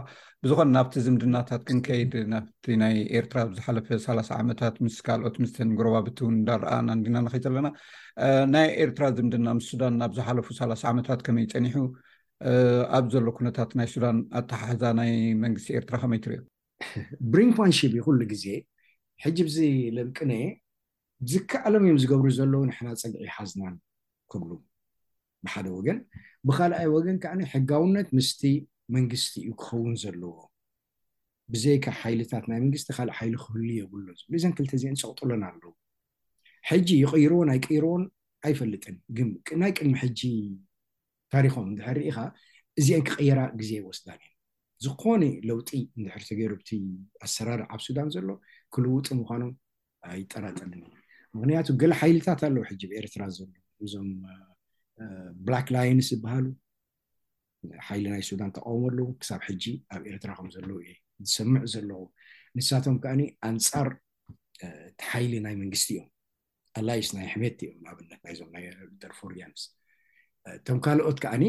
ብዝኮነ 0.45 0.69
ናብቲ 0.77 0.95
ዝምድናታት 1.07 1.63
ክንከይድ 1.69 2.13
ናብቲ 2.33 2.65
ናይ 2.83 2.95
ኤርትራ 3.19 3.39
ብዝሓለፈ 3.51 3.89
ሳላሳ 4.05 4.31
ዓመታት 4.43 4.75
ምስ 4.85 4.97
ካልኦት 5.07 5.37
ምስተንጉረባብት 5.43 6.19
እውን 6.23 6.37
እዳረኣ 6.43 6.71
እናንዲናንከይት 6.85 7.47
ኣለና 7.51 7.69
ናይ 8.55 8.69
ኤርትራ 8.85 9.05
ዝምድና 9.19 9.47
ምስ 9.59 9.69
ሱዳን 9.73 9.97
ናብ 10.03 10.15
ዝሓለፉ 10.21 10.49
ሳላሳ 10.61 10.83
ዓመታት 10.93 11.23
ከመይ 11.29 11.49
ፀኒሑ 11.55 11.77
ኣብ 12.97 13.07
ዘሎ 13.13 13.27
ኩነታት 13.39 13.71
ናይ 13.79 13.87
ሱዳን 13.95 14.17
ኣተሓሕዛ 14.39 14.83
ናይ 14.99 15.13
መንግስቲ 15.45 15.69
ኤርትራ 15.79 15.95
ከመይትር 16.03 16.33
ብሪንክማንሽብ 17.33 17.93
ኩሉ 18.07 18.21
ግዜ 18.33 18.45
ሕጂ 19.25 19.37
ብዚ 19.49 19.59
ለምቅነየ 19.97 20.47
ዝከኣሎም 21.33 21.85
እዮም 21.87 21.99
ዝገብሩ 22.03 22.29
ዘለዎ 22.39 22.63
ንሕና 22.71 22.89
ፀግዒ 23.03 23.23
ሓዝናን 23.35 23.75
ክብሉ 24.33 24.51
ብሓደ 25.47 25.67
ወገን 25.77 25.99
ብካልኣይ 26.49 26.89
ወገን 26.97 27.17
ከዓ 27.23 27.33
ሕጋውነት 27.53 28.09
ምስቲ 28.19 28.43
መንግስቲ 28.97 29.35
እዩ 29.43 29.51
ክኸውን 29.61 29.95
ዘለዎ 30.03 30.35
ብዘይካ 31.53 31.85
ሓይልታት 32.01 32.45
ናይ 32.51 32.59
መንግስቲ 32.65 32.89
ካእ 32.97 33.09
ሓይሊ 33.19 33.35
ክህሉ 33.43 33.63
የብሉ 33.79 34.05
ዝ 34.19 34.23
እዚን 34.39 34.53
ክልተ 34.59 34.73
እዚንፀቅጥለን 34.79 35.43
ኣሉው 35.49 35.73
ሕጂ 36.71 36.89
ይቅይርዎን 37.05 37.49
ኣይቀይርዎን 37.55 38.03
ኣይፈልጥን 38.49 38.97
ናይ 39.63 39.73
ቅድሚ 39.79 39.93
ሕጂ 40.05 40.21
ታሪኮም 41.35 41.67
እንድሕርሪኢ 41.71 42.11
ከ 42.17 42.27
እዚአን 42.81 43.03
ክቀየራ 43.09 43.41
ግዜ 43.61 43.71
ወስዳን 43.89 44.21
እዮም 44.25 44.29
ዝኮነ 44.85 45.25
ለውጢ 45.49 45.71
እንድሕር 45.99 46.23
ተገይሩብቲ 46.29 46.71
ኣሰራር 47.27 47.61
ኣብ 47.73 47.81
ሱዳን 47.87 48.09
ዘሎ 48.17 48.29
ክልውጡ 48.75 49.07
ምኳኖም 49.21 49.53
ኣይጠራጠልን 50.15 50.83
ምክንያቱ 51.37 51.67
ገለ 51.81 51.93
ሓይልታት 52.01 52.41
ኣለዉ 52.49 52.63
ሕጂ 52.71 52.83
ብኤርትራ 52.91 53.23
ዘሎ 53.39 53.53
እዞም 53.85 54.11
ብላክ 55.49 55.69
ላይንስ 55.77 56.09
ዝበሃሉ 56.13 56.45
ሓይሊ 57.89 58.07
ናይ 58.15 58.23
ሱዳን 58.31 58.51
ተቃውሞ 58.57 58.83
ኣለዉ 58.91 59.07
ክሳብ 59.21 59.41
ሕጂ 59.49 59.65
ኣብ 59.97 60.03
ኤርትራ 60.13 60.31
ከምዘለዉ 60.39 60.77
እየ 60.87 60.95
ዝሰምዕ 61.29 61.63
ዘለኹ 61.75 62.01
ንሳቶም 62.59 62.97
ከዓኒ 63.03 63.21
ኣንፃር 63.51 63.89
ቲሓይሊ 65.03 65.33
ናይ 65.47 65.55
መንግስቲ 65.63 65.89
እዮም 65.99 66.09
ኣላይስ 66.81 67.11
ናይ 67.19 67.27
ሕመት 67.35 67.59
ዮም 67.67 67.79
ንኣብነት 67.85 68.21
ናእዞም 68.27 68.51
ናይ 68.57 68.65
ደርፎርያንስ 69.05 69.63
እቶም 70.57 70.79
ካልኦት 70.85 71.19
ከዓኒ 71.25 71.45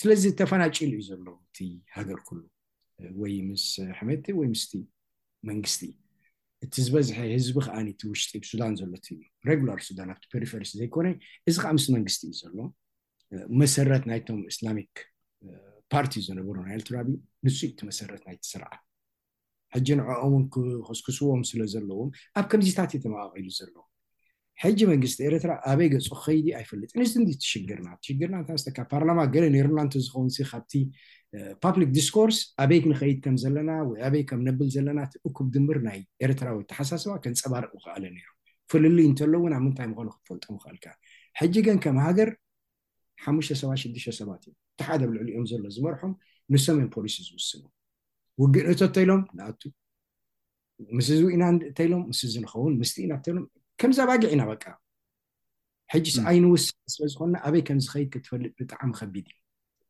ስለዚ 0.00 0.22
ተፈናጭሉ 0.40 0.92
እዩ 0.96 1.02
ዘለዉ 1.08 1.28
እቲ 1.48 1.58
ሃገር 1.96 2.20
ኩሉ 2.28 2.40
ወይ 3.20 3.32
ምስ 3.48 3.64
ኣሕመድቲ 3.92 4.26
ወይ 4.40 4.48
ምስቲ 4.54 4.72
መንግስቲ 5.48 5.82
እቲ 6.64 6.74
ዝበዝሐ 6.86 7.16
ህዝቢ 7.36 7.54
ከዓኒ 7.66 7.86
ቲ 8.00 8.02
ውሽጢ 8.12 8.32
ብሱዳን 8.42 8.72
ዘሎት 8.80 9.06
እዩ 9.14 9.18
ሬግላር 9.48 9.78
ሱዳን 9.88 10.08
ኣብቲ 10.14 10.24
ፔሪፌሪ 10.34 10.62
ዘይኮነ 10.80 11.06
እዚ 11.48 11.54
ከዓ 11.64 11.70
ምስ 11.78 11.86
መንግስቲ 11.96 12.22
እዩ 12.28 12.34
ዘሎ 12.42 12.56
መሰረት 13.62 14.02
ናይቶም 14.10 14.40
እስላሚክ 14.52 14.94
ፓርቲ 15.92 16.12
ዝነብሩ 16.28 16.56
ናልትራብ 16.68 17.06
ንፅ 17.46 17.58
እቲ 17.68 17.78
መሰረት 17.90 18.22
ናይቲ 18.28 18.42
ስርዓ 18.52 18.70
ሕጂ 19.74 19.88
ንዕኦ 19.98 20.22
ውን 20.32 20.44
ክክስክስዎም 20.54 21.42
ስለ 21.50 21.60
ዘለዎም 21.74 22.08
ኣብ 22.40 22.44
ከምዚታት 22.50 22.90
እዩ 22.96 23.00
ተመቃቂሉ 23.04 23.46
ዘሎዎ 23.60 23.82
ሕጂ 24.64 24.78
መንግስቲ 24.90 25.18
ኤረትራ 25.26 25.50
ኣበይ 25.72 25.88
ገፁ 25.92 26.06
ክከይዲ 26.16 26.46
ኣይፈልጥን 26.58 27.02
ዚ 27.28 27.32
ትሽግርና 27.42 27.88
ትሽርና 28.04 28.36
እስካ 28.58 28.78
ፓርላማ 28.92 29.20
ገለ 29.34 29.44
ነሩና 29.54 29.78
እ 29.98 30.00
ዝኸውን 30.06 30.28
ካብቲ 30.50 30.72
ፓብሊክ 31.64 31.90
ዲስኮርስ 31.98 32.38
ኣበይ 32.62 32.80
ንከይድ 32.92 33.18
ከም 33.24 33.36
ዘለና 33.42 33.70
ወይ 33.90 33.98
ኣበይ 34.08 34.22
ከም 34.30 34.40
ነብል 34.48 34.68
ዘለና 34.76 34.98
እኩብ 35.28 35.46
ድምር 35.54 35.78
ናይ 35.86 35.98
ኤረትራዊ 36.26 36.58
ተሓሳስባ 36.72 37.12
ከንፀባርቅ 37.26 37.70
ይክኣለ 37.78 38.04
ነም 38.14 38.26
ፍልል 38.72 38.98
እንተሎውን 39.08 39.52
ኣብ 39.58 39.62
ምንታይ 39.66 39.86
ምኮኑ 39.92 40.08
ክትፈልጦ 40.26 40.44
ኽእልካ 40.64 40.86
ሕጂ 41.40 41.54
ግን 41.68 41.78
ከም 41.84 41.98
ሃገር 42.06 42.30
ሓሽተሰባት 43.26 43.78
6ሽተሰባት 43.84 44.44
እዩ 44.48 44.54
እቲሓደ 44.74 45.00
ኣብልዕሉ 45.06 45.26
እዮም 45.32 45.46
ዘሎ 45.52 45.64
ዝመርሖም 45.76 46.12
ንሰመን 46.54 46.88
ፖሊስ 46.96 47.16
ዝውስሙ 47.28 47.62
ውግነቶ 48.42 48.80
እተይሎም 48.90 49.22
ንኣቱ 49.38 49.62
ምስ 50.98 51.08
ዝኢናተይሎም 51.22 52.04
ምስዝ 52.12 52.34
ንኸውን 52.44 52.74
ምስት 52.82 52.96
ኢና 53.04 53.12
እተሎም 53.20 53.44
ከምዝኣባጊዕ 53.80 54.30
ኢና 54.34 54.42
በቃ 54.52 54.64
ሕጂ 55.92 56.06
ኣይንውስ 56.30 56.64
ስዝኮኑና 56.94 57.36
ኣበይ 57.46 57.62
ከምዝከይድ 57.68 58.08
ክትፈልጥ 58.14 58.52
ብጣዕሚ 58.60 58.90
ከቢድ 58.98 59.26
እዩ 59.32 59.38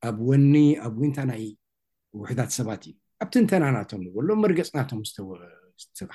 ኣብ 0.09 0.17
ወኒ 0.29 0.55
ኣብ 0.87 0.95
ውንታ 1.01 1.19
ናይ 1.31 1.43
ውሕዳት 2.21 2.51
ሰባት 2.59 2.83
እዩ 2.89 2.95
ኣብቲ 3.23 3.35
እንተናናቶም 3.43 4.05
በሎ 4.15 4.29
መርገፅናቶም 4.45 5.01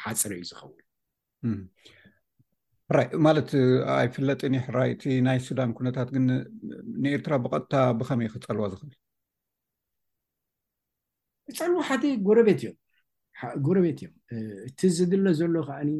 ሓፅረ 0.04 0.32
እዩ 0.38 0.42
ዝኸውን 0.50 0.84
ራይ 2.96 3.08
ማለት 3.28 3.50
ኣይፍለጢኒ 4.00 4.56
ሕራይ 4.66 4.90
እቲ 4.96 5.04
ናይ 5.28 5.40
ሱዳን 5.48 5.72
ኩነታት 5.78 6.10
ግን 6.16 6.26
ንኤርትራ 7.04 7.34
ብቐጥታ 7.44 7.74
ብከመይ 8.00 8.30
ክፀልዎ 8.34 8.66
ዝኽእል 8.74 8.96
ክፀልዋ 11.56 11.82
ሓደ 11.90 12.04
እጎረቤት 12.18 12.60
እዮም 12.64 14.14
እቲ 14.70 14.80
ዝድለ 14.98 15.26
ዘሎ 15.42 15.56
ከዓኒ 15.70 15.92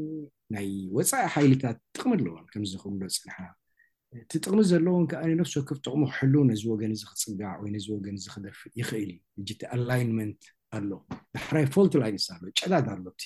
ናይ 0.54 0.68
ወፃኢ 0.96 1.22
ሓይልታት 1.36 1.78
ጥቅሚ 1.96 2.12
ኣለዎን 2.18 2.46
ከምዝክሎ 2.54 2.86
ፅናሓና 3.18 3.32
ትጥቅሚ 4.32 4.60
ዘለዎን 4.72 5.06
ከዓ 5.12 5.22
ንብሶክፍ 5.40 5.78
ጥቅሙ 5.86 6.02
ክሕልው 6.14 6.44
ነዚ 6.50 6.62
ወገን 6.74 6.92
ዚ 7.00 7.04
ክፅጋዕ 7.12 7.54
ወይ 7.62 7.70
ነዚ 7.76 7.86
ወገን 7.96 8.18
ክደፍእ 8.34 8.72
ይኽእል 8.80 9.10
እዩ 9.38 9.42
ጅቲ 9.50 9.62
ኣላይንመንት 9.76 10.42
ኣሎ 10.76 10.90
ዳሕራይ 11.36 11.66
ፎልትይነስ 11.76 12.28
ኣሎ 12.36 12.44
ጨዳ 12.60 12.74
ኣሎ 12.96 13.06
ቲ 13.22 13.24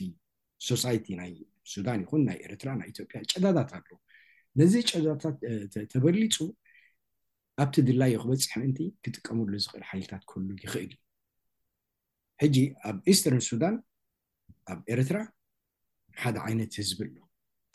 ሶሳይቲ 0.69 1.05
ናይ 1.19 1.31
ሱዳን 1.73 1.99
ይኹን 2.05 2.21
ናይ 2.29 2.37
ኤርትራ 2.47 2.69
ናይ 2.79 2.87
ኢትዮጵያ 2.93 3.17
ጨዳታት 3.33 3.69
ኣሎ 3.79 3.89
ነዚ 4.61 4.73
ጨዳታት 4.91 5.37
ተበሊፁ 5.93 6.37
ኣብቲ 7.63 7.75
ድላዮ 7.87 8.15
ክበፂሕ 8.23 8.51
ምእንቲ 8.61 8.79
ክጥቀመሉ 9.05 9.49
ዝኽእል 9.63 9.83
ሓይልታት 9.89 10.23
ክህሉ 10.29 10.47
ይኽእል 10.65 10.93
እዩ 10.95 10.99
ሕጂ 12.43 12.57
ኣብ 12.89 12.97
ኢስተርን 13.11 13.43
ሱዳን 13.49 13.75
ኣብ 14.73 14.79
ኤርትራ 14.93 15.17
ሓደ 16.21 16.37
ዓይነት 16.47 16.71
ህዝቢ 16.81 16.99
ኣሎ 17.07 17.15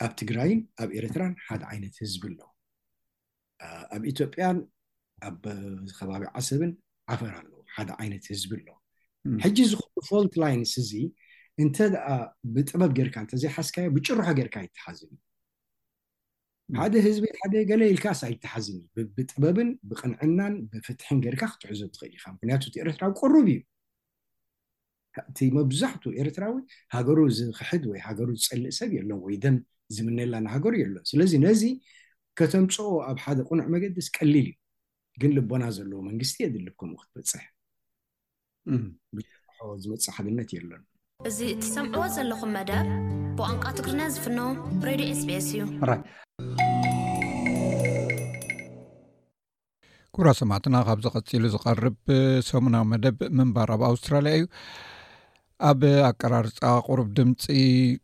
ኣብ 0.05 0.11
ትግራይን 0.21 0.59
ኣብ 0.83 0.89
ኤረትራን 0.97 1.33
ሓደ 1.49 1.61
ዓይነት 1.71 1.93
ህዝቢ 2.03 2.21
ኣሎ 2.33 2.39
ኣብ 3.95 4.01
ኢትዮጵያን 4.11 4.57
ኣብ 5.27 5.41
ከባቢ 5.97 6.23
ዓሰብን 6.39 6.71
ዓፈር 7.13 7.31
ኣለዎ 7.39 7.57
ሓደ 7.75 7.89
ዓይነት 8.01 8.25
ህዝቢ 8.33 8.49
ኣሎ 8.61 8.67
ሕጂ 9.43 9.57
ዝኽእሉ 9.71 9.97
ፎልት 10.09 10.33
ላይነስ 10.43 10.73
እዚ 10.83 10.91
እንተ 11.63 11.77
ደኣ 11.93 12.07
ብጥበብ 12.55 12.91
ገርካ 12.97 13.15
እንተዘይሓስካዮ 13.25 13.87
ብጭርሖ 13.95 14.27
ገርካ 14.39 14.55
ይትሓዝን 14.65 15.11
እዩ 16.67 16.77
ሓደ 16.81 16.93
ህዝቢ 17.07 17.25
ሓደ 17.39 17.53
ገለኢልካ 17.69 18.07
ሳ 18.21 18.29
ይትሓዝን 18.33 18.77
እዩ 18.97 19.05
ብጥበብን 19.17 19.69
ብቅንዕናን 19.89 20.53
ብፍትሕን 20.71 21.19
ገርካ 21.25 21.43
ክትሕዞ 21.53 21.81
ትኽእል 21.95 22.13
ኢካ 22.19 22.25
ምክንያቱቲ 22.35 22.73
ኤረትራ 22.83 23.03
ቅሩብ 23.21 23.47
እዩ 23.53 23.59
እቲ 25.29 25.39
መብዛሕትኡ 25.57 26.11
ኤርትራዊ 26.21 26.55
ሃገሩ 26.95 27.19
ዝክሕድ 27.37 27.83
ወይ 27.91 27.99
ሃገሩ 28.07 28.29
ዝፀልእ 28.43 28.73
ሰብ 28.79 28.89
እየኣሎ 28.95 29.11
ወይ 29.25 29.35
ደን 29.43 29.57
ዝምነላ 29.95 30.33
ንሃገሩ 30.45 30.73
የሎ 30.81 30.95
ስለዚ 31.11 31.31
ነዚ 31.45 31.61
ከተምፅኦ 32.39 32.89
ኣብ 33.09 33.17
ሓደ 33.23 33.39
ቁኑዕ 33.49 33.65
መገደስ 33.73 34.07
ቀሊል 34.17 34.47
እዩ 34.47 34.55
ግን 35.23 35.31
ልቦና 35.37 35.63
ዘለዎ 35.77 35.99
መንግስት 36.09 36.37
የድል 36.43 36.67
ከምኡ 36.79 36.97
ክትበፅሕ 37.03 37.45
ዝመፅእ 39.83 40.11
ሓነት 40.15 40.49
እየሎ 40.55 40.71
እዚ 41.29 41.37
እቲሰምዕዎ 41.55 42.03
ዘለኩም 42.15 42.51
መደብ 42.57 42.87
ብቋንቃ 43.37 43.65
ትግሪና 43.77 44.01
ዝፍኖ 44.15 44.39
ሬድዮ 44.89 45.07
ኤስቤኤስ 45.15 45.47
እዩ 45.55 45.63
ኩብራ 50.15 50.29
ሰማዕትና 50.39 50.75
ካብዚ 50.87 51.05
ቀፂሉ 51.17 51.45
ዝቀርብ 51.53 51.95
ሰሙናዊ 52.49 52.83
መደብ 52.91 53.17
ምንባር 53.37 53.69
ኣብ 53.75 53.81
ኣውስትራሊያ 53.87 54.33
እዩ 54.37 54.45
ኣብ 55.67 55.81
ኣቀራርፃ 56.07 56.55
ቁሩብ 56.85 57.09
ድምፂ 57.17 57.43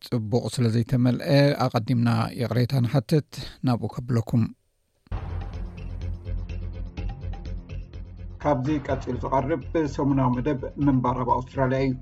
ፅቡቕ 0.05 0.41
ስለዘይተመልአ 0.55 1.29
ኣቐዲምና 1.63 2.09
የቕሬታ 2.41 2.73
ንሓትት 2.83 3.31
ናብኡ 3.67 3.87
ከብለኩም 3.95 4.43
ካብዚ 8.43 8.67
ቀፂሉ 8.87 9.15
ዝቐርብ 9.23 9.63
ብሰሙናዊ 9.73 10.29
መደብ 10.37 10.61
ምንባራብ 10.85 11.31
ኣውስትራልያ 11.35 11.79
እዩ 11.87 11.97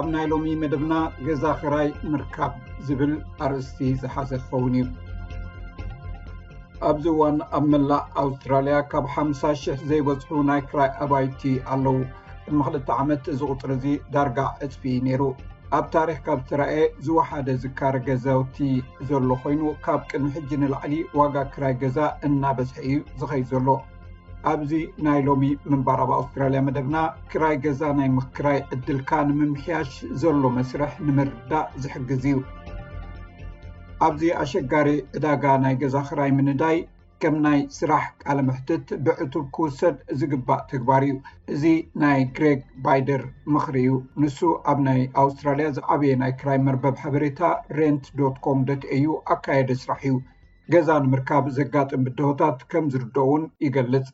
ኣብ 0.00 0.06
ናይ 0.14 0.24
ሎሚ 0.32 0.46
መደብና 0.62 0.94
ገዛ 1.26 1.44
ክራይ 1.64 1.90
ምርካብ 2.14 2.54
ዝብል 2.86 3.12
ኣርእስቲ 3.46 3.78
ዝሓዘ 4.04 4.30
ክኸውን 4.44 4.74
እዩ 4.80 4.86
ኣብዚ 6.92 7.04
ዋን 7.20 7.36
ኣብ 7.58 7.66
መላእ 7.74 8.04
ኣውስትራልያ 8.22 8.78
ካብ 8.92 9.06
ሓምሳ 9.16 9.42
0ሕ 9.64 9.76
ዘይበዝሑ 9.90 10.32
ናይ 10.50 10.62
ክራይ 10.70 10.90
ኣባይቲ 11.04 11.42
ኣለዉ 11.74 11.98
እመክልተ 12.50 12.88
ዓመት 13.00 13.22
እዚ 13.32 13.40
ቁፅሪ 13.52 13.70
እዚ 13.78 13.84
ዳርጋ 14.14 14.38
ዕፅፊ 14.64 14.82
ነይሩ 15.06 15.22
ኣብ 15.76 15.84
ታሪክ 15.94 16.18
ካብ 16.26 16.40
ተራየ 16.48 16.74
ዝወሓደ 17.06 17.48
ዝካረ 17.62 17.96
ገዛውቲ 18.06 18.56
ዘሎ 19.08 19.28
ኮይኑ 19.42 19.62
ካብ 19.84 20.00
ቅድሚ 20.10 20.28
ሕጂ 20.36 20.50
ንላዕሊ 20.62 20.94
ዋጋ 21.18 21.34
ክራይ 21.54 21.74
ገዛ 21.82 21.98
እናበዝሐ 22.26 22.76
እዩ 22.92 22.96
ዝኸዩ 23.20 23.44
ዘሎ 23.52 23.68
ኣብዚ 24.52 24.72
ናይ 25.06 25.20
ሎሚ 25.26 25.42
ምንባር 25.72 26.00
ኣብ 26.04 26.10
ኣውስትራልያ 26.18 26.60
መደብና 26.68 26.96
ክራይ 27.32 27.56
ገዛ 27.64 27.80
ናይ 27.98 28.08
ምክራይ 28.18 28.58
ዕድልካ 28.76 29.10
ንምምሕያሽ 29.28 29.92
ዘሎ 30.22 30.42
መስርሕ 30.58 30.92
ንምርዳእ 31.08 31.66
ዝሕግዝ 31.82 32.24
እዩ 32.30 32.38
ኣብዚ 34.06 34.22
ኣሸጋሪ 34.42 34.88
እዳጋ 35.18 35.44
ናይ 35.64 35.74
ገዛ 35.82 35.96
ክራይ 36.10 36.30
ምንዳይ 36.38 36.76
ከም 37.22 37.34
ናይ 37.44 37.58
ስራሕ 37.76 38.04
ቃለ 38.22 38.38
ምሕትት 38.48 38.86
ብዕቱብ 39.06 39.44
ክውሰድ 39.54 39.96
ዝግባእ 40.20 40.62
ትግባር 40.70 41.02
እዩ 41.10 41.14
እዚ 41.54 41.64
ናይ 42.02 42.20
ግሬግ 42.36 42.60
ባይደር 42.84 43.22
ምኽሪ 43.54 43.76
እዩ 43.84 43.92
ንሱ 44.20 44.38
ኣብ 44.72 44.78
ናይ 44.86 45.00
ኣውስትራልያ 45.22 45.66
ዝዓብየ 45.78 46.12
ናይ 46.22 46.32
ክራይ 46.42 46.58
መርበብ 46.68 46.96
ሃበሬታ 47.04 47.40
ረንት 47.78 48.06
ዶኮም 48.20 48.58
aዩ 48.96 49.06
ኣካየደ 49.34 49.70
ስራሕ 49.82 50.02
እዩ 50.10 50.14
ገዛ 50.74 50.88
ንምርካብ 51.06 51.44
ዘጋጥም 51.58 52.04
ብድሆታት 52.08 52.58
ከም 52.72 52.86
ዝርድኦ 52.94 53.26
ውን 53.32 53.44
ይገልፅ 53.66 54.08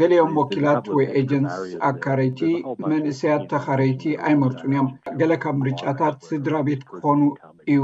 ገሌኦም 0.00 0.32
ወኪላት 0.40 0.86
ወይ 0.96 1.06
ኤጀንስ 1.20 1.54
ኣካረይቲ 1.90 2.40
መንእሰያት 2.90 3.44
ተኻረይቲ 3.52 4.02
ኣይመርፁን 4.30 4.72
እዮም 4.76 4.88
ገለ 5.22 5.32
ካብ 5.44 5.56
ምርጫታት 5.62 6.16
ስድራ 6.30 6.54
ቤት 6.68 6.82
ክኾኑ 6.90 7.20
እዩ 7.74 7.82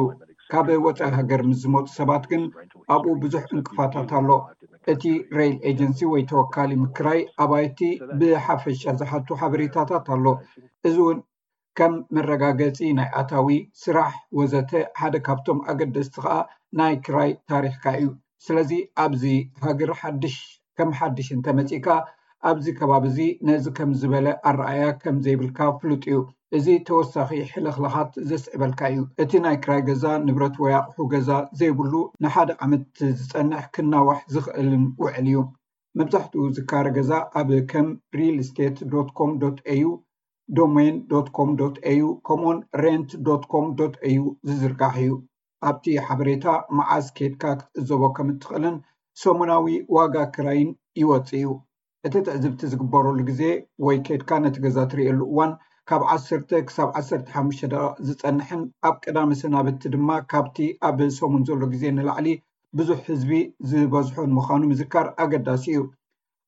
ካብ 0.52 0.68
ወፃኢ 0.86 1.12
ሃገር 1.18 1.42
ምዝመፁ 1.50 1.84
ሰባት 1.98 2.24
ግን 2.32 2.42
ኣብኡ 2.96 3.12
ብዙሕ 3.24 3.44
እንቅፋታት 3.56 4.10
ኣሎ 4.20 4.30
እቲ 4.92 5.04
ሬይል 5.38 5.56
ኤጀንሲ 5.70 5.98
ወይ 6.12 6.22
ተወካሊ 6.30 6.70
ምክራይ 6.84 7.20
ኣባይቲ 7.44 7.80
ብሓፈሻ 8.20 8.82
ዝሓቱ 9.02 9.28
ሓበሬታታት 9.42 10.06
ኣሎ 10.16 10.26
እዚ 10.88 10.96
እውን 11.04 11.18
ከም 11.78 11.92
መረጋገጺ 12.16 12.78
ናይ 12.96 13.06
ኣታዊ 13.18 13.46
ስራሕ 13.82 14.10
ወዘተ 14.38 14.72
ሓደ 15.00 15.14
ካብቶም 15.26 15.58
ኣገደስቲ 15.70 16.14
ከኣ 16.24 16.34
ናይ 16.78 16.94
ክራይ 17.06 17.30
ታሪክካ 17.52 17.84
እዩ 17.98 18.08
ስለዚ 18.46 18.70
ኣብዚ 19.04 19.22
ሃገር 19.66 19.90
ሓድሽ 20.00 20.36
ከም 20.78 20.90
ሓድሽ 20.98 21.28
እንተመጺእካ 21.36 21.86
ኣብዚ 22.50 22.66
ከባቢ 22.80 23.04
እዚ 23.12 23.18
ነዚ 23.48 23.64
ከም 23.78 23.90
ዝበለ 24.00 24.26
ኣረኣያ 24.50 24.82
ከም 25.04 25.16
ዘይብልካ 25.26 25.58
ፍሉጥ 25.80 26.02
እዩ 26.10 26.20
እዚ 26.56 26.66
ተወሳኺ 26.88 27.30
ሕለኽለኻት 27.52 28.12
ዘስዕበልካ 28.28 28.80
እዩ 28.92 29.00
እቲ 29.24 29.32
ናይ 29.44 29.56
ክራይ 29.64 29.80
ገዛ 29.88 30.04
ንብረት 30.26 30.56
ወያቑሑ 30.64 30.98
ገዛ 31.14 31.30
ዘይብሉ 31.60 31.94
ንሓደ 32.24 32.50
ዓመት 32.66 32.84
ዝጸንሕ 33.20 33.64
ክናዋሕ 33.76 34.18
ዝኽእልን 34.34 34.84
ውዕል 35.02 35.26
እዩ 35.32 35.40
መብዛሕትኡ 35.98 36.42
ዝካረ 36.58 36.86
ገዛ 36.98 37.10
ኣብ 37.40 37.48
ከም 37.72 37.88
ሪል 38.18 38.38
ስቴት 38.50 38.76
ዶ 38.92 39.02
ኮም 39.16 39.32
ዶ 39.40 39.54
aዩ 39.74 39.82
ዶሜይን 40.56 40.96
ዶኮም 41.10 41.50
ዶ 41.58 41.64
aዩ 41.90 42.00
ከምኡውን 42.26 42.58
ረንት 42.82 43.10
ዶኮምዶ 43.26 43.78
aዩ 44.06 44.16
ዝዝርካሕ 44.46 44.94
እዩ 45.02 45.10
ኣብቲ 45.68 45.84
ሓበሬታ 46.06 46.44
መዓስ 46.76 47.06
ኬድካ 47.16 47.42
ክትእዘቦ 47.60 48.02
ከም 48.16 48.28
እትኽእልን 48.32 48.76
ሰሙናዊ 49.22 49.66
ዋጋ 49.96 50.14
ክራይን 50.34 50.70
ይወፅ 51.00 51.28
እዩ 51.38 51.46
እቲ 52.06 52.14
ትዕዝብቲ 52.26 52.60
ዝግበረሉ 52.72 53.18
ግዜ 53.30 53.42
ወይ 53.86 53.96
ኬድካ 54.08 54.30
ነትገዛ 54.44 54.76
ትርእየሉ 54.90 55.20
እዋን 55.30 55.52
ካብ 55.90 56.02
10 56.16 56.74
ሳብ 56.76 56.90
15 57.04 57.70
ዳ 57.74 57.76
ዝጸንሕን 58.08 58.62
ኣብ 58.90 58.96
ቀዳሚ 59.04 59.30
ስናብቲ 59.42 59.82
ድማ 59.94 60.08
ካብቲ 60.32 60.56
ኣብ 60.90 60.98
ሰሙን 61.20 61.44
ዘሎ 61.50 61.62
ግዜ 61.74 61.84
ንላዕሊ 61.98 62.28
ብዙሕ 62.78 62.98
ህዝቢ 63.08 63.32
ዝበዝሖን 63.70 64.30
ምዃኑ 64.38 64.62
ምዝካር 64.72 65.06
ኣገዳሲ 65.22 65.64
እዩ 65.76 65.80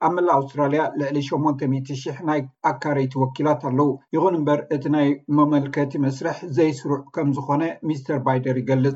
ኣብ 0.07 0.13
መላእ 0.17 0.35
ኣውስትራልያ 0.39 0.81
ልዕሊ 1.01 1.17
8000 1.27 2.17
ናይ 2.29 2.41
ኣካረይቲ 2.71 3.13
ወኪላት 3.23 3.63
ኣለው 3.69 3.89
ይኹን 4.15 4.35
እምበር 4.39 4.61
እቲ 4.75 4.85
ናይ 4.95 5.07
መመልከቲ 5.37 5.93
መስርሕ 6.05 6.39
ዘይስርዑ 6.57 6.97
ከምዝኮነ 7.15 7.63
ሚስተር 7.89 8.19
ባይደር 8.27 8.57
ይገልፅ 8.63 8.95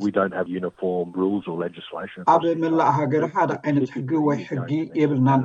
ኣብ 2.34 2.42
መላእ 2.70 2.90
ሃገር 2.98 3.24
ሓደ 3.34 3.50
ዓይነት 3.66 3.90
ሕጊ 3.96 4.10
ወይ 4.28 4.40
ሕጊ 4.50 4.70
የብልናን 5.02 5.42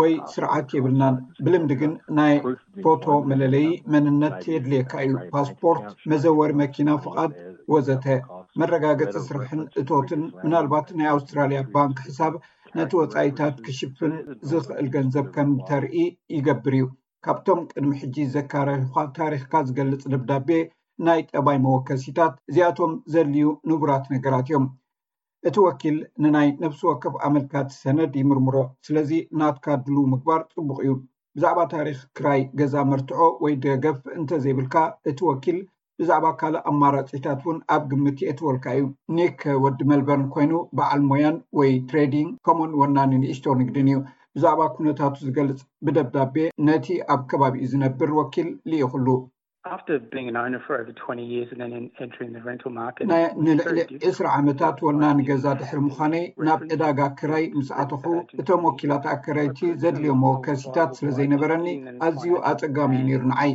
ወይ 0.00 0.12
ስርዓት 0.34 0.68
የብልናን 0.78 1.16
ብልምዲ 1.44 1.72
ግን 1.82 1.92
ናይ 2.20 2.34
ፎቶ 2.86 3.04
መለለዪ 3.32 3.66
መንነት 3.94 4.40
የድል 4.56 4.74
የካ 4.80 4.92
እዩ 5.06 5.14
ፓስፖርት 5.34 5.86
መዘወሪ 6.12 6.52
መኪና 6.62 6.88
ፍቃድ 7.06 7.32
ወዘተ 7.74 8.06
መረጋገፂ 8.60 9.14
ስርሕን 9.28 9.60
እቶትን 9.82 10.22
ምናልባት 10.44 10.88
ናይ 11.00 11.08
ኣውስትራልያ 11.16 11.58
ባንክ 11.76 11.98
ሕሳብ 12.08 12.34
ነቲ 12.78 12.92
ወፃኢታት 13.00 13.56
ክሽፍን 13.66 14.12
ዝኽእል 14.48 14.86
ገንዘብ 14.96 15.26
ከም 15.34 15.50
ተርኢ 15.68 15.96
ይገብር 16.36 16.74
እዩ 16.78 16.84
ካብቶም 17.24 17.60
ቅድሚ 17.72 17.92
ሕጂ 18.00 18.16
ዘካራሪኻ 18.34 18.94
ታሪክካ 19.18 19.52
ዝገልጽ 19.68 20.02
ደብዳቤ 20.12 20.48
ናይ 21.06 21.20
ጠባይ 21.32 21.58
መወከሲታት 21.66 22.34
እዚኣቶም 22.50 22.92
ዘድልዩ 23.12 23.46
ንቡራት 23.70 24.04
ነገራት 24.14 24.46
እዮም 24.50 24.66
እቲ 25.48 25.56
ወኪል 25.66 25.96
ንናይ 26.22 26.48
ነብሲ 26.62 26.80
ወከፍ 26.90 27.14
ኣመልካት 27.28 27.68
ሰነድ 27.80 28.14
ይምርምሮ 28.20 28.56
ስለዚ 28.86 29.10
እናትካድሉ 29.34 29.96
ምግባር 30.12 30.40
ጽቡቅ 30.52 30.78
እዩ 30.84 30.92
ብዛዕባ 31.36 31.58
ታሪክ 31.74 31.98
ክራይ 32.18 32.40
ገዛ 32.60 32.74
መርትዖ 32.92 33.20
ወይ 33.44 33.54
ደገፍ 33.66 34.00
እንተ 34.18 34.30
ዘይብልካ 34.44 34.74
እቲ 35.10 35.18
ወኪል 35.30 35.58
ብዛዕባ 36.00 36.26
ካልእ 36.40 36.64
አማራጺታት 36.70 37.40
እውን 37.44 37.56
ኣብ 37.74 37.82
ግምቲ 37.90 38.18
የተወልካ 38.26 38.66
እዩ 38.78 38.84
ኒ 39.16 39.26
ከ 39.40 39.54
ወዲመልበን 39.64 40.22
ኮይኑ 40.34 40.52
በዓል 40.78 41.00
ሞያን 41.10 41.36
ወይ 41.58 41.72
ትሬዲንግ 41.90 42.28
ከምኡን 42.46 42.76
ወናኒ 42.80 43.10
ንእስቶ 43.22 43.46
ንግድን 43.62 43.88
እዩ 43.92 43.98
ብዛዕባ 44.36 44.60
ኩነታቱ 44.76 45.14
ዝገልጽ 45.26 45.60
ብደብዳቤ 45.86 46.34
ነቲ 46.68 46.86
ኣብ 47.14 47.22
ከባቢኡ 47.32 47.64
ዝነብር 47.72 48.12
ወኪል 48.20 48.50
ሊኢክሉ 48.70 49.06
ና 53.10 53.14
ንልዕሊ 53.46 53.78
ዕስሪ 54.08 54.26
ዓመታት 54.36 54.76
ወናኒገዛ 54.86 55.44
ድሕሪ 55.60 55.78
ምዃነይ 55.86 56.24
ናብ 56.46 56.60
ዕዳጋ 56.74 57.00
ክራይ 57.18 57.44
ምስ 57.56 57.68
ኣተኹ 57.82 58.04
እቶም 58.40 58.62
ወኪላት 58.68 59.04
ኣከራይቲ 59.14 59.58
ዘድልዮ 59.82 60.12
መወከሲታት 60.22 60.90
ስለ 60.98 61.08
ዘይነበረኒ 61.18 61.66
ኣዝዩ 62.06 62.30
ኣጸጋሚኡ 62.50 63.02
ነሩ 63.10 63.22
ንዓይ 63.32 63.52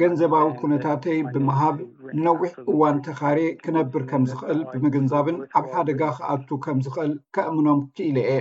ገንዘባዊ 0.00 0.46
ኩነታተይ 0.60 1.18
ብምሃብ 1.36 1.76
ንነዊሕ 2.18 2.52
እዋን 2.74 2.98
ተኻሬ 3.08 3.40
ክነብር 3.64 4.04
ከም 4.12 4.24
ዝኽእል 4.32 4.60
ብምግንዛብን 4.72 5.38
ኣብ 5.60 5.66
ሓደጋ 5.76 6.02
ክኣቱ 6.20 6.48
ከም 6.66 6.80
ዝኽእል 6.86 7.14
ከእምኖም 7.36 7.80
ክኢል 7.96 8.18
የ 8.28 8.38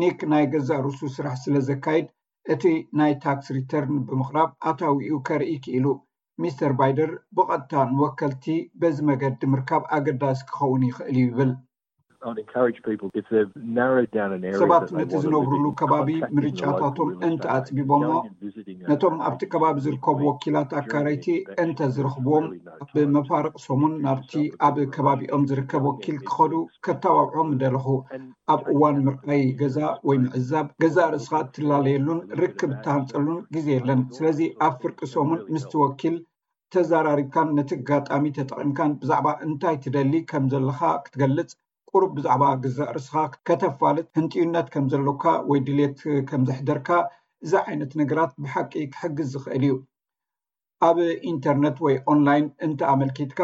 ኒክ 0.00 0.18
ናይ 0.34 0.46
ገዛ 0.54 0.70
ርእሱስ 0.88 1.12
ስራሕ 1.18 1.36
ስለ 1.44 1.54
ዘካይድ 1.70 2.08
እቲ 2.54 2.64
ናይ 3.00 3.12
ታክስ 3.24 3.46
ሪተርን 3.58 3.96
ብምቕራብ 4.08 4.50
ኣታዊኡ 4.70 5.16
ከርኢ 5.28 5.54
ክኢሉ 5.64 5.86
ምስተር 6.42 6.72
ባይደር 6.78 7.10
ብቐጥታን 7.36 7.88
ወከልቲ 8.02 8.44
በዚ 8.82 8.96
መገዲ 9.10 9.40
ምርካብ 9.54 9.82
አገዳሲ 9.98 10.38
ክኸውን 10.50 10.82
ይክእል 10.90 11.06
እዩ 11.16 11.20
ይብል 11.28 11.50
ሰባት 14.62 14.86
ነቲ 14.98 15.10
ዝነብርሉ 15.24 15.64
ከባቢ 15.80 16.08
ምርጫታቶም 16.36 17.10
እንተ 17.26 17.42
ኣፅቢቦሞ 17.56 18.06
uh, 18.14 18.22
ነቶም 18.90 19.14
ኣብቲ 19.26 19.42
uh, 19.46 19.50
ከባቢ 19.52 19.76
ዝርከቡ 19.84 20.18
ወኪላት 20.28 20.72
ኣካራይቲ 20.80 21.26
እንተ 21.64 21.78
ዝረኽብዎም 21.96 22.46
ብመፋርቅ 22.94 23.52
ሶሙን 23.66 23.92
ናብቲ 24.06 24.32
ኣብ 24.68 24.76
ከባቢኦም 24.96 25.44
ዝርከብ 25.50 25.84
ወኪል 25.90 26.16
ክኸዱ 26.30 26.54
ከታዋውዖም 26.86 27.52
ደለኩ 27.62 27.86
ኣብ 28.54 28.62
እዋን 28.74 28.98
ምርኣይ 29.08 29.44
ገዛ 29.60 29.78
ወይ 30.10 30.18
ምዕዛብ 30.24 30.66
ገዛ 30.84 30.98
ርእስካ 31.14 31.34
እትላለየሉን 31.46 32.20
ርክብ 32.42 32.72
እተሃንፀሉን 32.78 33.40
ግዜ 33.56 33.68
የለን 33.78 34.02
ስለዚ 34.18 34.40
ኣብ 34.68 34.74
ፍርቂ 34.84 34.98
ሶሙን 35.14 35.42
ምስቲ 35.54 35.72
ወኪል 35.84 36.16
ተዘራሪብካን 36.74 37.48
ነቲ 37.60 37.70
ጋጣሚ 37.90 38.24
ተጠቒምካን 38.40 38.90
ብዛዕባ 39.04 39.26
እንታይ 39.46 39.76
ትደሊ 39.86 40.12
ከምዘለካ 40.32 40.80
ክትገልፅ 41.06 41.50
ቁሩብ 41.94 42.10
ብዛዕባ 42.16 42.44
ግዛ 42.64 42.78
ርስኻ 42.96 43.16
ከተፋለጥ 43.48 44.06
ህንጥዩነት 44.18 44.66
ከም 44.74 44.84
ዘለካ 44.92 45.24
ወይ 45.50 45.58
ድሌት 45.66 46.00
ከም 46.30 46.42
ዘሕደርካ 46.48 46.88
እዛ 47.44 47.52
ዓይነት 47.70 47.92
ነገራት 48.00 48.32
ብሓቂ 48.42 48.72
ክሕግዝ 48.94 49.28
ዝኽእል 49.34 49.64
እዩ 49.68 49.74
ኣብ 50.88 50.98
ኢንተርነት 51.32 51.76
ወይ 51.86 51.94
ኦንላይን 52.12 52.46
እንተኣመልኪትካ 52.66 53.40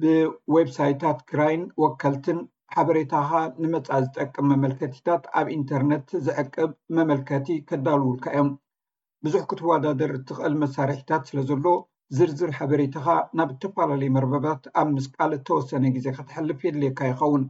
ብወብ 0.00 0.68
ሳይታት 0.78 1.20
ክራይን 1.30 1.62
ወከልትን 1.82 2.40
ሓበሬታኻ 2.74 3.30
ንመፃእ 3.62 4.02
ዝጠቅም 4.06 4.46
መመልከቲታት 4.52 5.22
ኣብ 5.38 5.46
ኢንተርነት 5.58 6.08
ዝዕቅብ 6.26 6.70
መመልከቲ 6.96 7.48
ከዳልውልካ 7.70 8.26
እዮም 8.34 8.50
ብዙሕ 9.26 9.42
ክተወዳደር 9.52 10.12
እትኽእል 10.18 10.54
መሳርሒታት 10.64 11.22
ስለ 11.30 11.38
ዘሎ 11.48 11.66
ዝርዝር 12.18 12.50
ሓበሬታኻ 12.58 13.06
ናብ 13.38 13.48
እተፈላለዩ 13.54 14.08
መርበባት 14.18 14.62
ኣብ 14.80 14.88
ምስቃል 14.98 15.32
እተወሰነ 15.38 15.84
ግዜ 15.96 16.06
ክትሕልፍ 16.18 16.60
የድሌካ 16.68 17.00
ይኸውን 17.10 17.42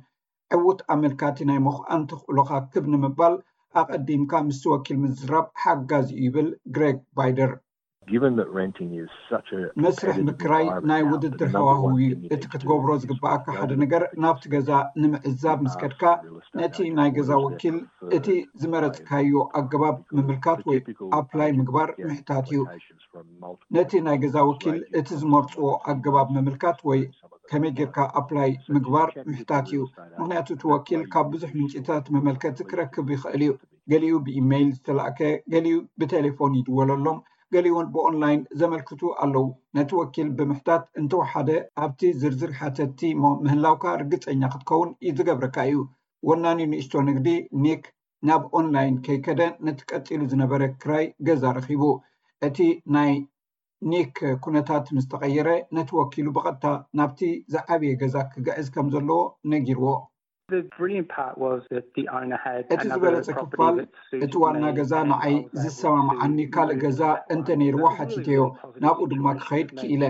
ዕዉት 0.59 0.79
አሜልካቲ 0.95 1.37
ናይ 1.49 1.59
ምክአንቲክእሎኻ 1.67 2.51
ክብ 2.73 2.85
ኒምባል 2.93 3.35
አቀዲምከ 3.81 4.33
ምስ 4.47 4.61
ወኪል 4.73 4.97
ምዝረብ 5.03 5.47
ሓቅ 5.61 5.79
ጋዝኡ 5.91 6.19
ይብል 6.25 6.49
ግሬግ 6.75 6.99
ባይደር 7.17 7.51
መስርሕ 9.85 10.15
ምክራይ 10.27 10.67
ናይ 10.91 11.03
ውድድር 11.09 11.49
ሃዋህቢ 11.55 11.97
እቲ 12.35 12.43
ክትገብሮ 12.53 12.89
ዝግበኣካ 13.03 13.47
ሓደ 13.57 13.73
ነገር 13.83 14.03
ናብቲ 14.23 14.45
ገዛ 14.55 14.71
ንምዕዛብ 15.01 15.59
ምስ 15.65 15.75
uh, 15.75 15.81
ከድካ 15.83 16.03
ነቲ 16.61 16.77
ናይ 16.99 17.11
ገዛ 17.19 17.31
ወኪል 17.45 17.77
እቲ 18.19 18.27
ዝመረፅካዮ 18.63 19.35
ኣገባብ 19.61 19.99
ምምልካት 20.17 20.61
ወይ 20.69 20.79
ኣፕላይ 21.19 21.51
ምግባር 21.59 21.91
ምሕታት 22.09 22.47
እዩ 22.53 22.61
ነቲ 23.77 23.91
ናይ 24.09 24.19
ገዛ 24.25 24.37
ወኪል 24.51 24.79
እቲ 25.01 25.09
ዝመርፅዎ 25.25 25.69
ኣገባብ 25.93 26.31
ምምልካት 26.39 26.81
ወይ 26.91 27.03
ከመይ 27.53 27.73
ጊርካ 27.81 27.99
ኣፕላይ 28.21 28.51
ምግባር 28.77 29.09
ምሕታት 29.31 29.67
እዩ 29.73 29.81
ምክንያቱ 30.21 30.49
ቲ 30.63 30.73
ወኪል 30.75 31.03
ካብ 31.15 31.29
ብዙሕ 31.35 31.53
ምንጭታት 31.59 32.07
መመልከት 32.17 32.57
ክረክብ 32.73 33.07
ይክእል 33.17 33.45
እዩ 33.47 33.53
ገሊኡ 33.93 34.15
ብኢሜይል 34.25 34.71
ዝተላእከ 34.79 35.21
ገሊዩ 35.53 35.77
ብቴሌፎን 36.01 36.53
ይድወለሎም 36.61 37.21
ገሊዎን 37.55 37.87
ብኦንላይን 37.95 38.43
ዘመልክቱ 38.61 39.01
ኣለው 39.23 39.47
ነቲ 39.77 39.91
ወኪል 40.01 40.29
ብምሕታት 40.39 40.83
እንተወሓደ 41.01 41.49
ኣብቲ 41.85 42.01
ዝርዝር 42.21 42.51
ሓተቲ 42.59 43.01
ሞምህላውካ 43.23 43.85
ርግፀኛ 44.03 44.43
ክትከውን 44.53 44.91
ዩ 45.07 45.13
ዝገብርካ 45.19 45.57
እዩ 45.71 45.81
ወናኒ 46.29 46.61
ንእስቶ 46.75 46.93
ንግዲ 47.09 47.29
ኒክ 47.65 47.83
ናብ 48.29 48.43
ኦንላይን 48.59 48.97
ከይከደን 49.05 49.53
ነት 49.67 49.79
ቀጢሉ 49.91 50.21
ዝነበረ 50.33 50.63
ክራይ 50.83 51.07
ገዛ 51.29 51.45
ረኺቡ 51.59 51.83
እቲ 52.49 52.59
ናይ 52.97 53.13
ኒክ 53.91 54.17
ኩነታት 54.45 54.87
ምስ 54.95 55.07
ተቀየረ 55.13 55.51
ነቲ 55.77 55.91
ወኪሉ 56.01 56.27
ብቐጥታ 56.37 56.65
ናብቲ 57.01 57.21
ዝዓብየ 57.55 57.93
ገዛ 58.03 58.17
ክገዕዝ 58.33 58.67
ከም 58.75 58.89
ዘለዎ 58.95 59.21
ነጊርዎ 59.53 59.95
እ 60.59 60.61
ዝበለፀ 62.93 63.29
ክፋል 63.51 63.77
እቲ 64.25 64.33
ዋና 64.43 64.65
ገዛ 64.79 64.93
ንዓይ 65.11 65.35
ዝሰማምዓኒ 65.63 66.37
ካልእ 66.55 66.79
ገዛ 66.83 67.01
እንተነይርዎ 67.35 67.83
ሓቲተዮ 67.97 68.41
ናብኡ 68.85 69.05
ድማ 69.13 69.27
ክኸይድ 69.39 69.69
ክኢለ 69.79 70.03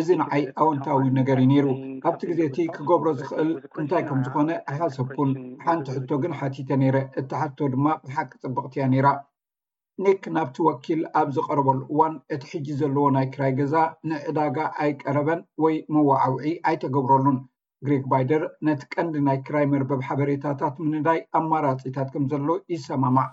እዚ 0.00 0.08
ንዓይ 0.20 0.42
ኣወንታዊ 0.60 1.02
ነገር 1.18 1.38
ዩ 1.44 1.46
ነይሩ 1.52 1.66
ካብቲ 2.04 2.20
ግዜ 2.30 2.40
እቲ 2.50 2.58
ክገብሮ 2.76 3.08
ዝኽእል 3.18 3.50
እንታይ 3.82 4.02
ከም 4.08 4.20
ዝኾነ 4.26 4.48
ኣሓሰብኩን 4.72 5.30
ሓንቲ 5.66 5.86
ሕቶ 5.96 6.10
ግን 6.24 6.36
ሓቲተ 6.40 6.70
ነይረ 6.82 6.96
እተሓቶ 7.20 7.58
ድማ 7.76 7.86
ብሓቂ 8.06 8.32
ፅበቕት 8.44 8.74
ያ 8.80 8.84
ነይራ 8.94 9.08
ኒክ 10.04 10.22
ናብቲ 10.36 10.56
ወኪል 10.68 11.00
ኣብ 11.20 11.28
ዝቀርበሉ 11.36 11.80
እዋን 11.92 12.14
እቲ 12.34 12.42
ሕጂ 12.52 12.66
ዘለዎ 12.80 13.06
ናይ 13.16 13.26
ክራይ 13.34 13.52
ገዛ 13.60 13.74
ንዕዳጋ 14.10 14.56
ኣይቀረበን 14.82 15.40
ወይ 15.64 15.74
መዋዓውዒ 15.94 16.44
ኣይተገብረሉን 16.68 17.38
ግሪግ 17.86 18.02
ባይደር 18.10 18.42
ነቲ 18.66 18.82
ቀንዲ 18.94 19.14
ናይ 19.26 19.38
ክራይ 19.46 19.64
መርበብ 19.70 20.00
ሓበሬታታት 20.08 20.74
ምንዳይ 20.88 21.18
ኣማራጺታት 21.38 22.08
ከም 22.14 22.24
ዘሎ 22.32 22.48
ይሰማማዕ 22.72 23.26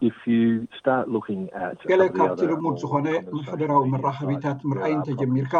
ገሌ 1.89 2.01
ካብቲ 2.15 2.41
ልሙድ 2.51 2.77
ዝኾነ 2.83 3.07
መሕደራዊ 3.35 3.83
መራኸቢታት 3.95 4.59
ምርኣይ 4.69 4.93
እንተጀሚርካ 4.95 5.53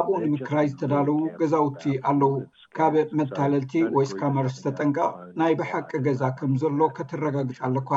ኣብኡ 0.00 0.14
ንምክራይ 0.24 0.68
ዝተዳለዉ 0.72 1.16
ገዛውቲ 1.40 1.82
ኣለዉ 2.10 2.34
ካብ 2.78 2.94
መታለልቲ 3.20 3.74
ወይስካመርስ 3.96 4.54
ዝተጠንቀ 4.58 4.98
ናይ 5.42 5.52
ብሓቂ 5.62 5.90
ገዛ 6.06 6.22
ከም 6.40 6.52
ዘሎ 6.64 6.80
ከተረጋግፅ 6.98 7.58
ኣለኳ 7.68 7.90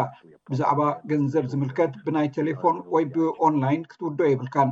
ብዛዕባ 0.54 0.80
ገንዘብ 1.12 1.46
ዝምልከት 1.52 1.94
ብናይ 2.08 2.28
ቴሌፎን 2.38 2.80
ወይ 2.96 3.06
ብኦንላይን 3.18 3.84
ክትውዶኦ 3.92 4.28
የብልካን 4.32 4.72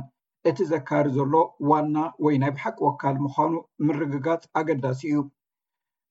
እቲ 0.52 0.58
ዘካሪ 0.72 1.06
ዘሎ 1.18 1.34
ዋና 1.70 1.96
ወይ 2.26 2.34
ናይ 2.44 2.52
ብሓቂ 2.56 2.78
ወካል 2.88 3.16
ምዃኑ 3.26 3.52
ምርግጋጽ 3.86 4.42
ኣገዳሲ 4.60 5.02
እዩ 5.12 5.16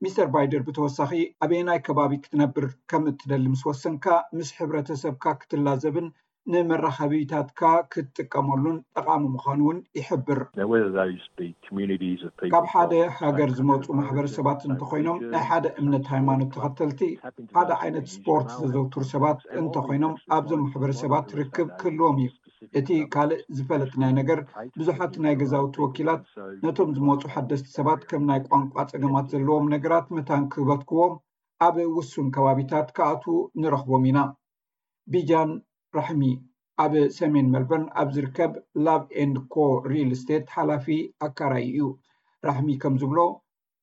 ሚስተር 0.03 0.27
ባይደር 0.33 0.61
ብተወሳኺ 0.67 1.11
ኣበየናይ 1.45 1.79
ከባቢ 1.87 2.13
ክትነብር 2.21 2.65
ከም 2.91 3.03
እትደሊ 3.11 3.43
ምስ 3.53 3.61
ወሰንካ 3.67 4.05
ምስ 4.37 4.49
ሕብረተሰብካ 4.59 5.25
ክትላዘብን 5.41 6.07
ንመራኸቢታትካ 6.51 7.61
ክትጥቀመሉን 7.93 8.77
ጠቓሚ 8.97 9.23
ምዃኑ 9.33 9.59
እውን 9.65 9.79
ይሕብር 9.99 10.39
ካብ 12.53 12.65
ሓደ 12.73 12.91
ሃገር 13.19 13.49
ዝመፁ 13.59 13.85
ማሕበረሰባት 13.99 14.63
እንተኮይኖም 14.69 15.19
ናይ 15.33 15.45
ሓደ 15.49 15.65
እምነት 15.81 16.07
ሃይማኖት 16.13 16.51
ተኸተልቲ 16.57 17.01
ሓደ 17.57 17.69
ዓይነት 17.81 18.07
ስፖርት 18.15 18.49
ዘዘውትሩ 18.61 19.03
ሰባት 19.13 19.39
እንተኮይኖም 19.61 20.15
ኣብዞም 20.39 20.63
ማሕበረሰባት 20.67 21.27
ትርክብ 21.33 21.69
ክህልዎም 21.81 22.17
እዩ 22.25 22.31
እቲ 22.79 22.89
ካልእ 23.13 23.39
ዝፈለጥ 23.57 23.93
ናይ 24.01 24.11
ነገር 24.17 24.39
ብዙሓት 24.79 25.13
ናይ 25.23 25.33
ገዛዊወኪላት 25.41 26.25
ነቶም 26.65 26.89
ዝመፁ 26.97 27.21
ሓደስቲ 27.33 27.67
ሰባት 27.77 28.01
ከም 28.09 28.21
ናይ 28.29 28.39
ቋንቋ 28.49 28.73
ፀገማት 28.91 29.25
ዘለዎም 29.31 29.65
ነገራት 29.75 30.05
መታን 30.15 30.43
ክህበትክቦም 30.51 31.13
ኣብ 31.67 31.75
ውሱን 31.95 32.27
ከባቢታት 32.35 32.87
ካኣት 32.97 33.23
ንረኽቦም 33.61 34.03
ኢና 34.09 34.19
ቢጃን 35.13 35.51
ራሕሚ 35.99 36.21
ኣብ 36.83 36.93
ሰሜን 37.17 37.47
መልበን 37.55 37.83
ኣብ 38.01 38.09
ዝርከብ 38.17 38.53
ላብ 38.87 39.03
ኤንድ 39.21 39.39
ኮ 39.55 39.65
ሪል 39.91 40.11
ስቴት 40.21 40.45
ሓላፊ 40.57 40.85
ኣካራይ 41.27 41.65
እዩ 41.71 41.81
ራሕሚ 42.49 42.67
ከም 42.83 42.95
ዝብሎ 43.03 43.19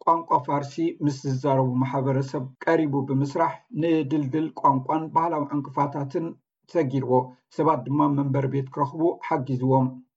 ቋንቋ 0.06 0.30
ፋርሲ 0.46 0.76
ምስ 1.04 1.18
ዝዛረቡ 1.32 1.68
ማሕበረሰብ 1.82 2.46
ቀሪቡ 2.66 2.94
ብምስራሕ 3.10 3.54
ንድልድል 3.80 4.48
ቋንቋን 4.62 5.02
ባህላዊ 5.16 5.44
ዕንቅፋታትን 5.56 6.28
ሰጊርዎ 6.74 7.14
ሰባት 7.56 7.80
ድማ 7.84 8.00
መንበር 8.16 8.46
ቤት 8.52 8.66
ክረክቡ 8.74 9.00
ሓጊዝዎምብዙሓካብ 9.28 10.12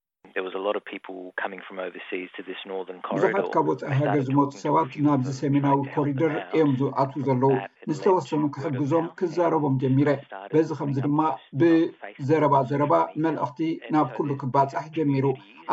ወፃኢ 3.72 3.92
ሃገር 4.00 4.24
ዝመቱ 4.30 4.52
ሰባት 4.64 4.92
ናብዚ 5.06 5.28
ሰሜናዊ 5.40 5.78
ኮሪዶር 5.94 6.34
እዮም 6.56 6.72
ዝኣት 6.82 7.14
ዘለው 7.28 7.54
ንዝተወሰኑ 7.92 8.42
ክሕግዞም 8.58 9.06
ክዛረቦም 9.22 9.76
ጀሚረ 9.84 10.10
በዚ 10.56 10.70
ከምዚ 10.80 10.98
ድማ 11.08 11.20
ብዘረባ 11.62 12.54
ዘረባ 12.72 12.94
መልእኽቲ 13.26 13.60
ናብ 13.96 14.08
ኩሉ 14.18 14.30
ክባፃሕ 14.44 14.86
ጀሚሩ 15.00 15.26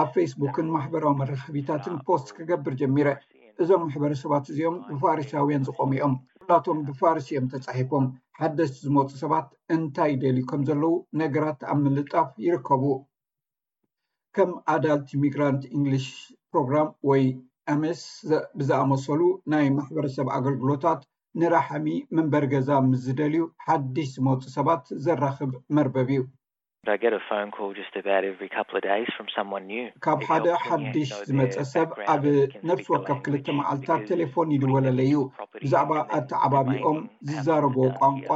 ኣብ 0.03 0.09
ፌስቡክን 0.17 0.73
ማሕበራዊ 0.77 1.15
መረክቢታትን 1.23 1.97
uh, 1.99 2.03
ፖስት 2.07 2.29
ክገብር 2.39 2.75
ጀሚረ 2.83 3.09
እዞም 3.63 3.81
ማሕበረሰባት 3.87 4.45
እዚኦም 4.53 4.77
ብፋሪሳውያን 4.97 5.65
ዝቆሙ 5.69 5.93
ኦም 6.09 6.15
እዳቶም 6.51 6.79
ብፋርስኦም 6.85 7.47
ተፃሒፎም 7.53 8.05
ሓደስ 8.39 8.71
ዝመፁእ 8.85 9.17
ሰባት 9.23 9.49
እንታይ 9.75 10.09
ይደልዩ 10.13 10.43
ከምዘለው 10.51 10.95
ነገራት 11.21 11.61
ኣብ 11.71 11.79
ምልጣፍ 11.85 12.29
ይርከቡ 12.45 12.85
ከም 14.37 14.53
ኣዳልቲ 14.75 15.11
ሚግራንት 15.25 15.63
እንግሊሽ 15.77 16.07
ፕሮግራም 16.53 16.89
ወይ 17.11 17.25
ኣምስ 17.75 18.03
ብዝኣመሰሉ 18.61 19.21
ናይ 19.55 19.67
ማሕበረሰብ 19.77 20.27
ኣገልግሎታት 20.39 21.03
ንራሕሚ 21.43 21.87
መንበሪ 22.19 22.47
ገዛ 22.55 22.71
ምስ 22.89 23.03
ዝደልዩ 23.09 23.43
ሓድሽ 23.67 24.09
ዝመፁ 24.17 24.43
ሰባት 24.57 24.85
ዘራክብ 25.07 25.53
መርበብ 25.77 26.09
እዩ 26.17 26.23
ካብ 30.05 30.21
ሓደ 30.29 30.47
ሓድሽ 30.67 31.11
ዝመፀ 31.29 31.55
ሰብ 31.73 31.91
ኣብ 32.13 32.25
ነፍሲ 32.69 32.87
ወከፍ 32.95 33.19
ክልተ 33.25 33.47
መዓልትታት 33.59 34.03
ቴሌፎን 34.11 34.49
ይድወለለዩ 34.57 35.13
ብዛዕባ 35.63 35.93
ኣቲ 36.19 36.31
ዓባቢኦም 36.47 37.01
ዝዛረቦ 37.31 37.77
ቋንቋ 37.99 38.29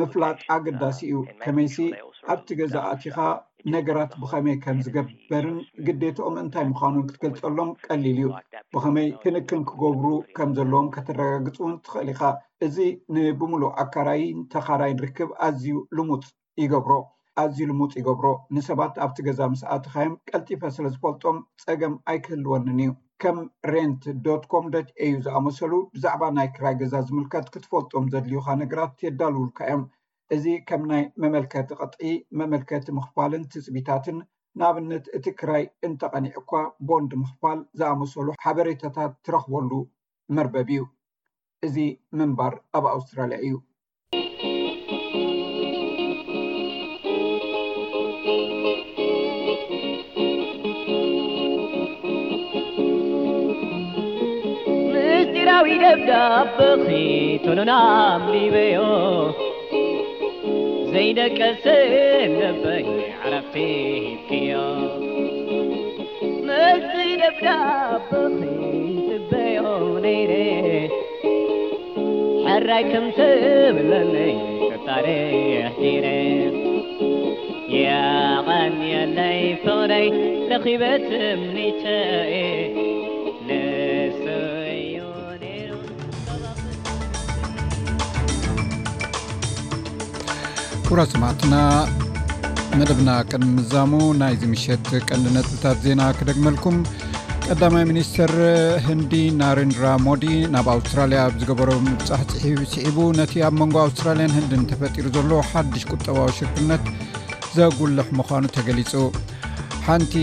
ምፍላጥ 0.00 0.38
ኣገዳሲ 0.56 0.98
እዩ 1.06 1.16
ከመይሲ 1.44 1.76
ኣብቲ 2.34 2.48
ገዛ 2.60 2.74
ኣኪኻ 2.92 3.16
ነገራት 3.74 4.12
ብኸመይ 4.20 4.56
ከም 4.62 4.76
ዝገበርን 4.84 5.58
ግዴትኦም 5.86 6.36
እንታይ 6.42 6.64
ምዃኑን 6.72 7.04
ክትገልፀሎም 7.08 7.70
ቀሊል 7.86 8.18
እዩ 8.22 8.28
ብኸመይ 8.74 9.08
ህንክን 9.24 9.62
ክገብሩ 9.70 10.06
ከም 10.38 10.52
ዘለዎም 10.58 10.90
ከተረጋግፅእውን 10.96 11.74
ትኽእል 11.86 12.10
ኢካ 12.14 12.22
እዚ 12.66 12.76
ንብምሉእ 13.16 13.74
ኣካራይን 13.84 14.40
ተኻራይን 14.54 15.02
ርክብ 15.06 15.30
ኣዝዩ 15.48 15.74
ልሙፅ 15.98 16.24
ይገብሮ 16.62 16.94
ኣዝ 17.40 17.58
ልሙፅ 17.68 17.92
ይገብሮ 17.98 18.26
ንሰባት 18.54 18.94
ኣብቲ 19.04 19.16
ገዛ 19.26 19.38
ምስኣትኻዮም 19.52 20.14
ቀልጢፈ 20.28 20.62
ስለ 20.76 20.84
ዝፈልጦም 20.94 21.36
ፀገም 21.62 21.94
ኣይክህልወንን 22.12 22.80
እዩ 22.84 22.90
ከም 23.22 23.36
ሬንት 23.72 24.02
ዶኮምዶ 24.24 24.74
aዩ 25.04 25.12
ዝኣመሰሉ 25.26 25.72
ብዛዕባ 25.94 26.22
ናይ 26.38 26.48
ክራይ 26.56 26.74
ገዛ 26.82 26.94
ዝምልከት 27.08 27.46
ክትፈልጦም 27.54 28.04
ዘድልዩካ 28.14 28.46
ነገራት 28.62 28.96
የዳልውልካ 29.06 29.58
እዮም 29.68 29.82
እዚ 30.36 30.44
ከም 30.68 30.82
ናይ 30.90 31.02
መመልከቲ 31.24 31.68
ቅጥዒ 31.80 32.10
መመልከቲ 32.40 32.86
ምኽፋልን 32.98 33.44
ትፅቢታትን 33.54 34.18
ንኣብነት 34.60 35.04
እቲ 35.18 35.26
ክራይ 35.40 35.64
እንተቐኒዑእኳ 35.88 36.52
ቦንዲ 36.90 37.12
ምኽፋል 37.22 37.60
ዝኣመሰሉ 37.80 38.26
ሓበሬታታት 38.44 39.14
ትረክበሉ 39.28 39.72
መርበብ 40.38 40.70
እዩ 40.76 40.82
እዚ 41.66 41.76
ምንባር 42.18 42.54
ኣብ 42.78 42.84
ኣውስትራልያ 42.96 43.38
እዩ 43.46 43.54
ናዊ 55.52 55.70
ደብዳ 55.82 56.10
ኣብኺ 56.66 56.90
ቶኖናዲበዮ 57.44 58.76
ዘይደቀሰ 60.92 61.64
ደበይ 62.38 62.84
ዓረፍቲ 63.28 64.30
ዮ 64.52 64.60
መዚ 66.48 66.92
ደብዳ 67.22 67.46
ኣብኺ 67.96 68.40
ትበዮ 69.08 69.64
ነይረ 70.04 70.32
ሕራይ 72.46 72.84
ከምትብለነ 72.92 74.14
ጣሬሒረ 74.86 76.06
ያቀን 77.82 78.78
ያላይ 78.94 79.38
ፈናይ 79.64 80.08
ረኺበትም 80.52 81.40
ኒተየ 81.56 82.91
ኣራ 90.94 91.02
ሰማዕትና 91.12 91.56
መደብና 92.78 93.10
ቅን 93.30 93.42
ምዛሙ 93.56 93.90
ናይ 94.20 94.34
ዚ 94.40 94.48
ምሸት 94.52 94.88
ቀንዲ 95.08 95.26
ነፅብታት 95.36 95.78
ዜና 95.84 96.02
ክደግመልኩም 96.18 96.76
ቀዳማይ 97.46 97.84
ሚኒስተር 97.90 98.32
ህንዲ 98.86 99.12
ናሬንድራ 99.40 99.86
ሞዲ 100.06 100.24
ናብ 100.54 100.66
ኣውስትራልያ 100.74 101.20
ኣብ 101.28 101.34
ዝገበረ 101.42 101.70
ምብፃሕ 101.86 102.22
ስዒቡ 102.74 102.98
ነቲ 103.20 103.34
ኣብ 103.48 103.54
መንጎ 103.60 103.76
ኣውስትራልያን 103.86 104.34
ህንድን 104.38 104.66
ተፈጢሩ 104.72 105.06
ዘሎ 105.16 105.32
ሓድሽ 105.50 105.84
ቁጠባዊ 105.94 106.28
ሽክልነት 106.40 106.84
ዘጉልፍ 107.58 108.10
ምኳኑ 108.20 108.44
ተገሊጹ 108.58 108.92
ቲ 110.12 110.16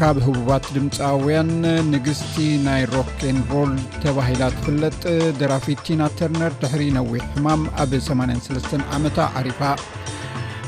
ካብ 0.00 0.16
ህቡባት 0.24 0.64
ድምፃውያን 0.76 1.50
ንግስቲ 1.90 2.34
ናይ 2.64 2.82
ሮኬንሮል 2.94 3.70
ተባሂላ 4.02 4.42
ትፍለጥ 4.56 4.98
ደራፊቲና 5.40 6.02
ተርነር 6.18 6.52
ድሕሪ 6.62 6.82
ነዊሕ 6.96 7.22
ሕማም 7.34 7.62
ኣብ 7.82 7.92
83 8.08 8.74
ዓመታ 8.96 9.18
ዓሪፋ 9.40 9.60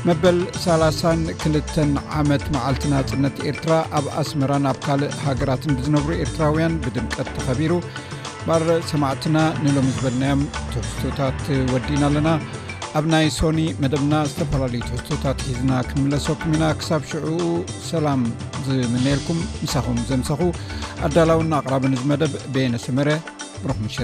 መበል 0.09 0.37
32 0.63 1.73
ዓመት 2.21 2.45
መዓልትና 2.55 2.93
ፅነት 3.11 3.37
ኤርትራ 3.51 3.73
ኣብ 3.99 4.05
ኣስመራ 4.21 4.51
ናብ 4.65 4.79
ካልእ 4.85 5.13
ሃገራትን 5.25 5.77
ብዝነብሩ 5.79 6.11
ኤርትራውያን 6.23 6.79
ብድምቀት 6.85 7.29
ተከቢሩ 7.37 7.75
ባረ 8.47 8.67
ሰማዕትና 8.93 9.37
ንሎም 9.65 9.89
ዝበልናዮም 9.97 10.41
ትሕስቶታት 10.71 11.43
ወዲና 11.73 12.01
ኣለና 12.09 12.31
ኣብ 12.99 13.05
ናይ 13.13 13.27
ሶኒ 13.39 13.61
መደብና 13.83 14.13
ዝተፈላለዩ 14.31 14.81
ትሕስቶታት 14.89 15.39
ሒዝና 15.49 15.71
ክምለሰኩም 15.91 16.53
ኢና 16.57 16.65
ክሳብ 16.79 17.01
ሽዑ 17.09 17.37
ሰላም 17.89 18.21
ምنልኩም 18.93 19.39
ንሳኹን 19.63 19.97
ዘمሰ 20.09 20.29
ኣዳላውና 21.07 21.51
ኣቕራبن 21.61 21.93
መደብ 22.11 22.33
ቤن 22.57 22.73
سመረ 22.87 23.09
رክ 23.67 23.77
مش 23.85 23.99